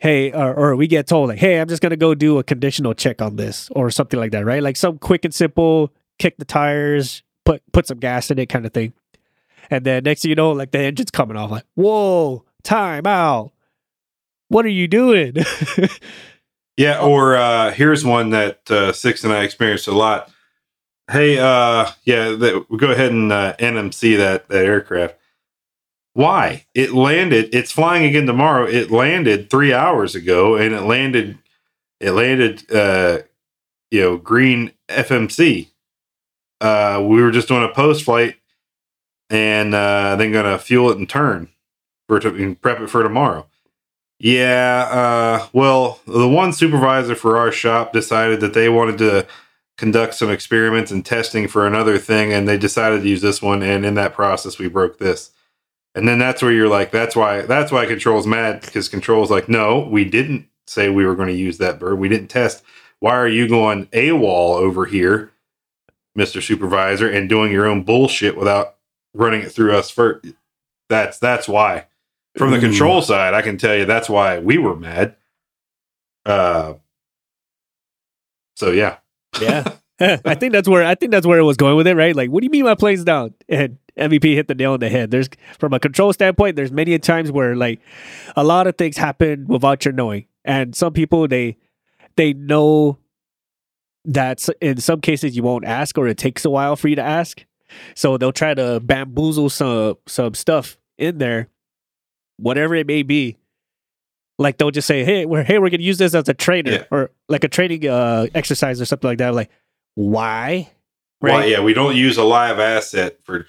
hey, 0.00 0.32
or, 0.32 0.54
or 0.54 0.76
we 0.76 0.86
get 0.86 1.06
told 1.06 1.28
like, 1.28 1.38
hey, 1.38 1.60
I'm 1.60 1.68
just 1.68 1.82
gonna 1.82 1.96
go 1.96 2.14
do 2.14 2.38
a 2.38 2.44
conditional 2.44 2.94
check 2.94 3.22
on 3.22 3.36
this 3.36 3.68
or 3.72 3.90
something 3.90 4.18
like 4.18 4.32
that, 4.32 4.44
right? 4.44 4.62
Like 4.62 4.76
some 4.76 4.98
quick 4.98 5.24
and 5.24 5.34
simple, 5.34 5.92
kick 6.18 6.36
the 6.38 6.44
tires, 6.44 7.22
put 7.44 7.62
put 7.72 7.86
some 7.86 7.98
gas 7.98 8.30
in 8.30 8.38
it, 8.38 8.48
kind 8.48 8.66
of 8.66 8.72
thing. 8.72 8.92
And 9.70 9.84
then 9.86 10.02
next 10.02 10.22
thing 10.22 10.30
you 10.30 10.34
know, 10.34 10.50
like 10.50 10.72
the 10.72 10.80
engine's 10.80 11.10
coming 11.12 11.36
off, 11.36 11.50
like, 11.50 11.66
whoa, 11.74 12.44
time 12.62 13.06
out. 13.06 13.52
What 14.48 14.64
are 14.64 14.70
you 14.70 14.88
doing? 14.88 15.36
Yeah, 16.80 16.98
or 17.02 17.36
uh, 17.36 17.72
here's 17.72 18.06
one 18.06 18.30
that 18.30 18.70
uh, 18.70 18.94
Six 18.94 19.22
and 19.22 19.34
I 19.34 19.42
experienced 19.42 19.86
a 19.86 19.92
lot. 19.92 20.30
Hey, 21.12 21.38
uh, 21.38 21.90
yeah, 22.04 22.30
that, 22.30 22.70
we 22.70 22.78
go 22.78 22.90
ahead 22.90 23.12
and 23.12 23.30
uh, 23.30 23.54
NMC 23.58 24.16
that 24.16 24.48
that 24.48 24.64
aircraft. 24.64 25.16
Why? 26.14 26.64
It 26.72 26.92
landed. 26.94 27.54
It's 27.54 27.70
flying 27.70 28.06
again 28.06 28.24
tomorrow. 28.24 28.66
It 28.66 28.90
landed 28.90 29.50
three 29.50 29.74
hours 29.74 30.14
ago, 30.14 30.56
and 30.56 30.74
it 30.74 30.80
landed. 30.80 31.36
It 32.00 32.12
landed. 32.12 32.72
Uh, 32.72 33.18
you 33.90 34.00
know, 34.00 34.16
green 34.16 34.72
FMC. 34.88 35.68
Uh, 36.62 37.04
we 37.06 37.20
were 37.20 37.30
just 37.30 37.48
doing 37.48 37.62
a 37.62 37.74
post 37.74 38.04
flight, 38.04 38.36
and 39.28 39.74
uh, 39.74 40.16
then 40.16 40.32
gonna 40.32 40.58
fuel 40.58 40.90
it 40.90 40.96
and 40.96 41.10
turn 41.10 41.50
for 42.08 42.18
to 42.20 42.34
and 42.34 42.58
prep 42.58 42.80
it 42.80 42.88
for 42.88 43.02
tomorrow. 43.02 43.49
Yeah, 44.22 44.86
uh, 44.90 45.46
well, 45.54 45.98
the 46.06 46.28
one 46.28 46.52
supervisor 46.52 47.14
for 47.14 47.38
our 47.38 47.50
shop 47.50 47.94
decided 47.94 48.40
that 48.40 48.52
they 48.52 48.68
wanted 48.68 48.98
to 48.98 49.26
conduct 49.78 50.12
some 50.14 50.30
experiments 50.30 50.90
and 50.90 51.06
testing 51.06 51.48
for 51.48 51.66
another 51.66 51.96
thing, 51.96 52.30
and 52.30 52.46
they 52.46 52.58
decided 52.58 53.00
to 53.00 53.08
use 53.08 53.22
this 53.22 53.40
one. 53.40 53.62
And 53.62 53.86
in 53.86 53.94
that 53.94 54.12
process, 54.12 54.58
we 54.58 54.68
broke 54.68 54.98
this. 54.98 55.30
And 55.94 56.06
then 56.06 56.18
that's 56.18 56.42
where 56.42 56.52
you're 56.52 56.68
like, 56.68 56.90
that's 56.90 57.16
why 57.16 57.40
that's 57.42 57.72
why 57.72 57.86
control's 57.86 58.26
mad 58.26 58.60
because 58.60 58.90
control's 58.90 59.30
like, 59.30 59.48
no, 59.48 59.88
we 59.90 60.04
didn't 60.04 60.46
say 60.66 60.90
we 60.90 61.06
were 61.06 61.16
going 61.16 61.28
to 61.28 61.34
use 61.34 61.56
that 61.56 61.80
bird. 61.80 61.98
We 61.98 62.10
didn't 62.10 62.28
test. 62.28 62.62
Why 62.98 63.16
are 63.16 63.26
you 63.26 63.48
going 63.48 63.86
AWOL 63.86 64.56
over 64.56 64.84
here, 64.84 65.32
Mister 66.14 66.42
Supervisor, 66.42 67.08
and 67.08 67.26
doing 67.26 67.52
your 67.52 67.66
own 67.66 67.84
bullshit 67.84 68.36
without 68.36 68.76
running 69.14 69.40
it 69.40 69.50
through 69.50 69.74
us 69.74 69.88
first? 69.90 70.26
That's 70.90 71.18
that's 71.18 71.48
why 71.48 71.86
from 72.40 72.52
the 72.52 72.56
Ooh. 72.56 72.60
control 72.60 73.02
side, 73.02 73.34
I 73.34 73.42
can 73.42 73.58
tell 73.58 73.76
you 73.76 73.84
that's 73.84 74.08
why 74.08 74.38
we 74.38 74.56
were 74.56 74.74
mad. 74.74 75.16
Uh, 76.24 76.74
so 78.56 78.70
yeah, 78.70 78.96
yeah. 79.40 79.64
I 80.00 80.34
think 80.34 80.54
that's 80.54 80.66
where 80.66 80.82
I 80.82 80.94
think 80.94 81.12
that's 81.12 81.26
where 81.26 81.38
it 81.38 81.44
was 81.44 81.58
going 81.58 81.76
with 81.76 81.86
it, 81.86 81.94
right? 81.94 82.16
Like, 82.16 82.30
what 82.30 82.40
do 82.40 82.46
you 82.46 82.50
mean 82.50 82.64
my 82.64 82.74
plane's 82.74 83.04
down? 83.04 83.34
And 83.48 83.76
MVP 83.98 84.34
hit 84.34 84.48
the 84.48 84.54
nail 84.54 84.72
on 84.72 84.80
the 84.80 84.88
head. 84.88 85.10
There's 85.10 85.28
from 85.58 85.74
a 85.74 85.78
control 85.78 86.14
standpoint, 86.14 86.56
there's 86.56 86.72
many 86.72 86.94
a 86.94 86.98
times 86.98 87.30
where 87.30 87.54
like 87.54 87.80
a 88.34 88.42
lot 88.42 88.66
of 88.66 88.78
things 88.78 88.96
happen 88.96 89.46
without 89.46 89.84
your 89.84 89.92
knowing. 89.92 90.26
And 90.42 90.74
some 90.74 90.94
people 90.94 91.28
they 91.28 91.58
they 92.16 92.32
know 92.32 92.96
that 94.06 94.48
in 94.62 94.78
some 94.78 95.02
cases 95.02 95.36
you 95.36 95.42
won't 95.42 95.66
ask 95.66 95.98
or 95.98 96.08
it 96.08 96.16
takes 96.16 96.46
a 96.46 96.50
while 96.50 96.76
for 96.76 96.88
you 96.88 96.96
to 96.96 97.02
ask. 97.02 97.44
So 97.94 98.16
they'll 98.16 98.32
try 98.32 98.54
to 98.54 98.80
bamboozle 98.80 99.50
some 99.50 99.98
some 100.06 100.32
stuff 100.32 100.78
in 100.96 101.18
there, 101.18 101.48
whatever 102.40 102.74
it 102.74 102.86
may 102.86 103.02
be. 103.02 103.36
Like 104.38 104.56
they'll 104.58 104.70
just 104.70 104.86
say, 104.88 105.04
"Hey, 105.04 105.26
we're 105.26 105.42
hey, 105.42 105.58
we're 105.58 105.68
gonna 105.70 105.82
use 105.82 105.98
this 105.98 106.14
as 106.14 106.28
a 106.28 106.34
trainer 106.34 106.72
Yeah. 106.72 106.84
or 106.90 107.10
like 107.28 107.44
a 107.44 107.48
training 107.48 107.86
uh, 107.86 108.26
exercise 108.34 108.80
or 108.80 108.84
something 108.86 109.08
like 109.08 109.18
that." 109.18 109.34
Like, 109.34 109.50
why? 109.94 110.70
Well, 111.20 111.46
yeah, 111.46 111.60
we 111.60 111.74
don't 111.74 111.94
use 111.96 112.16
a 112.16 112.24
live 112.24 112.58
asset 112.58 113.18
for 113.22 113.46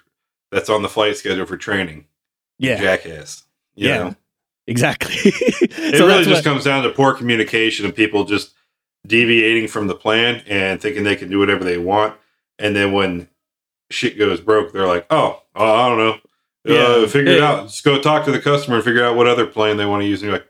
that's 0.51 0.69
on 0.69 0.81
the 0.81 0.89
flight 0.89 1.15
schedule 1.15 1.45
for 1.45 1.55
training. 1.55 2.05
yeah, 2.59 2.75
Jackass. 2.79 3.43
You 3.75 3.87
Yeah. 3.87 3.97
know? 3.97 4.15
exactly. 4.67 5.15
It 5.23 5.97
so 5.97 6.05
really 6.07 6.25
just 6.25 6.39
what- 6.39 6.43
comes 6.43 6.65
down 6.65 6.83
to 6.83 6.89
poor 6.89 7.13
communication 7.13 7.85
and 7.85 7.95
people 7.95 8.25
just 8.25 8.51
deviating 9.07 9.67
from 9.69 9.87
the 9.87 9.95
plan 9.95 10.43
and 10.47 10.79
thinking 10.81 11.03
they 11.03 11.15
can 11.15 11.29
do 11.29 11.39
whatever 11.39 11.63
they 11.63 11.77
want. 11.77 12.15
And 12.59 12.75
then 12.75 12.91
when 12.91 13.29
shit 13.89 14.17
goes 14.19 14.41
broke, 14.41 14.73
they're 14.73 14.85
like, 14.87 15.05
"Oh, 15.09 15.41
oh 15.55 15.73
I 15.73 15.87
don't 15.89 15.97
know, 15.97 16.17
uh, 16.67 16.73
Yeah. 16.73 17.07
figure 17.07 17.33
it 17.33 17.41
out. 17.43 17.67
Just 17.67 17.83
go 17.83 17.99
talk 18.01 18.25
to 18.25 18.31
the 18.31 18.39
customer 18.39 18.77
and 18.77 18.85
figure 18.85 19.03
out 19.03 19.15
what 19.15 19.27
other 19.27 19.45
plane 19.45 19.77
they 19.77 19.85
want 19.85 20.01
to 20.03 20.07
use." 20.07 20.21
And 20.21 20.29
you're 20.31 20.39
like, 20.39 20.47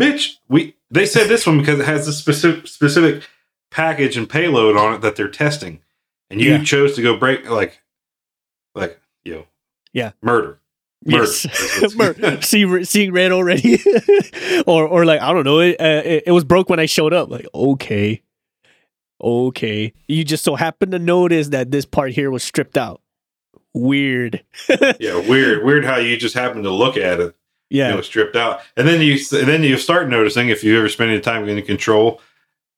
"Bitch, 0.00 0.36
we 0.48 0.74
they 0.90 1.06
said 1.06 1.28
this 1.28 1.46
one 1.46 1.58
because 1.58 1.80
it 1.80 1.86
has 1.86 2.06
a 2.08 2.12
specific 2.12 2.66
specific 2.68 3.28
package 3.70 4.16
and 4.16 4.28
payload 4.28 4.76
on 4.76 4.94
it 4.94 5.00
that 5.00 5.16
they're 5.16 5.28
testing, 5.28 5.80
and 6.30 6.40
you 6.40 6.50
Yeah. 6.52 6.62
chose 6.64 6.94
to 6.96 7.02
go 7.02 7.16
break 7.16 7.48
like, 7.50 7.82
like 8.74 9.00
know, 9.24 9.46
Yeah. 9.92 10.12
murder." 10.22 10.58
Murder. 11.04 11.24
Yes. 11.24 11.94
Mur- 11.96 12.40
see, 12.42 12.84
seeing 12.84 13.10
red 13.12 13.32
already, 13.32 13.80
or 14.68 14.86
or 14.86 15.04
like 15.04 15.20
I 15.20 15.32
don't 15.32 15.42
know. 15.44 15.58
It, 15.58 15.80
uh, 15.80 16.02
it 16.04 16.24
it 16.28 16.30
was 16.32 16.44
broke 16.44 16.68
when 16.70 16.78
I 16.78 16.86
showed 16.86 17.12
up. 17.12 17.28
Like 17.28 17.46
okay, 17.52 18.22
okay. 19.20 19.92
You 20.06 20.24
just 20.24 20.44
so 20.44 20.54
happened 20.54 20.92
to 20.92 20.98
notice 21.00 21.48
that 21.48 21.70
this 21.72 21.84
part 21.84 22.12
here 22.12 22.30
was 22.30 22.42
stripped 22.44 22.78
out. 22.78 23.00
Weird. 23.74 24.44
yeah, 25.00 25.18
weird, 25.28 25.64
weird 25.64 25.84
how 25.84 25.96
you 25.96 26.16
just 26.16 26.34
happen 26.34 26.62
to 26.62 26.70
look 26.70 26.96
at 26.96 27.20
it. 27.20 27.34
Yeah. 27.70 27.88
you 27.88 27.94
know, 27.94 28.00
stripped 28.02 28.36
out. 28.36 28.60
And 28.76 28.86
then 28.86 29.00
you 29.00 29.14
and 29.32 29.48
then 29.48 29.62
you 29.62 29.78
start 29.78 30.08
noticing 30.10 30.50
if 30.50 30.62
you 30.62 30.78
ever 30.78 30.90
spend 30.90 31.10
any 31.10 31.20
time 31.20 31.48
in 31.48 31.64
control, 31.64 32.20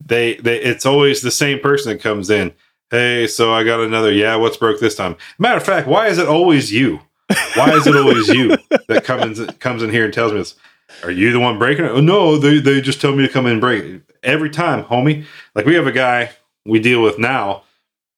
they 0.04 0.36
they 0.36 0.60
it's 0.60 0.86
always 0.86 1.20
the 1.20 1.32
same 1.32 1.58
person 1.58 1.92
that 1.92 2.02
comes 2.02 2.30
in. 2.30 2.52
Hey, 2.90 3.26
so 3.26 3.52
I 3.52 3.64
got 3.64 3.80
another. 3.80 4.12
Yeah, 4.12 4.36
what's 4.36 4.56
broke 4.56 4.78
this 4.78 4.94
time? 4.94 5.16
Matter 5.36 5.56
of 5.56 5.64
fact, 5.64 5.88
why 5.88 6.06
is 6.06 6.18
it 6.18 6.28
always 6.28 6.72
you? 6.72 7.00
Why 7.56 7.70
is 7.72 7.86
it 7.88 7.96
always 7.96 8.28
you 8.28 8.56
that 8.86 9.02
comes 9.04 9.40
in, 9.40 9.46
comes 9.54 9.82
in 9.82 9.90
here 9.90 10.04
and 10.04 10.14
tells 10.14 10.30
me 10.32 10.38
this? 10.38 10.54
Are 11.02 11.10
you 11.10 11.32
the 11.32 11.40
one 11.40 11.58
breaking 11.58 11.86
it? 11.86 11.90
Oh, 11.90 12.00
no, 12.00 12.36
they 12.38 12.60
they 12.60 12.80
just 12.80 13.00
tell 13.00 13.16
me 13.16 13.26
to 13.26 13.32
come 13.32 13.46
in 13.46 13.52
and 13.52 13.60
break 13.60 13.82
it. 13.82 14.02
every 14.22 14.50
time, 14.50 14.84
homie. 14.84 15.24
Like 15.56 15.66
we 15.66 15.74
have 15.74 15.88
a 15.88 15.92
guy 15.92 16.30
we 16.64 16.78
deal 16.78 17.02
with 17.02 17.18
now, 17.18 17.64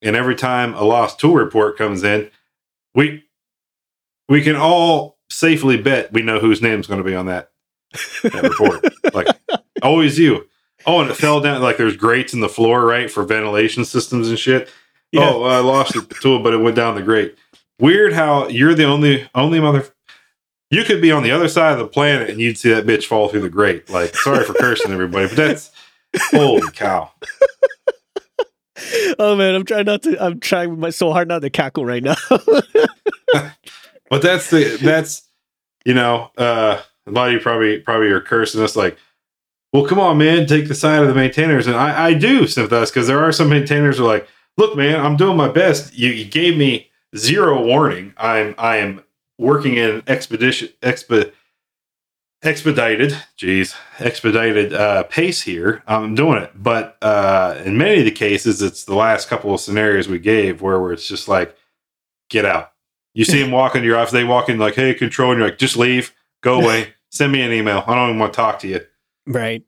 and 0.02 0.14
every 0.14 0.34
time 0.34 0.74
a 0.74 0.82
lost 0.82 1.18
tool 1.18 1.34
report 1.36 1.78
comes 1.78 2.02
in, 2.04 2.30
we 2.96 3.22
we 4.28 4.42
can 4.42 4.56
all 4.56 5.18
safely 5.30 5.76
bet 5.76 6.12
we 6.12 6.22
know 6.22 6.40
whose 6.40 6.60
name's 6.60 6.88
going 6.88 6.98
to 6.98 7.08
be 7.08 7.14
on 7.14 7.26
that, 7.26 7.50
that 8.24 8.42
report. 8.42 8.84
like 9.14 9.28
always 9.82 10.18
you. 10.18 10.48
Oh, 10.84 11.00
and 11.00 11.10
it 11.10 11.14
fell 11.14 11.40
down. 11.40 11.62
Like 11.62 11.76
there's 11.76 11.96
grates 11.96 12.34
in 12.34 12.40
the 12.40 12.48
floor, 12.48 12.84
right, 12.84 13.10
for 13.10 13.22
ventilation 13.22 13.84
systems 13.84 14.28
and 14.28 14.38
shit. 14.38 14.68
Yeah. 15.12 15.30
Oh, 15.30 15.44
I 15.44 15.58
lost 15.58 15.92
the 15.92 16.02
tool, 16.20 16.42
but 16.42 16.52
it 16.52 16.58
went 16.58 16.74
down 16.74 16.96
the 16.96 17.02
grate. 17.02 17.36
Weird 17.78 18.14
how 18.14 18.48
you're 18.48 18.74
the 18.74 18.84
only 18.84 19.28
only 19.34 19.60
mother. 19.60 19.86
You 20.70 20.82
could 20.82 21.00
be 21.00 21.12
on 21.12 21.22
the 21.22 21.30
other 21.30 21.46
side 21.46 21.72
of 21.72 21.78
the 21.78 21.86
planet 21.86 22.28
and 22.28 22.40
you'd 22.40 22.58
see 22.58 22.70
that 22.70 22.86
bitch 22.86 23.04
fall 23.04 23.28
through 23.28 23.42
the 23.42 23.48
grate. 23.48 23.88
Like, 23.88 24.16
sorry 24.16 24.44
for 24.44 24.54
cursing 24.54 24.90
everybody, 24.90 25.28
but 25.28 25.36
that's 25.36 25.70
holy 26.32 26.68
cow. 26.72 27.12
Oh 29.18 29.36
man, 29.36 29.54
I'm 29.54 29.64
trying 29.64 29.86
not 29.86 30.02
to. 30.02 30.22
I'm 30.22 30.40
trying 30.40 30.78
my 30.78 30.90
so 30.90 31.12
hard 31.12 31.28
not 31.28 31.42
to 31.42 31.50
cackle 31.50 31.84
right 31.84 32.02
now. 32.02 32.16
But 34.08 34.22
that's 34.22 34.50
the 34.50 34.78
that's 34.80 35.28
you 35.84 35.92
know, 35.94 36.30
uh 36.38 36.80
a 37.06 37.10
lot 37.10 37.28
of 37.28 37.34
you 37.34 37.40
probably 37.40 37.80
probably 37.80 38.08
are 38.08 38.20
cursing 38.20 38.62
us 38.62 38.76
like, 38.76 38.96
well, 39.72 39.84
come 39.84 39.98
on, 39.98 40.18
man, 40.18 40.46
take 40.46 40.68
the 40.68 40.74
side 40.74 41.02
of 41.02 41.08
the 41.08 41.14
maintainers. 41.14 41.66
And 41.66 41.76
I, 41.76 42.06
I 42.06 42.14
do 42.14 42.46
sympathize 42.46 42.90
because 42.90 43.08
there 43.08 43.22
are 43.22 43.32
some 43.32 43.48
maintainers 43.48 43.98
who 43.98 44.04
are 44.04 44.08
like, 44.08 44.28
look, 44.56 44.76
man, 44.76 45.04
I'm 45.04 45.16
doing 45.16 45.36
my 45.36 45.48
best. 45.48 45.92
You, 45.96 46.10
you 46.10 46.24
gave 46.24 46.56
me 46.56 46.88
zero 47.16 47.64
warning. 47.64 48.14
I'm 48.16 48.54
I 48.58 48.76
am 48.76 49.02
working 49.38 49.76
in 49.76 50.02
expedition 50.06 50.68
exp 50.82 51.32
expedited, 52.42 53.16
geez, 53.36 53.74
expedited 53.98 54.72
uh, 54.72 55.04
pace 55.04 55.42
here. 55.42 55.82
I'm 55.86 56.14
doing 56.14 56.42
it, 56.42 56.52
but 56.54 56.96
uh, 57.02 57.60
in 57.64 57.76
many 57.78 58.00
of 58.00 58.04
the 58.04 58.10
cases, 58.10 58.62
it's 58.62 58.84
the 58.84 58.94
last 58.94 59.28
couple 59.28 59.54
of 59.54 59.60
scenarios 59.60 60.08
we 60.08 60.18
gave 60.18 60.62
where, 60.62 60.80
where 60.80 60.92
it's 60.92 61.08
just 61.08 61.28
like, 61.28 61.56
get 62.28 62.44
out. 62.44 62.72
You 63.14 63.24
see 63.24 63.40
them 63.42 63.50
walk 63.50 63.74
into 63.74 63.86
your 63.86 63.98
office, 63.98 64.12
they 64.12 64.24
walk 64.24 64.48
in 64.48 64.58
like, 64.58 64.74
hey, 64.74 64.92
control, 64.94 65.32
and 65.32 65.38
you're 65.40 65.48
like, 65.48 65.58
just 65.58 65.76
leave, 65.76 66.14
go 66.42 66.60
away, 66.62 66.94
send 67.10 67.32
me 67.32 67.40
an 67.40 67.52
email. 67.52 67.82
I 67.86 67.94
don't 67.94 68.10
even 68.10 68.20
want 68.20 68.32
to 68.32 68.36
talk 68.36 68.58
to 68.60 68.68
you. 68.68 68.80
right. 69.26 69.62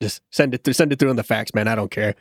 Just 0.00 0.20
send 0.32 0.52
it 0.52 0.64
through. 0.64 0.72
Send 0.72 0.92
it 0.92 0.98
through 0.98 1.10
on 1.10 1.16
the 1.16 1.22
fax, 1.22 1.54
man. 1.54 1.68
I 1.68 1.76
don't 1.76 1.90
care. 1.90 2.16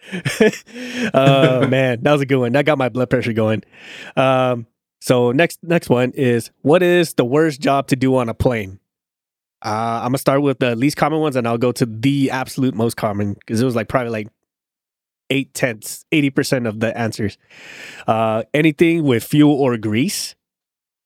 uh, 1.16 1.66
man, 1.70 2.04
that 2.04 2.12
was 2.12 2.22
a 2.22 2.28
good 2.28 2.38
one. 2.38 2.52
That 2.52 2.64
got 2.66 2.78
my 2.78 2.90
blood 2.90 3.10
pressure 3.10 3.34
going. 3.34 3.64
Um, 4.16 4.68
so 5.00 5.32
next 5.32 5.58
next 5.64 5.90
one 5.90 6.12
is 6.12 6.52
what 6.62 6.84
is 6.84 7.16
the 7.16 7.26
worst 7.26 7.60
job 7.60 7.88
to 7.88 7.96
do 7.96 8.16
on 8.18 8.30
a 8.30 8.36
plane? 8.36 8.80
Uh, 9.64 10.00
I'm 10.04 10.08
gonna 10.10 10.18
start 10.18 10.42
with 10.42 10.60
the 10.60 10.76
least 10.76 10.98
common 10.98 11.20
ones, 11.20 11.36
and 11.36 11.48
I'll 11.48 11.58
go 11.58 11.72
to 11.72 11.86
the 11.86 12.32
absolute 12.32 12.74
most 12.76 12.98
common 12.98 13.34
because 13.34 13.62
it 13.62 13.66
was 13.66 13.76
like 13.76 13.88
probably 13.88 14.10
like 14.12 14.28
eight 15.30 15.54
tenths, 15.54 16.06
eighty 16.12 16.30
percent 16.30 16.68
of 16.68 16.80
the 16.80 16.98
answers. 16.98 17.38
Uh, 18.08 18.44
anything 18.54 19.04
with 19.04 19.24
fuel 19.24 19.54
or 19.54 19.78
grease, 19.78 20.36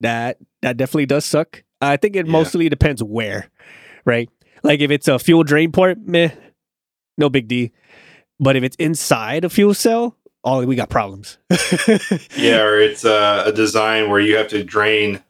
that 0.02 0.38
that 0.62 0.78
definitely 0.78 1.06
does 1.06 1.26
suck. 1.26 1.64
I 1.82 1.98
think 1.98 2.16
it 2.16 2.26
Yeah. 2.26 2.32
mostly 2.32 2.70
depends 2.70 3.04
where, 3.04 3.50
right? 4.06 4.30
Like 4.64 4.80
if 4.80 4.90
it's 4.90 5.08
a 5.08 5.20
fuel 5.20 5.44
drain 5.44 5.72
port, 5.72 5.98
meh, 6.00 6.30
no 7.18 7.30
big 7.30 7.48
D. 7.48 7.72
But 8.40 8.56
if 8.56 8.64
it's 8.64 8.76
inside 8.78 9.46
a 9.46 9.50
fuel 9.50 9.74
cell, 9.74 10.18
oh, 10.44 10.66
we 10.66 10.76
got 10.76 10.90
problems. 10.90 11.38
Yeah, 12.38 12.62
or 12.64 12.80
it's 12.80 13.06
uh, 13.06 13.44
a 13.46 13.52
design 13.52 14.10
where 14.10 14.20
you 14.20 14.38
have 14.38 14.48
to 14.50 14.64
drain 14.64 15.22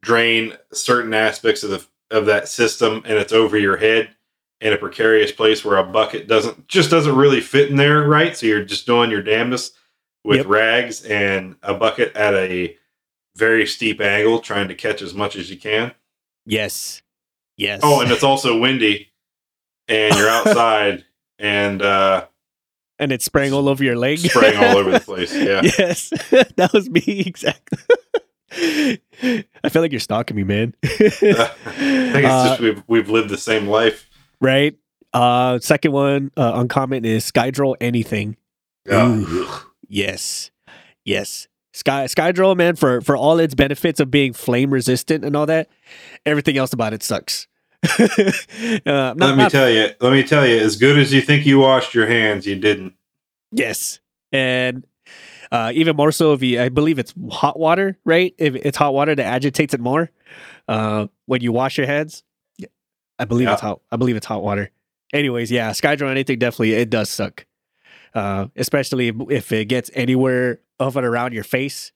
drain 0.00 0.54
certain 0.72 1.14
aspects 1.14 1.62
of 1.62 1.70
the 1.70 1.84
of 2.14 2.26
that 2.26 2.48
system, 2.48 3.02
and 3.04 3.18
it's 3.18 3.32
over 3.32 3.58
your 3.58 3.76
head 3.76 4.10
in 4.60 4.72
a 4.72 4.78
precarious 4.78 5.32
place 5.32 5.64
where 5.64 5.76
a 5.76 5.84
bucket 5.84 6.26
doesn't 6.28 6.68
just 6.68 6.90
doesn't 6.90 7.16
really 7.16 7.40
fit 7.40 7.70
in 7.70 7.76
there, 7.76 8.02
right? 8.08 8.36
So 8.36 8.46
you're 8.46 8.64
just 8.64 8.86
doing 8.86 9.10
your 9.10 9.22
damnedest 9.22 9.76
with 10.24 10.38
Yep. 10.38 10.46
rags 10.46 11.04
and 11.04 11.56
a 11.62 11.74
bucket 11.74 12.14
at 12.16 12.34
a 12.34 12.76
very 13.36 13.66
steep 13.66 14.00
angle, 14.00 14.38
trying 14.38 14.68
to 14.68 14.74
catch 14.74 15.02
as 15.02 15.12
much 15.12 15.36
as 15.36 15.50
you 15.50 15.56
can. 15.58 15.92
yes, 16.46 17.02
yes. 17.56 17.80
Oh, 17.82 18.00
and 18.00 18.10
it's 18.10 18.22
also 18.22 18.58
windy, 18.58 19.12
and 19.88 20.14
you're 20.16 20.28
outside 20.30 21.04
and 21.38 21.82
uh, 21.82 22.26
and 22.98 23.10
it's 23.10 23.24
spraying 23.24 23.52
all 23.52 23.68
over 23.68 23.82
your 23.82 23.96
leg, 23.96 24.18
spraying 24.18 24.56
all 24.56 24.76
over 24.76 24.92
the 24.92 25.00
place. 25.10 25.34
Yeah. 25.34 25.62
Yes, 25.62 26.10
that 26.56 26.70
was 26.72 26.88
me 26.88 27.24
exactly. 27.26 27.78
I 29.64 29.68
feel 29.70 29.82
like 29.82 29.90
you're 29.92 30.00
stalking 30.00 30.36
me, 30.36 30.44
man. 30.44 30.74
I 30.84 30.88
think 30.88 31.10
it's 31.10 32.26
Uh, 32.26 32.48
just 32.48 32.60
we've 32.60 32.82
we've 32.86 33.08
lived 33.10 33.28
the 33.30 33.38
same 33.38 33.66
life. 33.66 34.08
right. 34.40 34.76
Uh, 35.12 35.60
second 35.60 35.92
one, 35.92 36.32
uh, 36.36 36.52
uncommon 36.56 37.04
is 37.04 37.30
Skydrol 37.30 37.76
anything. 37.80 38.36
Yes, 39.88 40.50
yes. 41.04 41.46
Sky 41.72 42.04
Skydrol, 42.06 42.56
man, 42.56 42.76
for 42.76 43.00
for 43.00 43.16
all 43.16 43.38
its 43.40 43.54
benefits 43.54 43.98
of 44.00 44.10
being 44.10 44.32
flame 44.32 44.70
resistant 44.72 45.24
and 45.24 45.34
all 45.36 45.46
that, 45.46 45.68
everything 46.24 46.56
else 46.56 46.72
about 46.72 46.92
it 46.92 47.02
sucks. 47.02 47.46
uh, 47.98 48.08
not, 48.86 49.16
let 49.18 49.36
me 49.36 49.42
not- 49.44 49.50
tell 49.50 49.68
you. 49.70 49.88
Let 50.00 50.12
me 50.12 50.22
tell 50.22 50.46
you. 50.46 50.56
As 50.58 50.76
good 50.76 50.98
as 50.98 51.12
you 51.12 51.20
think 51.20 51.44
you 51.46 51.58
washed 51.60 51.94
your 51.94 52.06
hands, 52.06 52.46
you 52.46 52.56
didn't. 52.56 52.94
yes, 53.52 53.98
and 54.32 54.84
uh, 55.50 55.72
even 55.74 55.96
more 55.96 56.12
so 56.12 56.32
if 56.32 56.42
you, 56.42 56.60
I 56.60 56.68
believe 56.68 56.98
it's 56.98 57.14
hot 57.30 57.58
water, 57.58 57.98
right? 58.04 58.34
If 58.38 58.54
it's 58.54 58.76
hot 58.76 58.94
water 58.94 59.14
that 59.14 59.24
agitates 59.24 59.74
it 59.74 59.80
more 59.80 60.10
uh, 60.68 61.06
when 61.26 61.40
you 61.40 61.52
wash 61.52 61.78
your 61.78 61.86
hands. 61.86 62.22
Yeah, 62.56 62.68
I 63.18 63.24
believe 63.24 63.48
it's 63.48 63.60
hot. 63.60 63.80
I 63.90 63.96
believe 63.96 64.16
it's 64.16 64.26
hot 64.26 64.42
water. 64.42 64.70
Anyways, 65.12 65.50
yeah, 65.50 65.70
Skydrol 65.70 66.10
anything 66.10 66.38
definitely 66.38 66.72
it 66.72 66.90
does 66.90 67.08
suck, 67.08 67.46
uh, 68.14 68.46
especially 68.56 69.12
if 69.30 69.52
it 69.52 69.66
gets 69.66 69.90
anywhere 69.94 70.60
of 70.80 70.96
and 70.96 71.06
around 71.06 71.32
your 71.32 71.44
face. 71.44 71.92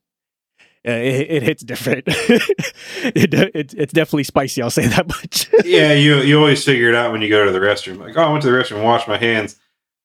Uh, 0.87 0.93
it, 0.93 1.31
it 1.31 1.43
hits 1.43 1.63
different. 1.65 2.05
it, 2.07 3.35
it, 3.35 3.75
it's 3.75 3.93
definitely 3.93 4.25
spicy. 4.25 4.63
I'll 4.63 4.71
say 4.71 4.87
that 4.87 5.09
much. 5.09 5.51
yeah, 5.65 5.93
you 5.93 6.19
you 6.19 6.39
always 6.39 6.65
figure 6.65 6.89
it 6.89 6.95
out 6.95 7.11
when 7.11 7.21
you 7.21 7.29
go 7.29 7.45
to 7.45 7.51
the 7.51 7.59
restroom. 7.59 7.99
Like, 7.99 8.17
oh, 8.17 8.23
I 8.23 8.31
went 8.31 8.43
to 8.43 8.51
the 8.51 8.57
restroom, 8.57 8.77
and 8.77 8.85
washed 8.85 9.09
my 9.09 9.19
hands, 9.19 9.57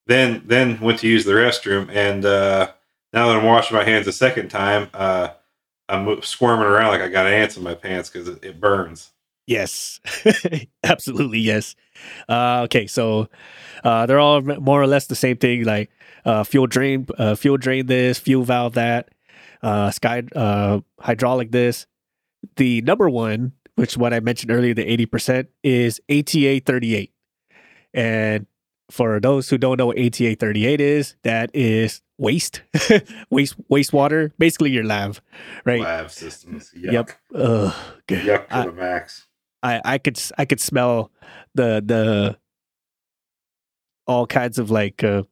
then 0.08 0.42
then 0.46 0.80
went 0.80 1.00
to 1.00 1.08
use 1.08 1.26
the 1.26 1.34
restroom, 1.34 1.90
and 1.94 2.26
uh, 2.26 2.72
now 3.14 3.28
that 3.28 3.38
I'm 3.38 3.46
washing 3.46 3.78
my 3.78 3.84
hands 3.84 4.08
a 4.08 4.12
second 4.12 4.50
time, 4.50 4.90
uh, 4.94 5.30
I'm 5.88 6.22
squirming 6.24 6.66
around 6.66 6.88
like 6.88 7.02
I 7.02 7.10
got 7.10 7.28
ants 7.28 7.56
in 7.58 7.64
my 7.64 7.76
pants 7.76 8.10
because 8.10 8.28
it, 8.28 8.44
it 8.44 8.60
burns. 8.60 9.12
Yes, 9.46 10.00
absolutely 10.84 11.40
yes. 11.40 11.76
Uh, 12.30 12.62
okay, 12.64 12.88
so 12.88 13.28
uh, 13.84 14.06
they're 14.06 14.20
all 14.20 14.42
more 14.42 14.82
or 14.82 14.88
less 14.88 15.08
the 15.08 15.16
same 15.16 15.38
thing, 15.38 15.66
like 15.66 15.92
uh, 16.26 16.44
fuel 16.44 16.66
drain, 16.68 17.06
uh, 17.18 17.36
fuel 17.36 17.58
drain 17.58 17.86
this, 17.86 18.18
fuel 18.18 18.44
valve 18.44 18.74
that. 18.74 19.10
uh, 19.62 19.92
sky 19.92 20.24
hydraulic 21.00 21.52
this. 21.52 21.86
The 22.58 22.82
number 22.82 23.10
one, 23.10 23.54
which 23.76 23.98
what 23.98 24.14
I 24.14 24.20
mentioned 24.20 24.52
earlier, 24.52 24.74
the 24.74 24.90
eighty 24.90 25.06
percent 25.06 25.50
is 25.64 26.02
ATA 26.10 26.62
thirty 26.66 26.96
eight, 26.96 27.14
and 27.94 28.48
for 28.94 29.20
those 29.20 29.50
who 29.50 29.58
don't 29.58 29.78
know 29.78 29.88
what 29.88 29.98
ATA 30.00 30.36
thirty 30.36 30.68
eight 30.68 30.80
is, 30.80 31.16
that 31.24 31.50
is 31.54 32.02
waste, 32.20 32.62
waste, 33.32 33.56
wastewater, 33.68 34.32
basically 34.38 34.70
your 34.70 34.84
lav, 34.84 35.20
right? 35.66 35.82
Lav 35.82 36.12
systems. 36.12 36.72
Yuck. 36.78 36.92
Yep. 36.92 37.12
Ugh, 37.34 37.74
good. 38.08 38.24
Yuck 38.24 38.48
to 38.50 38.56
I- 38.56 38.66
the 38.68 38.72
max. 38.72 39.28
I 39.64 39.82
I 39.84 39.98
could 39.98 40.22
I 40.38 40.46
could 40.46 40.60
smell 40.60 41.10
the 41.56 41.82
the 41.84 42.38
all 44.06 44.28
kinds 44.28 44.60
of 44.60 44.70
like 44.70 45.04
uh, 45.04 45.24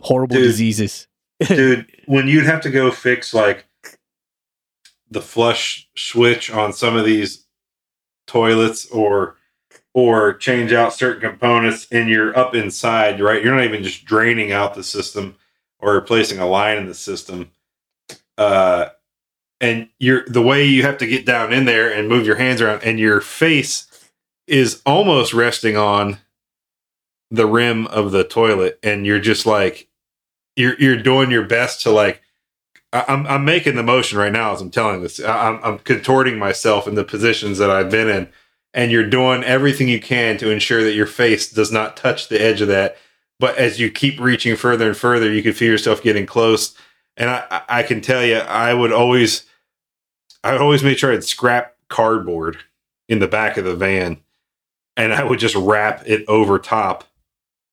horrible 0.00 0.36
Dude. 0.36 0.44
diseases. 0.44 1.08
Dude, 1.46 1.86
when 2.06 2.28
you'd 2.28 2.44
have 2.44 2.60
to 2.62 2.70
go 2.70 2.90
fix 2.90 3.32
like 3.32 3.64
the 5.10 5.22
flush 5.22 5.88
switch 5.96 6.50
on 6.50 6.72
some 6.72 6.96
of 6.96 7.04
these 7.06 7.46
toilets 8.26 8.86
or 8.90 9.36
or 9.94 10.34
change 10.34 10.72
out 10.72 10.94
certain 10.94 11.20
components 11.20 11.86
and 11.90 12.08
you're 12.08 12.36
up 12.36 12.54
inside, 12.54 13.20
right? 13.20 13.42
You're 13.44 13.54
not 13.54 13.64
even 13.64 13.82
just 13.82 14.04
draining 14.04 14.52
out 14.52 14.74
the 14.74 14.82
system 14.82 15.36
or 15.78 15.94
replacing 15.94 16.38
a 16.38 16.46
line 16.46 16.78
in 16.78 16.86
the 16.86 16.94
system. 16.94 17.50
Uh 18.38 18.86
and 19.60 19.88
you're 19.98 20.24
the 20.26 20.42
way 20.42 20.64
you 20.64 20.82
have 20.82 20.98
to 20.98 21.06
get 21.06 21.24
down 21.26 21.52
in 21.52 21.66
there 21.66 21.92
and 21.92 22.08
move 22.08 22.26
your 22.26 22.36
hands 22.36 22.60
around 22.60 22.82
and 22.82 22.98
your 22.98 23.20
face 23.20 23.86
is 24.46 24.82
almost 24.84 25.32
resting 25.32 25.76
on 25.76 26.18
the 27.30 27.46
rim 27.46 27.86
of 27.88 28.12
the 28.12 28.24
toilet 28.24 28.78
and 28.82 29.06
you're 29.06 29.20
just 29.20 29.46
like 29.46 29.88
you're 30.56 30.78
you're 30.78 31.00
doing 31.00 31.30
your 31.30 31.44
best 31.44 31.82
to 31.82 31.90
like 31.90 32.22
I'm 32.92 33.26
I'm 33.26 33.44
making 33.44 33.76
the 33.76 33.82
motion 33.82 34.18
right 34.18 34.32
now 34.32 34.52
as 34.52 34.60
I'm 34.60 34.70
telling 34.70 35.02
this. 35.02 35.18
I'm 35.20 35.58
I'm 35.62 35.78
contorting 35.78 36.38
myself 36.38 36.86
in 36.86 36.94
the 36.94 37.04
positions 37.04 37.58
that 37.58 37.70
I've 37.70 37.90
been 37.90 38.08
in, 38.08 38.28
and 38.74 38.90
you're 38.90 39.08
doing 39.08 39.44
everything 39.44 39.88
you 39.88 40.00
can 40.00 40.36
to 40.38 40.50
ensure 40.50 40.82
that 40.82 40.94
your 40.94 41.06
face 41.06 41.50
does 41.50 41.70
not 41.70 41.96
touch 41.96 42.28
the 42.28 42.40
edge 42.40 42.60
of 42.60 42.68
that. 42.68 42.96
But 43.38 43.56
as 43.58 43.80
you 43.80 43.90
keep 43.90 44.20
reaching 44.20 44.56
further 44.56 44.86
and 44.88 44.96
further, 44.96 45.32
you 45.32 45.42
can 45.42 45.52
feel 45.52 45.70
yourself 45.70 46.02
getting 46.02 46.26
close. 46.26 46.76
And 47.16 47.28
I 47.28 47.62
I- 47.68 47.82
can 47.82 48.00
tell 48.00 48.24
you, 48.24 48.36
I 48.36 48.72
would 48.72 48.92
always 48.92 49.44
I 50.44 50.52
would 50.52 50.60
always 50.62 50.82
make 50.82 50.98
sure 50.98 51.12
I'd 51.12 51.24
scrap 51.24 51.74
cardboard 51.88 52.58
in 53.08 53.18
the 53.18 53.28
back 53.28 53.56
of 53.56 53.64
the 53.64 53.76
van, 53.76 54.18
and 54.96 55.12
I 55.12 55.22
would 55.24 55.38
just 55.38 55.54
wrap 55.54 56.02
it 56.06 56.24
over 56.28 56.58
top 56.58 57.04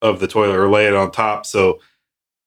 of 0.02 0.20
the 0.20 0.28
toilet 0.28 0.56
or 0.58 0.70
lay 0.70 0.88
it 0.88 0.94
on 0.94 1.12
top 1.12 1.46
so 1.46 1.80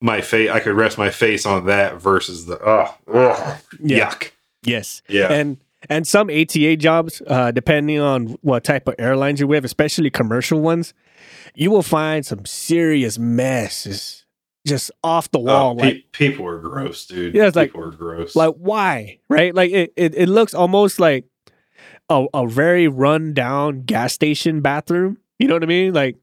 my 0.00 0.20
face 0.20 0.50
I 0.50 0.58
could 0.60 0.74
rest 0.74 0.98
my 0.98 1.10
face 1.10 1.46
on 1.46 1.66
that 1.66 2.00
versus 2.00 2.46
the 2.46 2.58
oh, 2.60 2.94
oh 3.08 3.30
ugh, 3.30 3.58
yuck. 3.80 4.30
Yes. 4.64 5.00
Yeah. 5.08 5.32
And 5.32 5.58
and 5.90 6.06
some 6.06 6.30
ATA 6.30 6.76
jobs, 6.76 7.22
uh, 7.26 7.50
depending 7.50 7.98
on 7.98 8.36
what 8.42 8.64
type 8.64 8.86
of 8.88 8.94
airlines 8.98 9.40
you're 9.40 9.48
with, 9.48 9.64
especially 9.64 10.10
commercial 10.10 10.60
ones, 10.60 10.94
you 11.54 11.70
will 11.70 11.82
find 11.82 12.24
some 12.24 12.44
serious 12.44 13.18
messes 13.18 14.24
just 14.66 14.90
off 15.02 15.30
the 15.32 15.38
Oh, 15.40 15.42
wall. 15.42 15.76
pe- 15.76 15.82
like, 15.82 16.04
people 16.12 16.46
are 16.46 16.58
gross, 16.60 17.06
dude. 17.06 17.34
Yeah, 17.34 17.46
it's 17.48 17.56
like- 17.56 17.70
people 17.72 17.84
are 17.84 17.90
gross. 17.90 18.36
like 18.36 18.54
why? 18.56 19.18
Right? 19.28 19.54
Like 19.54 19.72
it, 19.72 19.92
it, 19.96 20.14
it 20.14 20.28
looks 20.28 20.54
almost 20.54 21.00
like 21.00 21.24
a, 22.08 22.26
a 22.32 22.46
very 22.46 22.86
run 22.88 23.32
down 23.34 23.82
gas 23.82 24.12
station 24.12 24.60
bathroom. 24.60 25.18
You 25.38 25.48
know 25.48 25.54
what 25.54 25.62
I 25.64 25.66
mean? 25.66 25.92
Like 25.92 26.16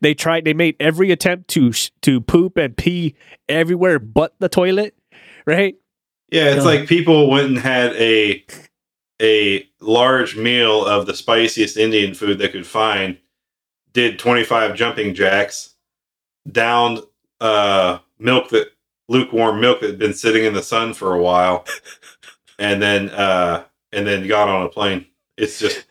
they 0.00 0.14
tried, 0.14 0.44
they 0.44 0.54
made 0.54 0.76
every 0.78 1.10
attempt 1.10 1.48
to 1.48 1.72
sh- 1.72 1.90
to 2.02 2.20
poop 2.20 2.56
and 2.56 2.76
pee 2.76 3.16
everywhere 3.48 3.98
but 3.98 4.34
the 4.38 4.48
toilet. 4.48 4.94
Right? 5.46 5.74
yeah, 6.30 6.50
it's 6.54 6.58
no. 6.58 6.70
like 6.70 6.86
people 6.88 7.28
went 7.28 7.48
and 7.48 7.58
had 7.58 7.92
a 7.96 8.44
a 9.20 9.68
large 9.80 10.36
meal 10.36 10.84
of 10.84 11.06
the 11.06 11.14
spiciest 11.14 11.76
Indian 11.76 12.14
food 12.14 12.38
they 12.38 12.48
could 12.48 12.66
find, 12.66 13.18
did 13.92 14.18
25 14.18 14.74
jumping 14.74 15.14
jacks, 15.14 15.74
downed 16.50 17.00
uh 17.40 17.98
milk 18.18 18.50
that 18.50 18.72
lukewarm 19.08 19.60
milk 19.60 19.80
that 19.80 19.90
had 19.90 19.98
been 19.98 20.14
sitting 20.14 20.44
in 20.44 20.52
the 20.52 20.62
sun 20.62 20.94
for 20.94 21.14
a 21.14 21.22
while, 21.22 21.64
and 22.58 22.80
then 22.82 23.10
uh 23.10 23.64
and 23.92 24.06
then 24.06 24.26
got 24.26 24.48
on 24.48 24.66
a 24.66 24.68
plane. 24.68 25.06
It's 25.36 25.58
just 25.58 25.86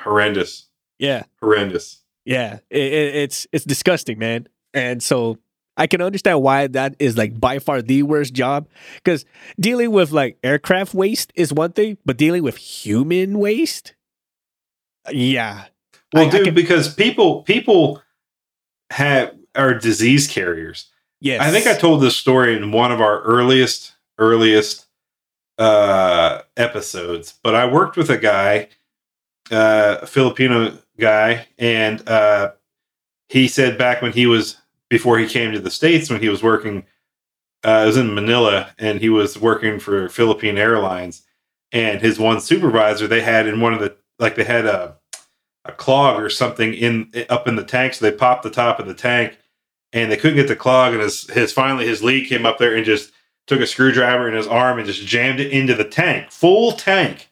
horrendous. 0.00 0.68
Yeah. 0.98 1.24
Horrendous. 1.40 2.02
Yeah, 2.24 2.58
it, 2.68 2.92
it, 2.92 3.14
it's 3.14 3.46
it's 3.52 3.64
disgusting, 3.64 4.18
man. 4.18 4.48
And 4.74 5.02
so 5.02 5.38
I 5.78 5.86
can 5.86 6.02
understand 6.02 6.42
why 6.42 6.66
that 6.66 6.96
is 6.98 7.16
like 7.16 7.38
by 7.40 7.58
far 7.60 7.80
the 7.80 8.02
worst 8.02 8.34
job 8.34 8.68
because 8.96 9.24
dealing 9.58 9.92
with 9.92 10.10
like 10.12 10.36
aircraft 10.42 10.92
waste 10.92 11.32
is 11.36 11.52
one 11.52 11.72
thing, 11.72 11.96
but 12.04 12.16
dealing 12.18 12.42
with 12.42 12.56
human 12.56 13.38
waste, 13.38 13.94
yeah, 15.10 15.64
Well, 16.12 16.24
I- 16.24 16.26
I 16.26 16.30
dude, 16.30 16.44
can- 16.46 16.54
because 16.54 16.92
people 16.94 17.42
people 17.42 18.02
have 18.90 19.34
are 19.54 19.74
disease 19.74 20.26
carriers. 20.26 20.86
yes. 21.20 21.40
I 21.40 21.50
think 21.50 21.66
I 21.66 21.74
told 21.76 22.02
this 22.02 22.16
story 22.16 22.56
in 22.56 22.72
one 22.72 22.92
of 22.92 23.00
our 23.00 23.22
earliest 23.22 23.92
earliest 24.18 24.86
uh 25.58 26.42
episodes, 26.56 27.34
but 27.42 27.54
I 27.54 27.66
worked 27.66 27.96
with 27.96 28.10
a 28.10 28.18
guy, 28.18 28.68
uh, 29.50 29.98
a 30.02 30.06
Filipino 30.06 30.76
guy, 30.98 31.46
and 31.58 32.06
uh 32.08 32.52
he 33.28 33.46
said 33.48 33.76
back 33.78 34.00
when 34.02 34.12
he 34.12 34.26
was 34.26 34.56
before 34.90 35.18
he 35.18 35.26
came 35.26 35.52
to 35.52 35.60
the 35.60 35.70
States 35.70 36.10
when 36.10 36.20
he 36.20 36.28
was 36.28 36.42
working 36.42 36.84
uh 37.64 37.82
it 37.82 37.86
was 37.86 37.96
in 37.96 38.14
Manila 38.14 38.70
and 38.78 39.00
he 39.00 39.08
was 39.08 39.38
working 39.38 39.80
for 39.80 40.08
Philippine 40.08 40.58
Airlines. 40.58 41.22
And 41.70 42.00
his 42.00 42.18
one 42.18 42.40
supervisor 42.40 43.06
they 43.06 43.20
had 43.20 43.46
in 43.46 43.60
one 43.60 43.74
of 43.74 43.80
the 43.80 43.96
like 44.18 44.36
they 44.36 44.44
had 44.44 44.66
a 44.66 44.96
a 45.68 45.72
clog 45.72 46.20
or 46.20 46.30
something 46.30 46.72
in 46.72 47.12
up 47.28 47.46
in 47.46 47.56
the 47.56 47.64
tank 47.64 47.94
so 47.94 48.04
they 48.04 48.16
popped 48.16 48.42
the 48.42 48.50
top 48.50 48.80
of 48.80 48.86
the 48.86 48.94
tank 48.94 49.38
and 49.92 50.10
they 50.10 50.16
couldn't 50.16 50.36
get 50.36 50.48
the 50.48 50.56
clog 50.56 50.94
and 50.94 51.02
his 51.02 51.28
his 51.30 51.52
finally 51.52 51.86
his 51.86 52.02
lead 52.02 52.26
came 52.26 52.46
up 52.46 52.58
there 52.58 52.74
and 52.74 52.86
just 52.86 53.12
took 53.46 53.60
a 53.60 53.66
screwdriver 53.66 54.28
in 54.28 54.34
his 54.34 54.46
arm 54.46 54.78
and 54.78 54.86
just 54.86 55.06
jammed 55.06 55.40
it 55.40 55.52
into 55.52 55.74
the 55.74 55.84
tank 55.84 56.30
full 56.30 56.72
tank 56.72 57.28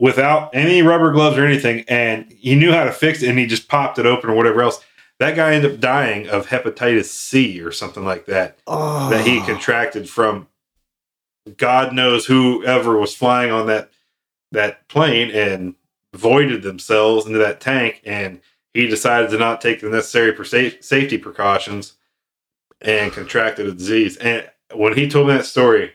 without 0.00 0.50
any 0.54 0.82
rubber 0.82 1.12
gloves 1.12 1.36
or 1.36 1.44
anything 1.44 1.84
and 1.88 2.32
he 2.32 2.54
knew 2.54 2.72
how 2.72 2.84
to 2.84 2.92
fix 2.92 3.22
it 3.22 3.28
and 3.28 3.38
he 3.38 3.46
just 3.46 3.68
popped 3.68 3.98
it 3.98 4.06
open 4.06 4.30
or 4.30 4.34
whatever 4.34 4.62
else 4.62 4.82
that 5.18 5.36
guy 5.36 5.54
ended 5.54 5.74
up 5.74 5.80
dying 5.80 6.28
of 6.28 6.48
hepatitis 6.48 7.06
c 7.06 7.60
or 7.60 7.72
something 7.72 8.04
like 8.04 8.26
that 8.26 8.58
oh, 8.66 9.10
that 9.10 9.26
he 9.26 9.38
ah. 9.38 9.46
contracted 9.46 10.08
from 10.08 10.48
god 11.56 11.92
knows 11.92 12.26
whoever 12.26 12.98
was 12.98 13.14
flying 13.14 13.50
on 13.50 13.66
that 13.66 13.90
that 14.52 14.88
plane 14.88 15.30
and 15.30 15.74
voided 16.14 16.62
themselves 16.62 17.26
into 17.26 17.38
that 17.38 17.60
tank 17.60 18.00
and 18.04 18.40
he 18.76 18.86
decided 18.86 19.30
to 19.30 19.38
not 19.38 19.60
take 19.60 19.80
the 19.80 19.88
necessary 19.88 20.32
per- 20.32 20.44
safety 20.44 21.16
precautions 21.16 21.94
and 22.82 23.10
contracted 23.10 23.66
a 23.66 23.72
disease. 23.72 24.16
And 24.18 24.48
when 24.74 24.94
he 24.94 25.08
told 25.08 25.28
me 25.28 25.34
that 25.34 25.46
story 25.46 25.92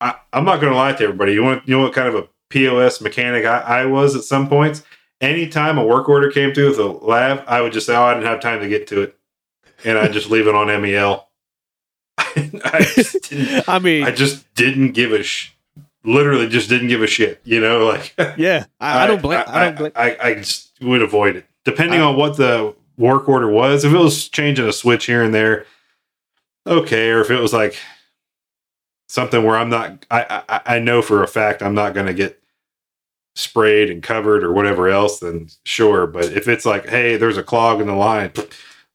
I, 0.00 0.14
i'm 0.32 0.44
not 0.44 0.60
going 0.60 0.72
to 0.72 0.76
lie 0.76 0.92
to 0.92 1.04
everybody. 1.04 1.32
You 1.32 1.42
want 1.42 1.66
you 1.68 1.76
know 1.76 1.82
what 1.82 1.92
kind 1.92 2.08
of 2.08 2.14
a 2.14 2.28
pos 2.50 3.00
mechanic 3.00 3.44
I, 3.44 3.58
I 3.58 3.84
was 3.84 4.16
at 4.16 4.22
some 4.22 4.48
points 4.48 4.82
anytime 5.20 5.78
a 5.78 5.84
work 5.84 6.08
order 6.08 6.30
came 6.30 6.52
through 6.54 6.68
with 6.68 6.78
a 6.78 6.84
lav 6.84 7.42
i 7.46 7.60
would 7.60 7.72
just 7.72 7.86
say 7.86 7.94
oh 7.96 8.02
i 8.04 8.14
didn't 8.14 8.26
have 8.26 8.40
time 8.40 8.60
to 8.60 8.68
get 8.68 8.86
to 8.86 9.02
it 9.02 9.16
and 9.84 9.98
i'd 9.98 10.12
just 10.12 10.30
leave 10.30 10.46
it 10.46 10.54
on 10.54 10.66
MEL 10.82 11.28
I 12.18 12.80
just 12.94 13.30
didn't 13.30 13.68
I 13.68 13.78
mean, 13.78 14.04
I 14.04 14.10
just 14.10 14.52
didn't 14.54 14.92
give 14.92 15.12
a 15.12 15.22
sh- 15.22 15.52
literally 16.04 16.48
just 16.48 16.68
didn't 16.68 16.88
give 16.88 17.02
a 17.02 17.06
shit. 17.06 17.40
You 17.44 17.60
know, 17.60 17.86
like 17.86 18.12
yeah, 18.36 18.64
I, 18.80 19.04
I 19.04 19.06
don't 19.06 19.22
blame. 19.22 19.42
I, 19.46 19.60
I, 19.60 19.64
don't 19.64 19.78
blame. 19.78 19.92
I, 19.94 20.16
I 20.20 20.34
just 20.34 20.72
would 20.80 21.02
avoid 21.02 21.36
it, 21.36 21.46
depending 21.64 22.00
I- 22.00 22.04
on 22.04 22.16
what 22.16 22.36
the 22.36 22.74
work 22.96 23.28
order 23.28 23.48
was. 23.48 23.84
If 23.84 23.92
it 23.92 23.98
was 23.98 24.28
changing 24.28 24.66
a 24.68 24.72
switch 24.72 25.06
here 25.06 25.22
and 25.22 25.32
there, 25.32 25.66
okay. 26.66 27.10
Or 27.10 27.20
if 27.20 27.30
it 27.30 27.40
was 27.40 27.52
like 27.52 27.78
something 29.08 29.44
where 29.44 29.56
I'm 29.56 29.70
not, 29.70 30.04
I 30.10 30.42
I, 30.48 30.60
I 30.76 30.78
know 30.80 31.02
for 31.02 31.22
a 31.22 31.28
fact 31.28 31.62
I'm 31.62 31.74
not 31.74 31.94
going 31.94 32.06
to 32.06 32.14
get 32.14 32.40
sprayed 33.38 33.88
and 33.88 34.02
covered 34.02 34.42
or 34.42 34.52
whatever 34.52 34.88
else, 34.88 35.20
then 35.20 35.48
sure. 35.64 36.06
But 36.06 36.26
if 36.26 36.48
it's 36.48 36.66
like, 36.66 36.88
hey, 36.88 37.16
there's 37.16 37.36
a 37.36 37.42
clog 37.42 37.80
in 37.80 37.86
the 37.86 37.94
line. 37.94 38.32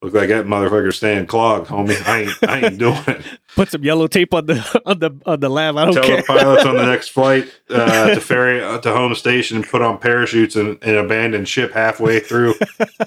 Look 0.02 0.16
like 0.16 0.28
that 0.28 0.46
motherfucker 0.46 0.94
staying 0.94 1.28
clogged, 1.28 1.68
homie. 1.68 2.06
I 2.06 2.24
ain't, 2.24 2.32
I 2.46 2.68
ain't 2.68 2.78
doing 2.78 3.00
it. 3.08 3.22
Put 3.56 3.72
some 3.72 3.86
yellow 3.86 4.08
tape 4.08 4.34
on 4.34 4.48
the 4.48 4.82
on 4.86 5.00
the 5.00 5.12
on 5.26 5.40
the 5.40 5.48
lav. 5.48 5.78
I 5.78 5.86
don't 5.86 5.94
care. 5.94 6.04
tell 6.04 6.10
care. 6.12 6.18
the 6.18 6.24
pilots 6.28 6.66
on 6.66 6.76
the 6.76 6.86
next 6.92 7.10
flight 7.10 7.50
uh, 7.70 8.14
to 8.14 8.20
ferry 8.20 8.62
uh, 8.62 8.80
to 8.80 8.92
home 8.92 9.16
station 9.16 9.56
and 9.56 9.66
put 9.66 9.82
on 9.82 10.00
parachutes 10.00 10.58
and, 10.58 10.78
and 10.82 10.98
abandon 10.98 11.46
ship 11.46 11.72
halfway 11.72 12.20
through. 12.20 12.56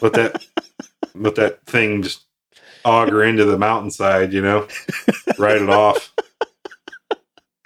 let 0.00 0.14
that 0.14 0.46
let 1.14 1.34
that 1.34 1.66
thing 1.66 2.00
just 2.00 2.24
auger 2.86 3.22
into 3.22 3.44
the 3.44 3.58
mountainside, 3.58 4.32
you 4.32 4.40
know, 4.40 4.66
write 5.38 5.60
it 5.60 5.68
off. 5.68 6.14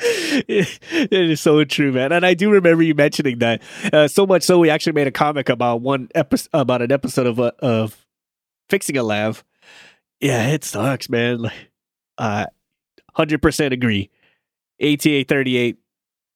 It 0.01 1.13
is 1.13 1.41
so 1.41 1.63
true, 1.65 1.93
man. 1.93 2.13
And 2.13 2.25
I 2.25 2.35
do 2.35 2.51
remember 2.51 2.83
you 2.83 2.95
mentioning 2.95 3.39
that. 3.39 3.63
Uh, 3.93 4.09
so 4.09 4.27
much 4.27 4.43
so, 4.43 4.59
we 4.59 4.71
actually 4.71 4.93
made 4.93 5.07
a 5.07 5.13
comic 5.13 5.49
about 5.49 5.81
one 5.83 6.09
episode 6.15 6.49
about 6.53 6.83
an 6.83 6.93
episode 6.93 7.27
of 7.27 7.39
uh, 7.39 7.53
of 7.61 8.07
fixing 8.69 8.97
a 8.97 9.03
lav. 9.03 9.45
Yeah, 10.21 10.49
it 10.49 10.65
sucks, 10.65 11.09
man. 11.09 11.39
Like, 11.43 11.71
uh, 12.19 12.47
hundred 13.15 13.43
percent 13.43 13.73
agree. 13.73 14.11
ATA 14.83 15.25
38, 15.29 15.79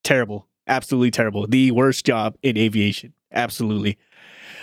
terrible. 0.02 0.46
Absolutely 0.66 1.10
terrible. 1.10 1.46
The 1.46 1.70
worst 1.70 2.04
job 2.04 2.36
in 2.42 2.56
aviation. 2.58 3.14
Absolutely. 3.32 3.98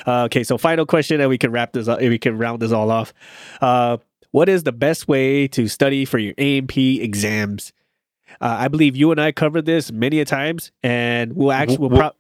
Uh, 0.06 0.24
okay, 0.24 0.44
so 0.44 0.58
final 0.58 0.86
question, 0.86 1.20
and 1.20 1.30
we 1.30 1.38
can 1.38 1.52
wrap 1.52 1.74
this 1.74 1.88
up. 1.88 2.00
We 2.00 2.18
can 2.18 2.38
round 2.38 2.62
this 2.62 2.72
all 2.72 2.90
off. 2.90 3.14
Uh, 3.60 3.98
what 4.32 4.50
is 4.50 4.64
the 4.64 4.72
best 4.72 5.08
way 5.08 5.48
to 5.50 5.68
study 5.68 6.06
for 6.06 6.18
your 6.18 6.34
A&P 6.38 7.02
exams? 7.02 7.74
Uh, 8.40 8.58
I 8.60 8.68
believe 8.68 8.96
you 8.96 9.12
and 9.12 9.20
I 9.20 9.32
covered 9.32 9.66
this 9.66 9.92
many 9.92 10.20
a 10.20 10.26
times, 10.26 10.72
and 10.84 11.34
we'll 11.34 11.52
actually 11.52 11.78
we'll 11.78 11.90
pro- 11.90 12.12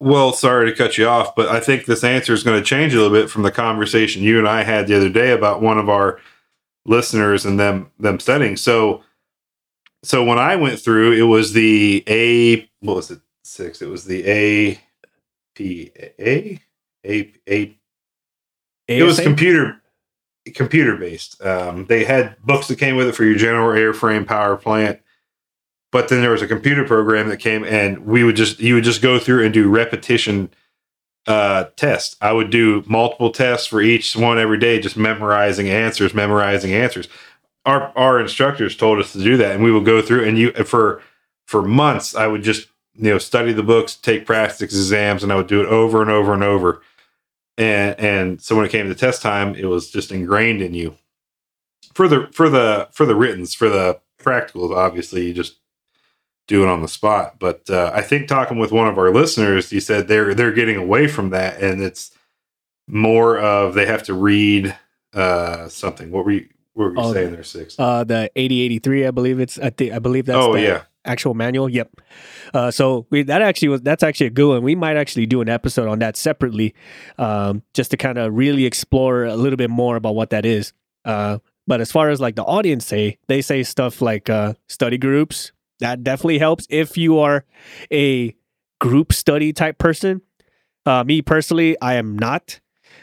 well, 0.00 0.32
sorry 0.32 0.70
to 0.70 0.76
cut 0.76 0.98
you 0.98 1.06
off, 1.06 1.34
but 1.34 1.48
I 1.48 1.60
think 1.60 1.86
this 1.86 2.04
answer 2.04 2.34
is 2.34 2.42
going 2.42 2.58
to 2.58 2.64
change 2.64 2.92
a 2.92 3.00
little 3.00 3.12
bit 3.12 3.30
from 3.30 3.42
the 3.42 3.50
conversation 3.50 4.22
you 4.22 4.38
and 4.38 4.48
I 4.48 4.62
had 4.62 4.86
the 4.86 4.96
other 4.96 5.08
day 5.08 5.30
about 5.30 5.62
one 5.62 5.78
of 5.78 5.88
our 5.88 6.20
listeners 6.84 7.46
and 7.46 7.58
them 7.58 7.90
them 7.98 8.20
studying. 8.20 8.56
So, 8.56 9.02
so 10.02 10.22
when 10.22 10.38
I 10.38 10.56
went 10.56 10.78
through, 10.78 11.12
it 11.12 11.22
was 11.22 11.52
the 11.52 12.04
A. 12.06 12.68
What 12.80 12.96
was 12.96 13.10
it? 13.10 13.20
Six. 13.44 13.80
It 13.80 13.88
was 13.88 14.04
the 14.04 14.26
A. 14.26 14.80
P 15.54 15.90
A 16.18 16.60
A 17.06 17.32
A. 17.48 17.78
It 18.88 19.02
was 19.02 19.20
computer 19.20 19.80
computer 20.54 20.96
based. 20.96 21.42
Um, 21.42 21.86
they 21.86 22.04
had 22.04 22.36
books 22.44 22.68
that 22.68 22.78
came 22.78 22.96
with 22.96 23.08
it 23.08 23.14
for 23.14 23.24
your 23.24 23.36
general 23.36 23.70
airframe 23.70 24.26
power 24.26 24.56
plant 24.56 25.00
but 25.94 26.08
then 26.08 26.20
there 26.22 26.32
was 26.32 26.42
a 26.42 26.48
computer 26.48 26.84
program 26.84 27.28
that 27.28 27.36
came 27.36 27.62
and 27.62 28.04
we 28.04 28.24
would 28.24 28.34
just 28.34 28.58
you 28.58 28.74
would 28.74 28.82
just 28.82 29.00
go 29.00 29.16
through 29.16 29.44
and 29.44 29.54
do 29.54 29.70
repetition 29.70 30.50
uh 31.28 31.66
tests. 31.76 32.16
I 32.20 32.32
would 32.32 32.50
do 32.50 32.82
multiple 32.88 33.30
tests 33.30 33.68
for 33.68 33.80
each 33.80 34.16
one 34.16 34.36
every 34.36 34.58
day 34.58 34.80
just 34.80 34.96
memorizing 34.96 35.68
answers 35.68 36.12
memorizing 36.12 36.72
answers. 36.72 37.06
Our 37.64 37.96
our 37.96 38.18
instructors 38.18 38.76
told 38.76 38.98
us 38.98 39.12
to 39.12 39.22
do 39.22 39.36
that 39.36 39.54
and 39.54 39.62
we 39.62 39.70
would 39.70 39.84
go 39.84 40.02
through 40.02 40.24
and 40.24 40.36
you 40.36 40.50
for 40.64 41.00
for 41.46 41.62
months 41.62 42.16
i 42.16 42.26
would 42.26 42.42
just 42.42 42.66
you 42.94 43.10
know 43.10 43.18
study 43.18 43.52
the 43.52 43.62
books 43.62 43.94
take 43.94 44.26
practice 44.26 44.62
exams 44.62 45.22
and 45.22 45.30
i 45.30 45.36
would 45.36 45.46
do 45.46 45.60
it 45.60 45.66
over 45.68 46.02
and 46.02 46.10
over 46.10 46.34
and 46.34 46.42
over. 46.42 46.82
And 47.56 48.00
and 48.00 48.42
so 48.42 48.56
when 48.56 48.66
it 48.66 48.72
came 48.72 48.88
to 48.88 48.96
test 48.96 49.22
time 49.22 49.54
it 49.54 49.66
was 49.66 49.92
just 49.92 50.10
ingrained 50.10 50.60
in 50.60 50.74
you. 50.74 50.96
For 51.94 52.08
the 52.08 52.26
for 52.32 52.48
the 52.48 52.88
for 52.90 53.06
the 53.06 53.14
writtens 53.14 53.54
for 53.54 53.68
the 53.68 54.00
practicals 54.18 54.74
obviously 54.74 55.26
you 55.26 55.32
just 55.34 55.58
do 56.46 56.62
it 56.62 56.68
on 56.68 56.82
the 56.82 56.88
spot. 56.88 57.36
But 57.38 57.68
uh, 57.70 57.90
I 57.94 58.02
think 58.02 58.28
talking 58.28 58.58
with 58.58 58.72
one 58.72 58.86
of 58.86 58.98
our 58.98 59.12
listeners, 59.12 59.70
he 59.70 59.80
said 59.80 60.08
they're 60.08 60.34
they're 60.34 60.52
getting 60.52 60.76
away 60.76 61.08
from 61.08 61.30
that, 61.30 61.60
and 61.60 61.82
it's 61.82 62.16
more 62.86 63.38
of 63.38 63.74
they 63.74 63.86
have 63.86 64.02
to 64.04 64.14
read 64.14 64.76
uh, 65.12 65.68
something. 65.68 66.10
What 66.10 66.24
were 66.24 66.32
you 66.32 66.48
what 66.74 66.84
were 66.84 66.90
you 66.90 67.00
oh, 67.00 67.12
saying 67.12 67.32
there, 67.32 67.44
six? 67.44 67.76
Uh, 67.78 68.04
the 68.04 68.30
eighty 68.36 68.60
eighty 68.62 68.78
three, 68.78 69.06
I 69.06 69.10
believe 69.10 69.40
it's. 69.40 69.58
I 69.58 69.70
think 69.70 69.92
I 69.92 69.98
believe 69.98 70.26
that's. 70.26 70.38
Oh 70.38 70.56
yeah. 70.56 70.82
Actual 71.06 71.34
manual, 71.34 71.68
yep. 71.68 71.90
Uh, 72.54 72.70
so 72.70 73.06
we 73.10 73.22
that 73.24 73.42
actually 73.42 73.68
was 73.68 73.82
that's 73.82 74.02
actually 74.02 74.28
a 74.28 74.30
good 74.30 74.48
one. 74.48 74.62
We 74.62 74.74
might 74.74 74.96
actually 74.96 75.26
do 75.26 75.42
an 75.42 75.50
episode 75.50 75.86
on 75.86 75.98
that 75.98 76.16
separately, 76.16 76.74
um, 77.18 77.62
just 77.74 77.90
to 77.90 77.98
kind 77.98 78.16
of 78.16 78.34
really 78.34 78.64
explore 78.64 79.24
a 79.24 79.36
little 79.36 79.58
bit 79.58 79.68
more 79.68 79.96
about 79.96 80.14
what 80.14 80.30
that 80.30 80.46
is. 80.46 80.72
Uh, 81.04 81.40
but 81.66 81.82
as 81.82 81.92
far 81.92 82.08
as 82.08 82.22
like 82.22 82.36
the 82.36 82.44
audience 82.44 82.86
say, 82.86 83.18
they 83.28 83.42
say 83.42 83.62
stuff 83.62 84.00
like 84.00 84.30
uh, 84.30 84.54
study 84.66 84.96
groups, 84.96 85.52
that 85.80 86.04
definitely 86.04 86.38
helps 86.38 86.66
if 86.70 86.96
you 86.96 87.18
are 87.18 87.44
a 87.92 88.34
group 88.80 89.12
study 89.12 89.52
type 89.52 89.78
person. 89.78 90.22
Uh, 90.86 91.04
me 91.04 91.22
personally, 91.22 91.76
I 91.80 91.94
am 91.94 92.18
not. 92.18 92.60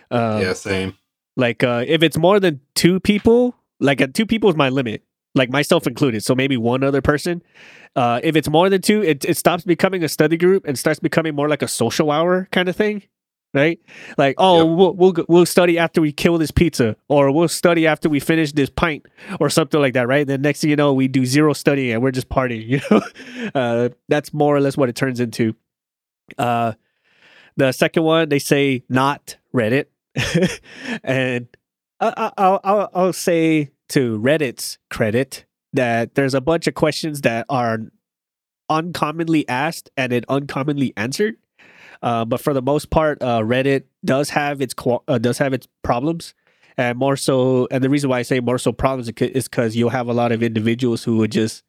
Uh, 0.09 0.39
yeah, 0.43 0.53
same. 0.53 0.97
Like 1.36 1.63
uh, 1.63 1.84
if 1.88 2.03
it's 2.03 2.17
more 2.17 2.39
than 2.39 2.61
two 2.76 2.99
people, 2.99 3.55
like 3.80 4.01
uh, 4.01 4.07
two 4.13 4.26
people 4.26 4.49
is 4.49 4.55
my 4.55 4.69
limit, 4.69 5.03
like 5.34 5.49
myself 5.49 5.88
included. 5.88 6.24
So 6.24 6.36
maybe 6.36 6.57
one 6.57 6.84
other 6.84 7.01
person. 7.01 7.41
Uh, 7.95 8.19
if 8.24 8.36
it's 8.36 8.49
more 8.49 8.69
than 8.69 8.82
two, 8.82 9.01
it, 9.03 9.26
it 9.26 9.38
stops 9.38 9.63
becoming 9.63 10.03
a 10.03 10.09
study 10.09 10.38
group 10.38 10.65
and 10.65 10.78
starts 10.78 10.99
becoming 10.99 11.36
more 11.36 11.49
like 11.49 11.61
a 11.61 11.67
social 11.67 12.11
hour 12.11 12.47
kind 12.51 12.69
of 12.69 12.76
thing 12.76 13.03
right? 13.53 13.79
Like, 14.17 14.35
oh, 14.37 14.57
yep. 14.57 14.77
we'll, 14.77 14.93
we'll 14.93 15.25
we'll 15.27 15.45
study 15.45 15.77
after 15.77 16.01
we 16.01 16.11
kill 16.11 16.37
this 16.37 16.51
pizza, 16.51 16.95
or 17.07 17.31
we'll 17.31 17.47
study 17.47 17.87
after 17.87 18.09
we 18.09 18.19
finish 18.19 18.51
this 18.51 18.69
pint, 18.69 19.05
or 19.39 19.49
something 19.49 19.79
like 19.79 19.93
that, 19.93 20.07
right? 20.07 20.25
Then 20.25 20.41
next 20.41 20.61
thing 20.61 20.69
you 20.69 20.75
know, 20.75 20.93
we 20.93 21.07
do 21.07 21.25
zero 21.25 21.53
studying 21.53 21.93
and 21.93 22.01
we're 22.01 22.11
just 22.11 22.29
partying. 22.29 22.61
You 22.71 22.79
know, 22.89 23.01
uh, 23.53 23.89
that's 24.07 24.33
more 24.33 24.55
or 24.55 24.61
less 24.61 24.77
what 24.77 24.87
it 24.87 24.95
turns 24.95 25.19
into. 25.19 25.55
Uh, 26.37 26.73
the 27.57 27.71
second 27.73 28.03
one, 28.03 28.29
they 28.29 28.39
say 28.39 28.83
not 28.87 29.37
Reddit, 29.53 29.87
and 31.03 31.47
I, 31.99 32.31
I'll, 32.37 32.59
I'll 32.63 32.89
I'll 32.93 33.13
say 33.13 33.71
to 33.89 34.17
Reddit's 34.19 34.77
credit 34.89 35.45
that 35.73 36.15
there's 36.15 36.33
a 36.33 36.41
bunch 36.41 36.67
of 36.67 36.75
questions 36.75 37.21
that 37.21 37.45
are 37.49 37.79
uncommonly 38.69 39.47
asked 39.49 39.89
and 39.97 40.13
it 40.13 40.23
uncommonly 40.29 40.93
answered 40.95 41.35
uh, 42.01 42.25
but 42.25 42.41
for 42.41 42.53
the 42.53 42.61
most 42.61 42.89
part, 42.89 43.21
uh, 43.21 43.39
Reddit 43.39 43.83
does 44.03 44.29
have 44.31 44.61
its 44.61 44.73
uh, 45.07 45.17
does 45.17 45.37
have 45.37 45.53
its 45.53 45.67
problems, 45.83 46.33
and 46.77 46.97
more 46.97 47.15
so. 47.15 47.67
And 47.69 47.83
the 47.83 47.89
reason 47.89 48.09
why 48.09 48.19
I 48.19 48.21
say 48.23 48.39
more 48.39 48.57
so 48.57 48.71
problems 48.71 49.07
is 49.07 49.47
because 49.47 49.75
you'll 49.75 49.89
have 49.89 50.07
a 50.07 50.13
lot 50.13 50.31
of 50.31 50.41
individuals 50.41 51.03
who 51.03 51.17
would 51.17 51.31
just 51.31 51.63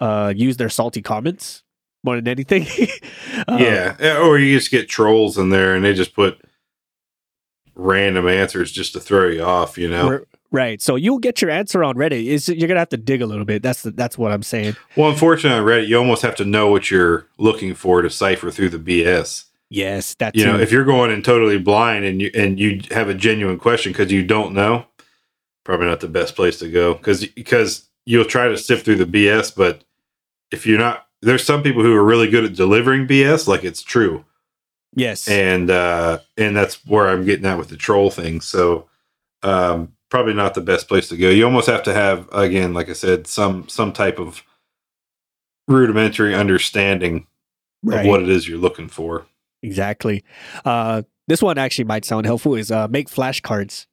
uh, 0.00 0.32
use 0.34 0.56
their 0.56 0.68
salty 0.68 1.02
comments 1.02 1.62
more 2.02 2.16
than 2.16 2.28
anything. 2.28 2.62
um, 3.48 3.58
yeah, 3.58 4.18
or 4.18 4.38
you 4.38 4.56
just 4.56 4.70
get 4.70 4.88
trolls 4.88 5.38
in 5.38 5.50
there 5.50 5.74
and 5.74 5.84
they 5.84 5.94
just 5.94 6.14
put 6.14 6.40
random 7.76 8.28
answers 8.28 8.72
just 8.72 8.92
to 8.94 9.00
throw 9.00 9.28
you 9.28 9.42
off. 9.42 9.78
You 9.78 9.88
know, 9.88 10.20
Right. 10.54 10.80
So 10.80 10.94
you'll 10.94 11.18
get 11.18 11.42
your 11.42 11.50
answer 11.50 11.82
on 11.82 11.96
Reddit. 11.96 12.26
Is 12.26 12.48
you're 12.48 12.68
gonna 12.68 12.78
have 12.78 12.90
to 12.90 12.96
dig 12.96 13.20
a 13.20 13.26
little 13.26 13.44
bit. 13.44 13.60
That's 13.60 13.82
the, 13.82 13.90
that's 13.90 14.16
what 14.16 14.30
I'm 14.30 14.44
saying. 14.44 14.76
Well, 14.96 15.10
unfortunately, 15.10 15.58
on 15.58 15.66
Reddit, 15.66 15.88
you 15.88 15.98
almost 15.98 16.22
have 16.22 16.36
to 16.36 16.44
know 16.44 16.70
what 16.70 16.92
you're 16.92 17.26
looking 17.38 17.74
for 17.74 18.02
to 18.02 18.08
cipher 18.08 18.52
through 18.52 18.68
the 18.68 18.78
BS. 18.78 19.46
Yes, 19.68 20.14
that's 20.14 20.38
you 20.38 20.44
know, 20.46 20.56
if 20.56 20.70
you're 20.70 20.84
going 20.84 21.10
in 21.10 21.22
totally 21.22 21.58
blind 21.58 22.04
and 22.04 22.22
you 22.22 22.30
and 22.36 22.60
you 22.60 22.82
have 22.92 23.08
a 23.08 23.14
genuine 23.14 23.58
question 23.58 23.90
because 23.90 24.12
you 24.12 24.24
don't 24.24 24.54
know, 24.54 24.86
probably 25.64 25.88
not 25.88 25.98
the 25.98 26.06
best 26.06 26.36
place 26.36 26.60
to 26.60 26.70
go 26.70 26.94
because 26.94 27.26
because 27.26 27.88
you'll 28.06 28.24
try 28.24 28.46
to 28.46 28.56
sift 28.56 28.84
through 28.84 29.04
the 29.04 29.06
BS, 29.06 29.52
but 29.56 29.82
if 30.52 30.68
you're 30.68 30.78
not, 30.78 31.08
there's 31.20 31.42
some 31.42 31.64
people 31.64 31.82
who 31.82 31.96
are 31.96 32.04
really 32.04 32.30
good 32.30 32.44
at 32.44 32.54
delivering 32.54 33.08
BS, 33.08 33.48
like 33.48 33.64
it's 33.64 33.82
true. 33.82 34.24
Yes, 34.94 35.26
and 35.26 35.68
uh, 35.68 36.20
and 36.36 36.56
that's 36.56 36.86
where 36.86 37.08
I'm 37.08 37.24
getting 37.24 37.44
at 37.44 37.58
with 37.58 37.70
the 37.70 37.76
troll 37.76 38.12
thing. 38.12 38.40
So, 38.40 38.86
um, 39.42 39.94
probably 40.10 40.34
not 40.34 40.54
the 40.54 40.60
best 40.60 40.88
place 40.88 41.08
to 41.08 41.16
go. 41.16 41.28
You 41.28 41.44
almost 41.44 41.66
have 41.66 41.82
to 41.84 41.94
have, 41.94 42.28
again, 42.32 42.74
like 42.74 42.88
I 42.88 42.92
said, 42.92 43.26
some 43.26 43.68
some 43.68 43.92
type 43.92 44.18
of 44.18 44.42
rudimentary 45.66 46.34
understanding 46.34 47.26
right. 47.82 48.00
of 48.00 48.06
what 48.06 48.22
it 48.22 48.28
is 48.28 48.48
you're 48.48 48.58
looking 48.58 48.88
for. 48.88 49.26
Exactly. 49.62 50.22
Uh, 50.64 51.02
this 51.26 51.42
one 51.42 51.56
actually 51.56 51.84
might 51.84 52.04
sound 52.04 52.26
helpful. 52.26 52.54
Is 52.54 52.70
uh, 52.70 52.88
make 52.88 53.08
flashcards. 53.08 53.86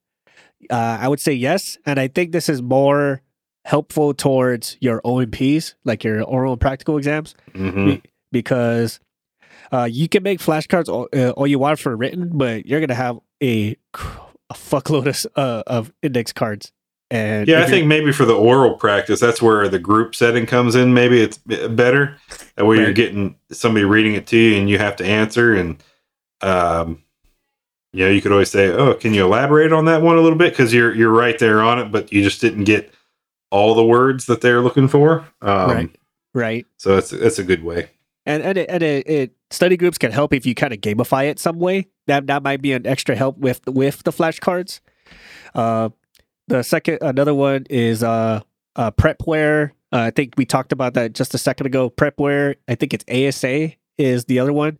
Uh, 0.69 0.97
I 1.01 1.07
would 1.07 1.19
say 1.19 1.33
yes, 1.33 1.77
and 1.85 1.99
I 1.99 2.07
think 2.07 2.31
this 2.31 2.47
is 2.47 2.61
more 2.61 3.21
helpful 3.65 4.13
towards 4.13 4.77
your 4.79 5.01
O&Ps, 5.03 5.75
like 5.83 6.03
your 6.03 6.23
oral 6.23 6.53
and 6.53 6.61
practical 6.61 6.97
exams, 6.97 7.35
mm-hmm. 7.53 7.85
be- 7.85 8.03
because 8.31 8.99
uh, 9.71 9.87
you 9.89 10.07
can 10.07 10.23
make 10.23 10.39
flashcards 10.39 10.89
all, 10.89 11.07
uh, 11.15 11.31
all, 11.31 11.47
you 11.47 11.59
want 11.59 11.79
for 11.79 11.95
written, 11.95 12.29
but 12.33 12.65
you're 12.65 12.79
gonna 12.79 12.93
have 12.93 13.19
a 13.41 13.75
a 14.51 14.53
fuckload 14.53 15.07
of, 15.07 15.31
uh, 15.35 15.63
of 15.65 15.93
index 16.01 16.33
cards. 16.33 16.71
And 17.09 17.47
yeah, 17.47 17.63
I 17.63 17.67
think 17.67 17.87
maybe 17.87 18.13
for 18.13 18.25
the 18.25 18.35
oral 18.35 18.75
practice, 18.75 19.19
that's 19.19 19.41
where 19.41 19.67
the 19.67 19.79
group 19.79 20.15
setting 20.15 20.45
comes 20.45 20.75
in. 20.75 20.93
Maybe 20.93 21.21
it's 21.21 21.37
better 21.37 22.17
that 22.55 22.65
way 22.65 22.77
right. 22.77 22.83
you're 22.83 22.93
getting 22.93 23.35
somebody 23.51 23.83
reading 23.83 24.13
it 24.13 24.27
to 24.27 24.37
you 24.37 24.57
and 24.57 24.69
you 24.69 24.77
have 24.77 24.95
to 24.97 25.05
answer. 25.05 25.53
And, 25.53 25.83
um, 26.39 27.03
you 27.91 28.05
know, 28.05 28.11
you 28.11 28.21
could 28.21 28.31
always 28.31 28.49
say, 28.49 28.69
"Oh, 28.69 28.93
can 28.93 29.13
you 29.13 29.25
elaborate 29.25 29.73
on 29.73 29.83
that 29.85 30.01
one 30.01 30.17
a 30.17 30.21
little 30.21 30.37
bit?" 30.37 30.53
Because 30.53 30.73
you're 30.73 30.95
you're 30.95 31.11
right 31.11 31.37
there 31.37 31.61
on 31.61 31.79
it, 31.79 31.91
but 31.91 32.13
you 32.13 32.23
just 32.23 32.39
didn't 32.39 32.63
get 32.63 32.93
all 33.49 33.75
the 33.75 33.83
words 33.83 34.27
that 34.27 34.39
they're 34.39 34.61
looking 34.61 34.87
for. 34.87 35.25
Um, 35.41 35.69
right, 35.69 35.95
right. 36.33 36.65
So 36.77 36.95
that's, 36.95 37.11
it's 37.11 37.39
a 37.39 37.43
good 37.43 37.61
way 37.61 37.89
and 38.25 38.43
and, 38.43 38.57
it, 38.57 38.69
and 38.69 38.83
it, 38.83 39.09
it, 39.09 39.31
study 39.49 39.77
groups 39.77 39.97
can 39.97 40.11
help 40.11 40.33
if 40.33 40.45
you 40.45 40.55
kind 40.55 40.73
of 40.73 40.79
gamify 40.79 41.29
it 41.29 41.39
some 41.39 41.59
way. 41.59 41.87
That 42.11 42.27
that 42.27 42.43
might 42.43 42.61
be 42.61 42.73
an 42.73 42.85
extra 42.85 43.15
help 43.15 43.37
with 43.37 43.61
with 43.67 44.03
the 44.03 44.11
flashcards. 44.11 44.81
Uh, 45.55 45.91
the 46.49 46.61
second 46.61 46.97
another 47.01 47.33
one 47.33 47.65
is 47.69 48.03
uh, 48.03 48.41
uh 48.75 48.91
prepware. 48.91 49.71
Uh, 49.93 49.99
I 49.99 50.11
think 50.11 50.33
we 50.35 50.45
talked 50.45 50.73
about 50.73 50.93
that 50.95 51.13
just 51.13 51.33
a 51.33 51.37
second 51.37 51.67
ago. 51.67 51.89
Prepware. 51.89 52.55
I 52.67 52.75
think 52.75 52.93
it's 52.93 53.05
ASA 53.07 53.75
is 53.97 54.25
the 54.25 54.39
other 54.39 54.51
one, 54.51 54.77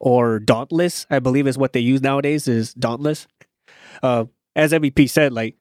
or 0.00 0.38
Dauntless. 0.38 1.06
I 1.10 1.18
believe 1.18 1.46
is 1.46 1.58
what 1.58 1.74
they 1.74 1.80
use 1.80 2.00
nowadays. 2.00 2.48
Is 2.48 2.72
Dauntless. 2.72 3.26
Uh, 4.02 4.24
as 4.56 4.72
MVP 4.72 5.10
said, 5.10 5.34
like 5.34 5.56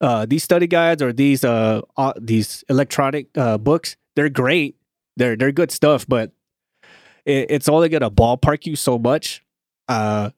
uh, 0.00 0.24
these 0.24 0.44
study 0.44 0.66
guides 0.66 1.02
or 1.02 1.12
these 1.12 1.44
uh, 1.44 1.82
uh 1.98 2.14
these 2.18 2.64
electronic 2.70 3.26
uh, 3.36 3.58
books, 3.58 3.98
they're 4.16 4.30
great. 4.30 4.76
They're 5.18 5.36
they're 5.36 5.52
good 5.52 5.70
stuff, 5.70 6.06
but 6.08 6.32
it, 7.26 7.50
it's 7.50 7.68
only 7.68 7.90
to 7.90 8.10
ballpark 8.10 8.64
you 8.64 8.76
so 8.76 8.98
much. 8.98 9.44
Uh, 9.88 10.30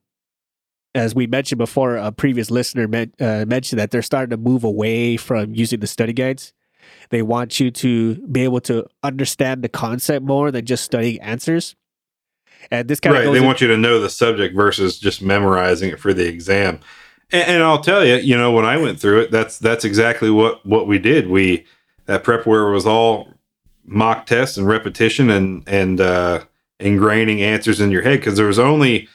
as 0.95 1.14
we 1.14 1.26
mentioned 1.26 1.59
before, 1.59 1.97
a 1.97 2.11
previous 2.12 2.51
listener 2.51 2.88
uh, 3.20 3.45
mentioned 3.47 3.78
that 3.78 3.91
they're 3.91 4.03
starting 4.03 4.30
to 4.30 4.36
move 4.36 4.64
away 4.64 5.16
from 5.16 5.55
using 5.55 5.80
the 5.80 5.86
study 5.86 6.12
guides 6.12 6.53
they 7.11 7.22
want 7.22 7.61
you 7.61 7.70
to 7.70 8.14
be 8.28 8.43
able 8.43 8.61
to 8.62 8.86
understand 9.03 9.62
the 9.62 9.68
concept 9.68 10.24
more 10.24 10.51
than 10.51 10.64
just 10.64 10.84
studying 10.84 11.20
answers. 11.20 11.76
And 12.70 12.88
this 12.88 13.01
kind 13.01 13.14
right. 13.14 13.26
of 13.26 13.32
They 13.32 13.41
goes 13.41 13.47
want 13.47 13.61
you 13.61 13.68
to 13.68 13.76
know 13.76 14.01
the 14.01 14.11
subject 14.11 14.55
versus 14.55 14.99
just 14.99 15.22
memorizing 15.22 15.91
it 15.91 16.01
for 16.01 16.12
the 16.12 16.26
exam. 16.26 16.80
And, 17.32 17.49
and 17.49 17.62
I'll 17.62 17.80
tell 17.80 18.05
you, 18.05 18.16
you 18.16 18.36
know, 18.36 18.53
when 18.53 18.64
I 18.64 18.76
went 18.76 19.01
through 19.01 19.22
it, 19.22 19.30
that's 19.30 19.59
that's 19.59 19.84
exactly 19.84 20.30
what 20.30 20.64
what 20.66 20.86
we 20.86 20.99
did. 20.99 21.28
We 21.28 21.64
that 22.07 22.22
prepware 22.22 22.72
was 22.72 22.86
all 22.86 23.28
mock 23.84 24.26
tests 24.26 24.57
and 24.57 24.68
repetition 24.68 25.30
and 25.30 25.66
and 25.66 26.01
uh, 26.01 26.45
ingraining 26.78 27.41
answers 27.41 27.80
in 27.80 27.91
your 27.91 28.03
head 28.03 28.20
because 28.20 28.36
there 28.36 28.47
was 28.47 28.59
only 28.59 29.09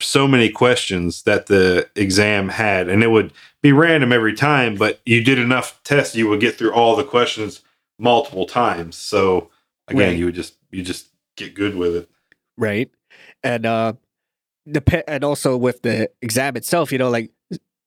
so 0.00 0.26
many 0.28 0.50
questions 0.50 1.22
that 1.22 1.46
the 1.46 1.88
exam 1.96 2.48
had, 2.50 2.88
and 2.88 3.02
it 3.02 3.08
would 3.10 3.32
be 3.62 3.72
random 3.72 4.12
every 4.12 4.34
time. 4.34 4.74
But 4.76 5.00
you 5.06 5.22
did 5.24 5.38
enough 5.38 5.80
tests, 5.84 6.14
you 6.14 6.28
would 6.28 6.40
get 6.40 6.56
through 6.56 6.72
all 6.72 6.96
the 6.96 7.04
questions 7.04 7.62
multiple 7.98 8.46
times. 8.46 8.96
So 8.96 9.50
again, 9.88 10.08
Right. 10.10 10.16
you 10.18 10.26
would 10.26 10.34
just 10.34 10.54
you 10.70 10.82
just 10.82 11.08
get 11.36 11.54
good 11.54 11.74
with 11.76 11.94
it. 11.96 12.10
right 12.58 12.90
and 13.42 13.66
uh 13.66 13.92
dep- 14.70 15.04
and 15.06 15.22
also 15.24 15.56
with 15.56 15.82
the 15.82 16.10
exam 16.22 16.56
itself 16.56 16.90
you 16.90 16.96
know 16.98 17.10
like 17.10 17.30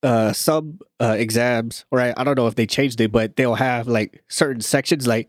uh 0.04 0.32
some 0.32 0.80
uh 1.00 1.16
exams 1.18 1.86
or 1.92 2.00
I, 2.00 2.14
I 2.16 2.24
don't 2.24 2.38
know 2.38 2.46
if 2.48 2.54
they 2.56 2.68
changed 2.68 3.02
it 3.02 3.12
but 3.12 3.36
they'll 3.36 3.56
have 3.56 3.88
like 3.88 4.24
certain 4.30 4.62
sections 4.62 5.08
like 5.08 5.28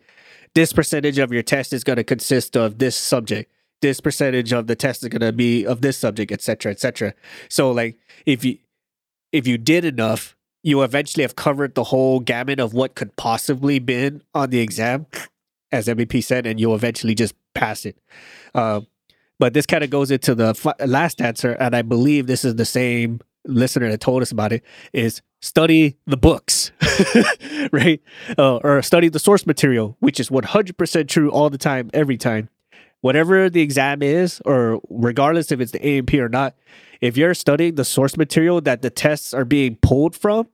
this 0.53 0.71
percentage 0.73 1.17
of 1.17 1.31
your 1.33 1.41
test 1.43 1.73
is 1.73 1.83
going 1.83 1.97
to 1.97 2.03
consist 2.03 2.55
of 2.55 2.77
this 2.77 2.95
subject 2.95 3.51
this 3.81 3.99
percentage 3.99 4.53
of 4.53 4.67
the 4.67 4.75
test 4.75 5.03
is 5.03 5.09
going 5.09 5.21
to 5.21 5.31
be 5.31 5.65
of 5.65 5.81
this 5.81 5.97
subject 5.97 6.31
etc 6.31 6.71
etc 6.71 7.13
so 7.49 7.71
like 7.71 7.97
if 8.25 8.45
you 8.45 8.57
if 9.31 9.47
you 9.47 9.57
did 9.57 9.85
enough 9.85 10.35
you 10.63 10.83
eventually 10.83 11.23
have 11.23 11.35
covered 11.35 11.73
the 11.75 11.85
whole 11.85 12.19
gamut 12.19 12.59
of 12.59 12.73
what 12.73 12.95
could 12.95 13.15
possibly 13.15 13.79
been 13.79 14.21
on 14.33 14.49
the 14.49 14.59
exam 14.59 15.05
as 15.71 15.87
mvp 15.87 16.23
said 16.23 16.45
and 16.45 16.59
you'll 16.59 16.75
eventually 16.75 17.15
just 17.15 17.33
pass 17.53 17.85
it 17.85 17.97
um, 18.53 18.87
but 19.41 19.55
this 19.55 19.65
kind 19.65 19.83
of 19.83 19.89
goes 19.89 20.11
into 20.11 20.35
the 20.35 20.49
f- 20.49 20.87
last 20.87 21.19
answer, 21.19 21.53
and 21.53 21.75
I 21.75 21.81
believe 21.81 22.27
this 22.27 22.45
is 22.45 22.57
the 22.57 22.63
same 22.63 23.21
listener 23.43 23.89
that 23.89 23.99
told 23.99 24.21
us 24.21 24.31
about 24.31 24.53
it. 24.53 24.63
Is 24.93 25.23
study 25.41 25.97
the 26.05 26.15
books, 26.15 26.71
right? 27.71 27.99
Uh, 28.37 28.57
or 28.57 28.83
study 28.83 29.09
the 29.09 29.17
source 29.17 29.47
material, 29.47 29.97
which 29.99 30.19
is 30.19 30.29
one 30.29 30.43
hundred 30.43 30.77
percent 30.77 31.09
true 31.09 31.31
all 31.31 31.49
the 31.49 31.57
time, 31.57 31.89
every 31.91 32.17
time. 32.17 32.49
Whatever 33.01 33.49
the 33.49 33.61
exam 33.61 34.01
is, 34.01 34.41
or 34.45 34.79
regardless 34.89 35.51
if 35.51 35.59
it's 35.59 35.71
the 35.71 35.85
AMP 35.85 36.13
or 36.13 36.29
not, 36.29 36.55
if 37.01 37.17
you're 37.17 37.33
studying 37.33 37.75
the 37.75 37.85
source 37.85 38.15
material 38.15 38.61
that 38.61 38.81
the 38.81 38.91
tests 38.91 39.33
are 39.33 39.45
being 39.45 39.75
pulled 39.75 40.15
from, 40.15 40.47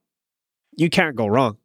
you 0.75 0.89
can't 0.89 1.15
go 1.15 1.27
wrong. 1.27 1.57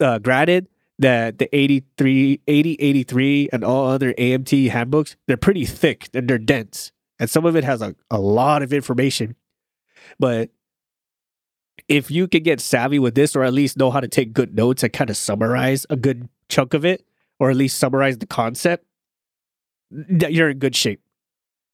Uh, 0.00 0.18
granted, 0.18 0.68
that 0.98 1.38
the 1.38 1.54
83, 1.56 2.40
80, 2.46 2.74
83 2.78 3.48
and 3.52 3.64
all 3.64 3.88
other 3.88 4.12
AMT 4.14 4.68
handbooks, 4.70 5.16
they're 5.26 5.38
pretty 5.38 5.64
thick 5.64 6.08
and 6.12 6.28
they're 6.28 6.38
dense. 6.38 6.92
And 7.18 7.28
some 7.28 7.46
of 7.46 7.56
it 7.56 7.64
has 7.64 7.82
a, 7.82 7.96
a 8.10 8.18
lot 8.18 8.62
of 8.62 8.72
information. 8.72 9.34
But 10.18 10.50
if 11.88 12.10
you 12.10 12.28
can 12.28 12.42
get 12.42 12.60
savvy 12.60 12.98
with 12.98 13.14
this 13.14 13.34
or 13.34 13.44
at 13.44 13.54
least 13.54 13.78
know 13.78 13.90
how 13.90 14.00
to 14.00 14.08
take 14.08 14.34
good 14.34 14.54
notes 14.54 14.82
and 14.82 14.92
kind 14.92 15.10
of 15.10 15.16
summarize 15.16 15.86
a 15.88 15.96
good 15.96 16.28
chunk 16.48 16.74
of 16.74 16.84
it, 16.84 17.04
or 17.38 17.50
at 17.50 17.56
least 17.56 17.78
summarize 17.78 18.18
the 18.18 18.26
concept, 18.26 18.84
you're 19.90 20.50
in 20.50 20.58
good 20.58 20.76
shape. 20.76 21.02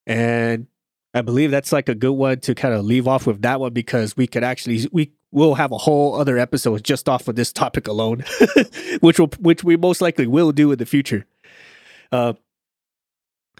And 0.06 0.66
I 1.14 1.22
believe 1.22 1.50
that's 1.50 1.72
like 1.72 1.88
a 1.88 1.94
good 1.94 2.12
one 2.12 2.40
to 2.40 2.54
kind 2.54 2.74
of 2.74 2.84
leave 2.84 3.08
off 3.08 3.26
with 3.26 3.42
that 3.42 3.60
one 3.60 3.72
because 3.72 4.16
we 4.16 4.26
could 4.26 4.44
actually 4.44 4.86
we 4.92 5.12
will 5.32 5.54
have 5.54 5.72
a 5.72 5.78
whole 5.78 6.14
other 6.14 6.38
episode 6.38 6.84
just 6.84 7.08
off 7.08 7.26
of 7.28 7.36
this 7.36 7.52
topic 7.52 7.88
alone, 7.88 8.24
which 9.00 9.18
will 9.18 9.30
which 9.40 9.64
we 9.64 9.76
most 9.76 10.00
likely 10.00 10.26
will 10.26 10.52
do 10.52 10.70
in 10.72 10.78
the 10.78 10.86
future. 10.86 11.26
Uh, 12.12 12.34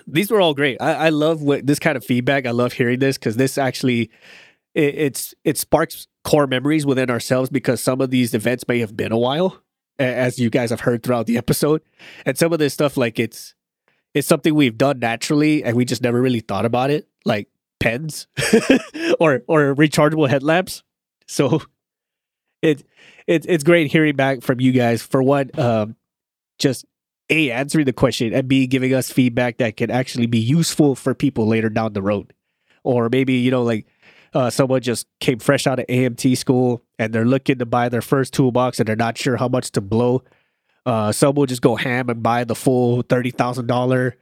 these 0.07 0.31
were 0.31 0.41
all 0.41 0.55
great. 0.55 0.81
I, 0.81 1.07
I 1.07 1.09
love 1.09 1.43
what 1.43 1.67
this 1.67 1.79
kind 1.79 1.97
of 1.97 2.05
feedback. 2.05 2.47
I 2.47 2.53
love 2.53 2.75
hearing 2.75 3.01
this 3.01 3.19
because 3.19 3.37
this 3.37 3.59
actually 3.59 4.11
it, 4.75 4.95
it's 4.95 5.35
it 5.43 5.59
sparks 5.59 6.07
core 6.23 6.47
memories 6.47 6.87
within 6.87 7.11
ourselves 7.11 7.51
because 7.51 7.81
some 7.81 8.01
of 8.01 8.11
these 8.11 8.35
events 8.35 8.69
may 8.69 8.79
have 8.79 8.97
been 8.97 9.13
a 9.13 9.19
while, 9.19 9.63
as 9.99 10.39
you 10.39 10.51
guys 10.51 10.71
have 10.71 10.81
heard 10.81 11.03
throughout 11.03 11.27
the 11.27 11.39
episode, 11.39 11.83
and 12.25 12.39
some 12.39 12.53
of 12.53 12.59
this 12.59 12.75
stuff 12.75 12.97
like 12.97 13.19
it's 13.19 13.55
it's 14.17 14.27
something 14.27 14.55
we've 14.55 14.79
done 14.79 14.99
naturally 14.99 15.63
and 15.63 15.77
we 15.77 15.85
just 15.85 16.03
never 16.03 16.23
really 16.23 16.41
thought 16.41 16.65
about 16.65 16.91
it, 16.91 17.07
like 17.27 17.49
pens 17.79 18.27
or 19.21 19.43
or 19.47 19.75
rechargeable 19.75 20.27
headlamps. 20.27 20.83
So 21.27 21.61
it 22.63 22.83
it 23.27 23.45
it's 23.47 23.63
great 23.63 23.93
hearing 23.93 24.17
back 24.17 24.41
from 24.41 24.59
you 24.59 24.73
guys 24.73 25.03
for 25.03 25.23
one, 25.23 25.51
um, 25.59 25.97
just 26.59 26.87
a 27.29 27.51
answering 27.51 27.85
the 27.85 27.93
question 27.93 28.33
and 28.33 28.49
b 28.49 28.67
giving 28.67 28.95
us 28.95 29.13
feedback 29.13 29.59
that 29.59 29.77
can 29.77 29.91
actually 29.91 30.27
be 30.27 30.39
useful 30.39 30.95
for 30.95 31.15
people 31.15 31.47
later 31.47 31.69
down 31.69 31.93
the 31.93 32.01
road, 32.01 32.33
or 32.85 33.11
maybe 33.11 33.35
you 33.35 33.51
know 33.51 33.65
like 33.65 33.87
uh, 34.33 34.49
someone 34.49 34.81
just 34.81 35.07
came 35.21 35.39
fresh 35.39 35.67
out 35.67 35.79
of 35.79 35.87
AMT 35.89 36.39
school 36.39 36.83
and 36.99 37.13
they're 37.13 37.27
looking 37.27 37.59
to 37.59 37.67
buy 37.67 37.91
their 37.91 38.01
first 38.01 38.33
toolbox 38.33 38.81
and 38.81 38.89
they're 38.89 38.97
not 38.97 39.19
sure 39.19 39.37
how 39.37 39.49
much 39.49 39.73
to 39.73 39.83
blow. 39.83 40.23
Uh, 40.87 41.11
some 41.13 41.35
will 41.35 41.47
just 41.47 41.61
go 41.63 41.75
ham 41.77 42.09
and 42.09 42.23
buy 42.23 42.45
the 42.45 42.55
full 42.55 43.03
thirty 43.03 43.31
thousand 43.33 43.67
dollar 43.67 44.17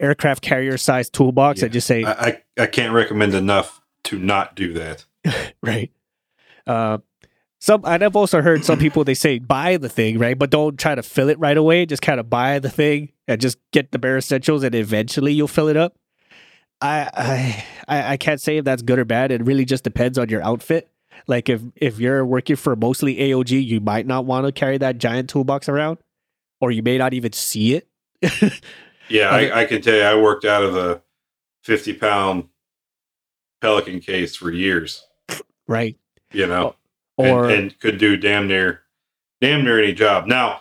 aircraft 0.00 0.42
carrier 0.42 0.76
size 0.76 1.08
toolbox 1.10 1.60
Yeah. 1.60 1.64
and 1.66 1.72
just 1.72 1.86
say 1.86 2.04
I, 2.04 2.12
I 2.12 2.42
I 2.60 2.66
can't 2.66 2.92
recommend 2.92 3.34
enough 3.34 3.80
to 4.04 4.18
not 4.18 4.54
do 4.54 4.72
that. 4.74 5.04
right. 5.62 5.90
Uh, 6.66 6.98
some 7.60 7.82
and 7.84 8.02
I've 8.04 8.16
also 8.16 8.42
heard 8.42 8.64
some 8.64 8.78
people 8.78 9.02
they 9.04 9.14
say 9.14 9.38
buy 9.38 9.76
the 9.78 9.88
thing 9.88 10.18
right, 10.18 10.38
but 10.38 10.50
don't 10.50 10.78
try 10.78 10.94
to 10.94 11.02
fill 11.02 11.28
it 11.28 11.38
right 11.38 11.56
away. 11.56 11.86
Just 11.86 12.02
kind 12.02 12.20
of 12.20 12.28
buy 12.30 12.58
the 12.58 12.70
thing 12.70 13.10
and 13.26 13.40
just 13.40 13.58
get 13.72 13.92
the 13.92 13.98
bare 13.98 14.18
essentials, 14.18 14.62
and 14.62 14.74
eventually 14.74 15.32
you'll 15.32 15.48
fill 15.48 15.68
it 15.68 15.76
up. 15.76 15.96
I 16.80 17.08
I 17.14 17.64
I 17.88 18.12
I 18.12 18.16
can't 18.16 18.40
say 18.40 18.58
if 18.58 18.64
that's 18.64 18.82
good 18.82 18.98
or 18.98 19.04
bad. 19.04 19.32
It 19.32 19.42
really 19.44 19.64
just 19.64 19.84
depends 19.84 20.18
on 20.18 20.28
your 20.28 20.42
outfit. 20.44 20.88
Like 21.26 21.48
if 21.48 21.60
if 21.76 21.98
you're 21.98 22.24
working 22.24 22.56
for 22.56 22.74
mostly 22.76 23.16
AOG, 23.16 23.64
you 23.64 23.80
might 23.80 24.06
not 24.06 24.24
want 24.24 24.46
to 24.46 24.52
carry 24.52 24.78
that 24.78 24.98
giant 24.98 25.30
toolbox 25.30 25.68
around, 25.68 25.98
or 26.60 26.70
you 26.70 26.82
may 26.82 26.98
not 26.98 27.14
even 27.14 27.32
see 27.32 27.74
it. 27.74 27.88
Yeah, 29.08 29.28
I, 29.28 29.60
I 29.60 29.64
can 29.66 29.82
tell 29.82 29.94
you, 29.94 30.02
I 30.02 30.14
worked 30.14 30.46
out 30.46 30.62
of 30.62 30.74
a 30.74 31.02
fifty 31.64 31.92
pound 31.92 32.48
Pelican 33.60 34.00
case 34.00 34.34
for 34.36 34.50
years. 34.50 35.06
right. 35.66 35.96
You 36.32 36.46
know, 36.46 36.76
oh, 37.18 37.24
Or 37.24 37.44
and, 37.50 37.52
and 37.52 37.80
could 37.80 37.98
do 37.98 38.16
damn 38.16 38.48
near, 38.48 38.80
damn 39.42 39.64
near 39.64 39.78
any 39.78 39.92
job. 39.92 40.26
Now, 40.26 40.60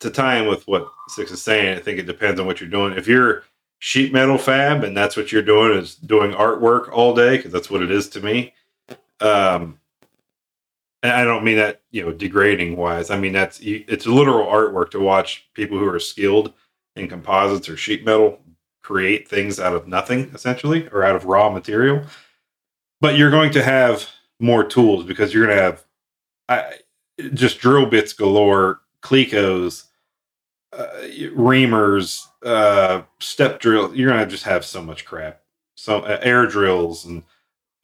to 0.00 0.10
tie 0.10 0.36
in 0.36 0.48
with 0.48 0.68
what 0.68 0.86
Six 1.08 1.30
is 1.30 1.40
saying, 1.40 1.78
I 1.78 1.80
think 1.80 1.98
it 1.98 2.06
depends 2.06 2.38
on 2.38 2.46
what 2.46 2.60
you're 2.60 2.68
doing. 2.68 2.92
If 2.92 3.08
you're 3.08 3.44
sheet 3.78 4.12
metal 4.12 4.38
fab 4.38 4.84
and 4.84 4.94
that's 4.94 5.16
what 5.16 5.32
you're 5.32 5.42
doing 5.42 5.78
is 5.78 5.94
doing 5.94 6.32
artwork 6.32 6.90
all 6.92 7.14
day 7.14 7.38
because 7.38 7.52
that's 7.52 7.70
what 7.70 7.82
it 7.82 7.90
is 7.90 8.08
to 8.10 8.20
me. 8.20 8.52
Um, 9.22 9.78
and 11.02 11.12
I 11.12 11.24
don't 11.24 11.44
mean 11.44 11.56
that 11.56 11.82
you 11.90 12.04
know 12.04 12.12
degrading 12.12 12.76
wise. 12.76 13.10
I 13.10 13.18
mean 13.18 13.32
that's 13.32 13.60
it's 13.62 14.06
literal 14.06 14.46
artwork 14.46 14.90
to 14.90 15.00
watch 15.00 15.48
people 15.54 15.78
who 15.78 15.88
are 15.88 15.98
skilled 15.98 16.52
in 16.96 17.08
composites 17.08 17.68
or 17.68 17.76
sheet 17.76 18.04
metal 18.04 18.40
create 18.82 19.28
things 19.28 19.60
out 19.60 19.74
of 19.74 19.86
nothing 19.86 20.30
essentially 20.34 20.88
or 20.88 21.04
out 21.04 21.16
of 21.16 21.24
raw 21.24 21.48
material. 21.50 22.04
But 23.00 23.16
you're 23.16 23.30
going 23.30 23.52
to 23.52 23.62
have 23.62 24.08
more 24.40 24.64
tools 24.64 25.04
because 25.04 25.32
you're 25.32 25.46
going 25.46 25.56
to 25.56 25.62
have 25.62 25.84
I, 26.48 26.74
just 27.34 27.60
drill 27.60 27.86
bits 27.86 28.12
galore, 28.12 28.80
clecos, 29.02 29.84
uh, 30.72 30.86
reamers, 31.34 32.26
uh, 32.44 33.02
step 33.20 33.60
drill. 33.60 33.94
You're 33.94 34.10
going 34.10 34.24
to 34.24 34.30
just 34.30 34.44
have 34.44 34.64
so 34.64 34.82
much 34.82 35.04
crap, 35.04 35.42
so 35.74 36.00
uh, 36.00 36.18
air 36.22 36.46
drills 36.46 37.04
and 37.04 37.22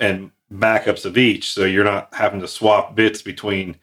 and 0.00 0.30
backups 0.52 1.04
of 1.04 1.18
each, 1.18 1.52
so 1.52 1.64
you're 1.64 1.84
not 1.84 2.12
having 2.14 2.40
to 2.40 2.48
swap 2.48 2.94
bits 2.94 3.22
between 3.22 3.76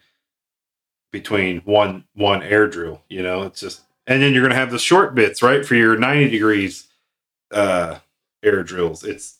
between 1.12 1.60
one 1.60 2.04
one 2.14 2.42
air 2.42 2.66
drill. 2.68 3.02
You 3.08 3.22
know, 3.22 3.42
it's 3.42 3.60
just 3.60 3.82
and 4.06 4.22
then 4.22 4.32
you're 4.32 4.48
to 4.48 4.54
have 4.54 4.70
the 4.70 4.78
short 4.78 5.14
bits 5.14 5.42
right 5.42 5.64
for 5.66 5.74
your 5.74 5.96
90 5.96 6.30
degrees 6.30 6.86
uh, 7.50 7.98
air 8.42 8.62
drills. 8.62 9.04
It's 9.04 9.38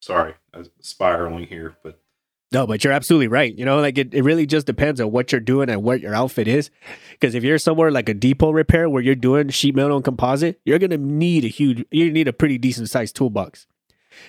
sorry, 0.00 0.34
spiraling 0.80 1.46
here, 1.46 1.76
but 1.82 1.98
No, 2.50 2.66
but 2.66 2.84
you're 2.84 2.92
absolutely 2.92 3.28
right. 3.28 3.56
You 3.56 3.64
know, 3.64 3.80
like 3.80 3.96
it, 3.96 4.12
it 4.12 4.22
really 4.22 4.46
just 4.46 4.66
depends 4.66 5.00
on 5.00 5.10
what 5.10 5.32
you're 5.32 5.40
doing 5.40 5.70
and 5.70 5.82
what 5.82 6.00
your 6.00 6.14
outfit 6.14 6.48
is. 6.48 6.70
Because 7.12 7.34
if 7.34 7.44
you're 7.44 7.58
somewhere 7.58 7.90
like 7.90 8.08
a 8.08 8.14
depot 8.14 8.50
repair 8.50 8.90
where 8.90 9.02
you're 9.02 9.14
doing 9.14 9.48
sheet 9.48 9.74
metal 9.74 9.96
and 9.96 10.04
composite, 10.04 10.60
you're 10.64 10.78
gonna 10.78 10.98
need 10.98 11.44
a 11.44 11.48
huge, 11.48 11.86
you 11.90 12.12
need 12.12 12.28
a 12.28 12.32
pretty 12.32 12.58
decent 12.58 12.90
sized 12.90 13.16
toolbox. 13.16 13.66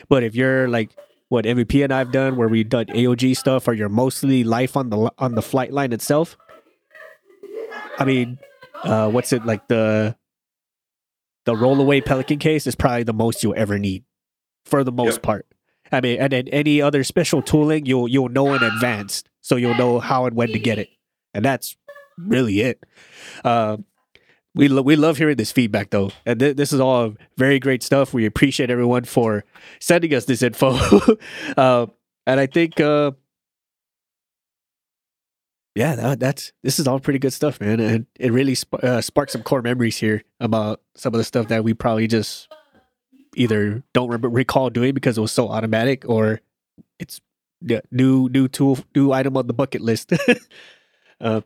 But 0.07 0.23
if 0.23 0.35
you're 0.35 0.69
like 0.69 0.91
what 1.33 1.45
MVP 1.45 1.83
and 1.83 1.91
I've 1.91 2.11
done, 2.11 2.35
where 2.35 2.47
we've 2.47 2.69
done 2.69 2.85
AOG 2.85 3.35
stuff, 3.35 3.67
or 3.67 3.73
you're 3.73 3.89
mostly 3.89 4.43
life 4.43 4.77
on 4.77 4.91
the 4.91 5.11
on 5.17 5.33
the 5.33 5.41
flight 5.41 5.73
line 5.73 5.91
itself, 5.91 6.37
I 7.97 8.05
mean, 8.05 8.37
uh, 8.83 9.09
what's 9.09 9.33
it 9.33 9.43
like 9.43 9.67
the 9.67 10.15
the 11.45 11.55
rollaway 11.55 12.05
Pelican 12.05 12.37
case 12.37 12.67
is 12.67 12.75
probably 12.75 13.01
the 13.01 13.13
most 13.13 13.41
you'll 13.41 13.55
ever 13.57 13.79
need 13.79 14.03
for 14.63 14.83
the 14.83 14.91
most 14.91 15.15
Yep. 15.15 15.21
part. 15.23 15.47
I 15.91 16.01
mean, 16.01 16.19
and 16.19 16.31
then 16.31 16.47
any 16.49 16.81
other 16.83 17.03
special 17.03 17.41
tooling 17.41 17.87
you'll 17.87 18.07
you'll 18.07 18.29
know 18.29 18.53
in 18.53 18.61
advance, 18.61 19.23
so 19.41 19.55
you'll 19.55 19.75
know 19.75 19.99
how 19.99 20.27
and 20.27 20.35
when 20.35 20.49
to 20.49 20.59
get 20.59 20.77
it, 20.77 20.89
and 21.33 21.43
that's 21.43 21.75
really 22.15 22.61
it. 22.61 22.83
Uh, 23.43 23.77
we 24.55 24.67
lo- 24.67 24.81
we 24.81 24.95
love 24.95 25.17
hearing 25.17 25.37
this 25.37 25.51
feedback 25.51 25.89
though, 25.89 26.11
and 26.25 26.39
th- 26.39 26.55
this 26.55 26.71
is 26.73 26.79
all 26.79 27.15
very 27.37 27.59
great 27.59 27.81
stuff. 27.81 28.13
We 28.13 28.25
appreciate 28.25 28.69
everyone 28.69 29.03
for 29.05 29.43
sending 29.79 30.13
us 30.13 30.25
this 30.25 30.41
info, 30.43 30.77
uh, 31.57 31.87
and 32.27 32.39
I 32.39 32.45
think, 32.45 32.79
uh, 32.79 33.11
yeah, 35.75 35.95
that, 35.95 36.19
that's 36.19 36.51
this 36.61 36.77
is 36.79 36.87
all 36.87 36.99
pretty 36.99 37.19
good 37.19 37.33
stuff, 37.33 37.59
man. 37.59 37.79
And 37.79 38.05
it 38.19 38.31
really 38.31 38.53
sp- 38.53 38.83
uh, 38.83 39.01
sparked 39.01 39.31
some 39.31 39.41
core 39.43 39.63
memories 39.63 39.97
here 39.97 40.23
about 40.39 40.81
some 40.95 41.13
of 41.13 41.17
the 41.17 41.23
stuff 41.23 41.47
that 41.47 41.63
we 41.63 41.73
probably 41.73 42.07
just 42.07 42.47
either 43.35 43.83
don't 43.93 44.09
re- 44.09 44.29
recall 44.29 44.69
doing 44.69 44.93
because 44.93 45.17
it 45.17 45.21
was 45.21 45.31
so 45.31 45.49
automatic, 45.49 46.07
or 46.07 46.41
it's 46.99 47.21
yeah, 47.61 47.81
new 47.91 48.29
new 48.29 48.47
tool 48.47 48.77
new 48.95 49.11
item 49.11 49.35
on 49.35 49.47
the 49.47 49.53
bucket 49.53 49.81
list. 49.81 50.13
uh, 51.21 51.41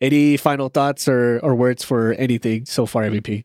any 0.00 0.36
final 0.36 0.68
thoughts 0.68 1.08
or, 1.08 1.38
or 1.40 1.54
words 1.54 1.84
for 1.84 2.12
anything 2.14 2.66
so 2.66 2.86
far, 2.86 3.04
MVP? 3.04 3.44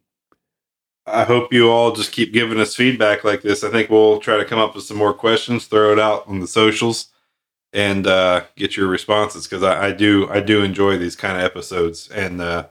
I 1.05 1.25
hope 1.25 1.51
you 1.51 1.69
all 1.69 1.91
just 1.91 2.11
keep 2.11 2.31
giving 2.31 2.59
us 2.59 2.75
feedback 2.75 3.23
like 3.23 3.41
this. 3.41 3.63
I 3.63 3.69
think 3.69 3.89
we'll 3.89 4.19
try 4.19 4.37
to 4.37 4.45
come 4.45 4.59
up 4.59 4.73
with 4.73 4.85
some 4.85 4.97
more 4.97 5.13
questions, 5.13 5.65
throw 5.65 5.91
it 5.91 5.99
out 5.99 6.27
on 6.27 6.39
the 6.39 6.47
socials, 6.47 7.07
and 7.73 8.07
uh, 8.07 8.43
get 8.55 8.77
your 8.77 8.87
responses 8.87 9.45
because 9.45 9.63
I, 9.63 9.87
I, 9.87 9.91
do 9.91 10.29
I 10.29 10.39
do 10.39 10.63
enjoy 10.63 10.97
these 10.97 11.15
kind 11.15 11.37
of 11.37 11.43
episodes 11.43 12.07
and 12.09 12.39
uh, 12.39 12.67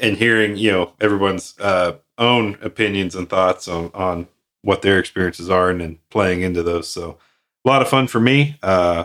and 0.00 0.16
hearing 0.16 0.56
you 0.56 0.72
know 0.72 0.92
everyone's 1.00 1.54
uh, 1.58 1.96
own 2.18 2.58
opinions 2.60 3.14
and 3.14 3.30
thoughts 3.30 3.66
on 3.66 3.90
on 3.94 4.28
what 4.62 4.82
their 4.82 4.98
experiences 4.98 5.48
are 5.48 5.70
and 5.70 5.80
then 5.80 5.98
playing 6.10 6.42
into 6.42 6.62
those. 6.62 6.88
So 6.88 7.18
a 7.64 7.68
lot 7.68 7.82
of 7.82 7.88
fun 7.88 8.08
for 8.08 8.20
me. 8.20 8.58
Uh, 8.62 9.04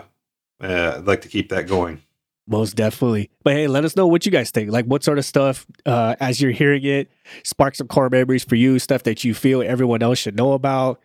uh, 0.62 0.96
I'd 0.98 1.08
like 1.08 1.22
to 1.22 1.28
keep 1.28 1.50
that 1.50 1.68
going. 1.68 2.02
Most 2.48 2.76
definitely. 2.76 3.30
But 3.44 3.54
hey, 3.54 3.68
let 3.68 3.86
us 3.86 3.96
know 3.96 4.08
what 4.08 4.26
you 4.26 4.32
guys 4.32 4.52
think. 4.52 4.72
Like, 4.72 4.86
what 4.86 5.04
sort 5.04 5.18
of 5.18 5.26
stuff, 5.26 5.66
uh, 5.86 6.16
as 6.20 6.42
you're 6.42 6.52
hearing 6.52 6.84
it, 6.84 7.10
sparks 7.44 7.78
some 7.78 7.88
core 7.88 8.10
memories 8.10 8.44
for 8.44 8.56
you, 8.56 8.80
stuff 8.80 9.04
that 9.04 9.24
you 9.24 9.34
feel 9.34 9.62
everyone 9.62 10.02
else 10.02 10.20
should 10.20 10.36
know 10.36 10.54
about, 10.54 11.00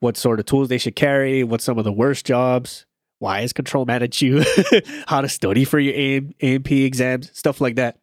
what 0.00 0.16
sort 0.16 0.38
of 0.38 0.46
tools 0.46 0.68
they 0.68 0.78
should 0.78 0.96
carry, 0.96 1.44
what's 1.44 1.64
some 1.64 1.78
of 1.78 1.84
the 1.84 1.92
worst 1.92 2.26
jobs, 2.26 2.86
why 3.18 3.40
is 3.40 3.52
control 3.52 3.84
mad 3.84 4.02
at 4.02 4.20
you, 4.20 4.44
how 5.06 5.20
to 5.20 5.28
study 5.28 5.64
for 5.64 5.78
your 5.78 5.94
AM, 5.94 6.32
A&P 6.40 6.84
exams, 6.84 7.30
stuff 7.36 7.60
like 7.60 7.76
that. 7.76 7.98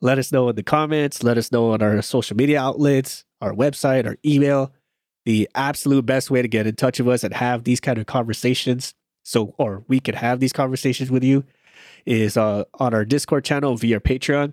Let 0.00 0.18
us 0.18 0.32
know 0.32 0.48
in 0.48 0.56
the 0.56 0.62
comments. 0.62 1.22
Let 1.22 1.38
us 1.38 1.50
know 1.50 1.70
on 1.72 1.82
our 1.82 2.02
social 2.02 2.36
media 2.36 2.60
outlets, 2.60 3.24
our 3.40 3.52
website, 3.52 4.06
our 4.06 4.16
email. 4.24 4.72
The 5.24 5.48
absolute 5.54 6.04
best 6.04 6.30
way 6.30 6.42
to 6.42 6.48
get 6.48 6.66
in 6.66 6.74
touch 6.74 6.98
with 6.98 7.08
us 7.08 7.24
and 7.24 7.32
have 7.32 7.64
these 7.64 7.80
kind 7.80 7.96
of 7.96 8.04
conversations. 8.04 8.92
So, 9.22 9.54
or 9.56 9.82
we 9.88 10.00
could 10.00 10.16
have 10.16 10.40
these 10.40 10.52
conversations 10.52 11.10
with 11.10 11.24
you 11.24 11.44
is 12.06 12.36
uh, 12.36 12.64
on 12.74 12.94
our 12.94 13.04
Discord 13.04 13.44
channel 13.44 13.76
via 13.76 14.00
Patreon. 14.00 14.52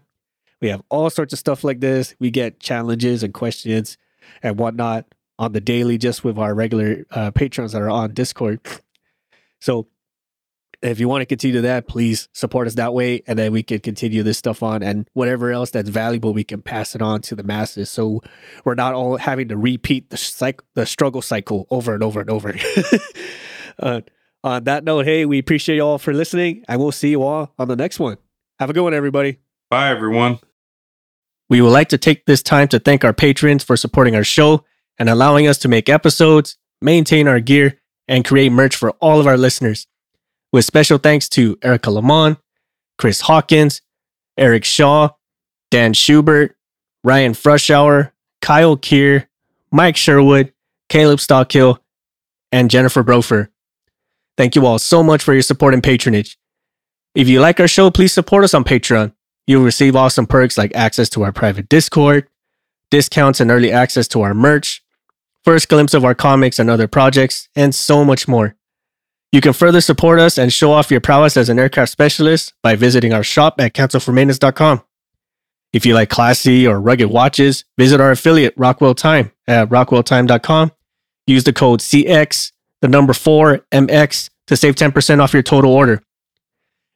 We 0.62 0.70
have 0.70 0.82
all 0.90 1.10
sorts 1.10 1.34
of 1.34 1.40
stuff 1.40 1.64
like 1.64 1.80
this. 1.80 2.16
We 2.20 2.30
get 2.32 2.60
challenges 2.60 3.24
and 3.24 3.34
questions 3.34 3.98
and 4.44 4.60
whatnot 4.60 5.06
on 5.40 5.54
the 5.54 5.62
daily 5.62 5.98
just 5.98 6.24
with 6.24 6.38
our 6.38 6.54
regular 6.54 7.06
uh, 7.12 7.32
patrons 7.32 7.72
that 7.72 7.82
are 7.82 7.90
on 7.90 8.14
Discord. 8.14 8.60
So 9.60 9.88
if 10.82 11.00
you 11.00 11.08
want 11.08 11.22
to 11.22 11.26
continue 11.26 11.62
that, 11.62 11.88
please 11.88 12.28
support 12.34 12.68
us 12.68 12.76
that 12.76 12.94
way, 12.94 13.22
and 13.28 13.38
then 13.38 13.52
we 13.52 13.62
can 13.62 13.80
continue 13.80 14.24
this 14.24 14.38
stuff 14.38 14.64
on, 14.64 14.82
and 14.82 15.08
whatever 15.14 15.52
else 15.52 15.70
that's 15.70 15.90
valuable, 15.90 16.34
we 16.34 16.44
can 16.44 16.62
pass 16.62 16.96
it 16.96 17.02
on 17.02 17.22
to 17.22 17.36
the 17.36 17.44
masses. 17.44 17.90
So 17.90 18.22
we're 18.66 18.76
not 18.76 18.94
all 18.94 19.18
having 19.18 19.48
to 19.50 19.58
repeat 19.58 20.10
the 20.10 20.18
cycle, 20.18 20.66
the 20.74 20.86
struggle 20.86 21.22
cycle 21.22 21.68
over 21.70 21.94
and 21.94 22.04
over 22.04 22.22
and 22.22 22.30
over. 22.30 22.56
uh, 23.80 24.02
on 24.44 24.64
that 24.66 24.84
note, 24.84 25.06
hey, 25.06 25.26
we 25.26 25.40
appreciate 25.40 25.76
you 25.76 25.84
all 25.84 25.98
for 25.98 26.14
listening, 26.14 26.64
and 26.68 26.80
we'll 26.80 26.92
see 26.92 27.10
you 27.10 27.24
all 27.24 27.54
on 27.60 27.68
the 27.68 27.76
next 27.76 28.00
one. 28.00 28.18
Have 28.60 28.70
a 28.70 28.74
good 28.74 28.84
one, 28.84 28.94
everybody. 28.94 29.40
Bye, 29.70 29.90
everyone. 29.90 30.40
We 31.50 31.62
would 31.62 31.70
like 31.70 31.90
to 31.90 31.98
take 31.98 32.26
this 32.26 32.42
time 32.42 32.68
to 32.70 32.80
thank 32.80 33.04
our 33.04 33.14
patrons 33.14 33.64
for 33.64 33.76
supporting 33.76 34.16
our 34.16 34.24
show 34.24 34.66
and 34.98 35.10
allowing 35.10 35.48
us 35.48 35.58
to 35.60 35.68
make 35.68 35.90
episodes, 35.90 36.58
maintain 36.82 37.28
our 37.28 37.40
gear, 37.40 37.80
and 38.08 38.26
create 38.26 38.52
merch 38.52 38.76
for 38.76 38.92
all 39.02 39.20
of 39.20 39.28
our 39.28 39.38
listeners. 39.38 39.88
With 40.52 40.66
special 40.66 40.98
thanks 40.98 41.30
to 41.30 41.58
Erica 41.62 41.92
Lamont, 41.92 42.38
Chris 42.98 43.22
Hawkins, 43.22 43.82
Eric 44.38 44.66
Shaw, 44.66 45.10
Dan 45.70 45.94
Schubert, 45.94 46.56
Ryan 47.04 47.34
Frushauer, 47.34 48.12
Kyle 48.42 48.78
Keir, 48.78 49.30
Mike 49.72 49.96
Sherwood, 49.96 50.54
Caleb 50.90 51.20
Stockhill, 51.20 51.80
and 52.52 52.70
Jennifer 52.70 53.04
Brofer. 53.04 53.51
Thank 54.38 54.56
you 54.56 54.66
all 54.66 54.80
so 54.80 55.04
much 55.04 55.24
for 55.24 55.34
your 55.34 55.42
support 55.42 55.74
and 55.74 55.84
patronage. 55.84 56.38
If 57.14 57.28
you 57.28 57.42
like 57.42 57.60
our 57.60 57.68
show, 57.68 57.92
please 57.92 58.14
support 58.14 58.44
us 58.44 58.54
on 58.54 58.64
Patreon. 58.64 59.14
You'll 59.48 59.64
receive 59.64 59.96
awesome 59.96 60.28
perks 60.28 60.58
like 60.58 60.74
access 60.76 61.10
to 61.10 61.24
our 61.24 61.32
private 61.32 61.68
Discord, 61.68 62.28
discounts 62.90 63.40
and 63.40 63.52
early 63.52 63.72
access 63.72 64.08
to 64.10 64.22
our 64.22 64.34
merch, 64.34 64.84
first 65.44 65.68
glimpse 65.68 65.94
of 65.94 66.06
our 66.06 66.16
comics 66.16 66.60
and 66.60 66.70
other 66.70 66.88
projects, 66.88 67.50
and 67.56 67.76
so 67.76 68.06
much 68.06 68.28
more. 68.28 68.56
You 69.32 69.42
can 69.42 69.54
further 69.54 69.82
support 69.82 70.20
us 70.20 70.38
and 70.38 70.52
show 70.52 70.72
off 70.72 70.92
your 70.92 71.02
prowess 71.02 71.38
as 71.38 71.50
an 71.50 71.58
aircraft 71.58 71.92
specialist 71.92 72.54
by 72.62 72.76
visiting 72.76 73.14
our 73.14 73.24
shop 73.24 73.60
at 73.60 73.74
cancelledformaintenance.com. 73.74 74.84
If 75.74 75.86
you 75.86 75.94
like 75.94 76.10
classy 76.10 76.68
or 76.68 76.82
rugged 76.82 77.10
watches, 77.10 77.64
visit 77.78 78.02
our 78.02 78.12
affiliate 78.12 78.54
Rockwell 78.58 78.94
Time 78.94 79.32
at 79.48 79.70
rockwelltime.com. 79.70 80.72
Use 81.28 81.46
the 81.46 81.54
code 81.54 81.80
CX 81.80 82.52
the 82.82 82.88
number 82.88 83.14
4MX 83.14 84.30
to 84.48 84.58
save 84.58 84.76
10% 84.76 85.20
off 85.22 85.34
your 85.34 85.44
total 85.44 85.72
order. 85.72 86.02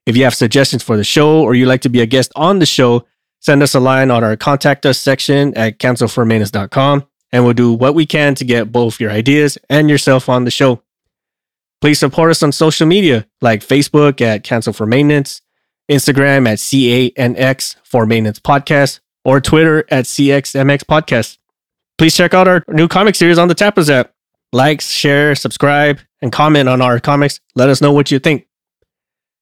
If 0.05 0.17
you 0.17 0.23
have 0.23 0.35
suggestions 0.35 0.83
for 0.83 0.97
the 0.97 1.03
show 1.03 1.41
or 1.41 1.55
you'd 1.55 1.67
like 1.67 1.81
to 1.81 1.89
be 1.89 2.01
a 2.01 2.05
guest 2.05 2.31
on 2.35 2.59
the 2.59 2.65
show, 2.65 3.05
send 3.39 3.63
us 3.63 3.73
a 3.73 3.79
line 3.79 4.11
on 4.11 4.23
our 4.23 4.35
contact 4.35 4.85
us 4.85 4.99
section 4.99 5.55
at 5.57 5.79
cancelledformaintenance.com 5.79 7.05
and 7.31 7.43
we'll 7.43 7.53
do 7.53 7.73
what 7.73 7.95
we 7.95 8.05
can 8.05 8.35
to 8.35 8.45
get 8.45 8.71
both 8.71 8.99
your 8.99 9.11
ideas 9.11 9.57
and 9.69 9.89
yourself 9.89 10.29
on 10.29 10.43
the 10.43 10.51
show. 10.51 10.81
Please 11.81 11.99
support 11.99 12.31
us 12.31 12.41
on 12.43 12.51
social 12.51 12.87
media 12.87 13.27
like 13.41 13.61
Facebook 13.61 14.21
at 14.21 14.43
Cancelled 14.43 14.75
for 14.75 14.85
Maintenance, 14.85 15.41
Instagram 15.89 16.47
at 16.47 16.59
CANX 16.59 17.75
for 17.83 18.05
Maintenance 18.05 18.39
Podcast, 18.39 19.01
or 19.23 19.41
Twitter 19.41 19.85
at 19.89 20.05
CXMX 20.05 20.83
Podcast. 20.83 21.37
Please 21.97 22.15
check 22.15 22.33
out 22.33 22.47
our 22.47 22.63
new 22.67 22.87
comic 22.87 23.15
series 23.15 23.37
on 23.37 23.47
the 23.47 23.55
Tapas 23.55 23.89
app 23.89 24.14
like, 24.55 24.81
share, 24.81 25.35
subscribe, 25.35 25.99
and 26.21 26.31
comment 26.31 26.69
on 26.69 26.81
our 26.81 26.99
comics. 26.99 27.39
Let 27.55 27.69
us 27.69 27.81
know 27.81 27.91
what 27.91 28.09
you 28.09 28.19
think. 28.19 28.47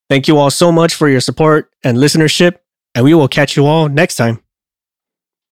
Thank 0.09 0.27
you 0.27 0.37
all 0.37 0.51
so 0.51 0.71
much 0.71 0.95
for 0.95 1.07
your 1.07 1.21
support 1.21 1.71
and 1.83 1.97
listenership, 1.97 2.57
and 2.95 3.05
we 3.05 3.13
will 3.13 3.27
catch 3.27 3.55
you 3.55 3.65
all 3.65 3.87
next 3.87 4.15
time. 4.15 4.42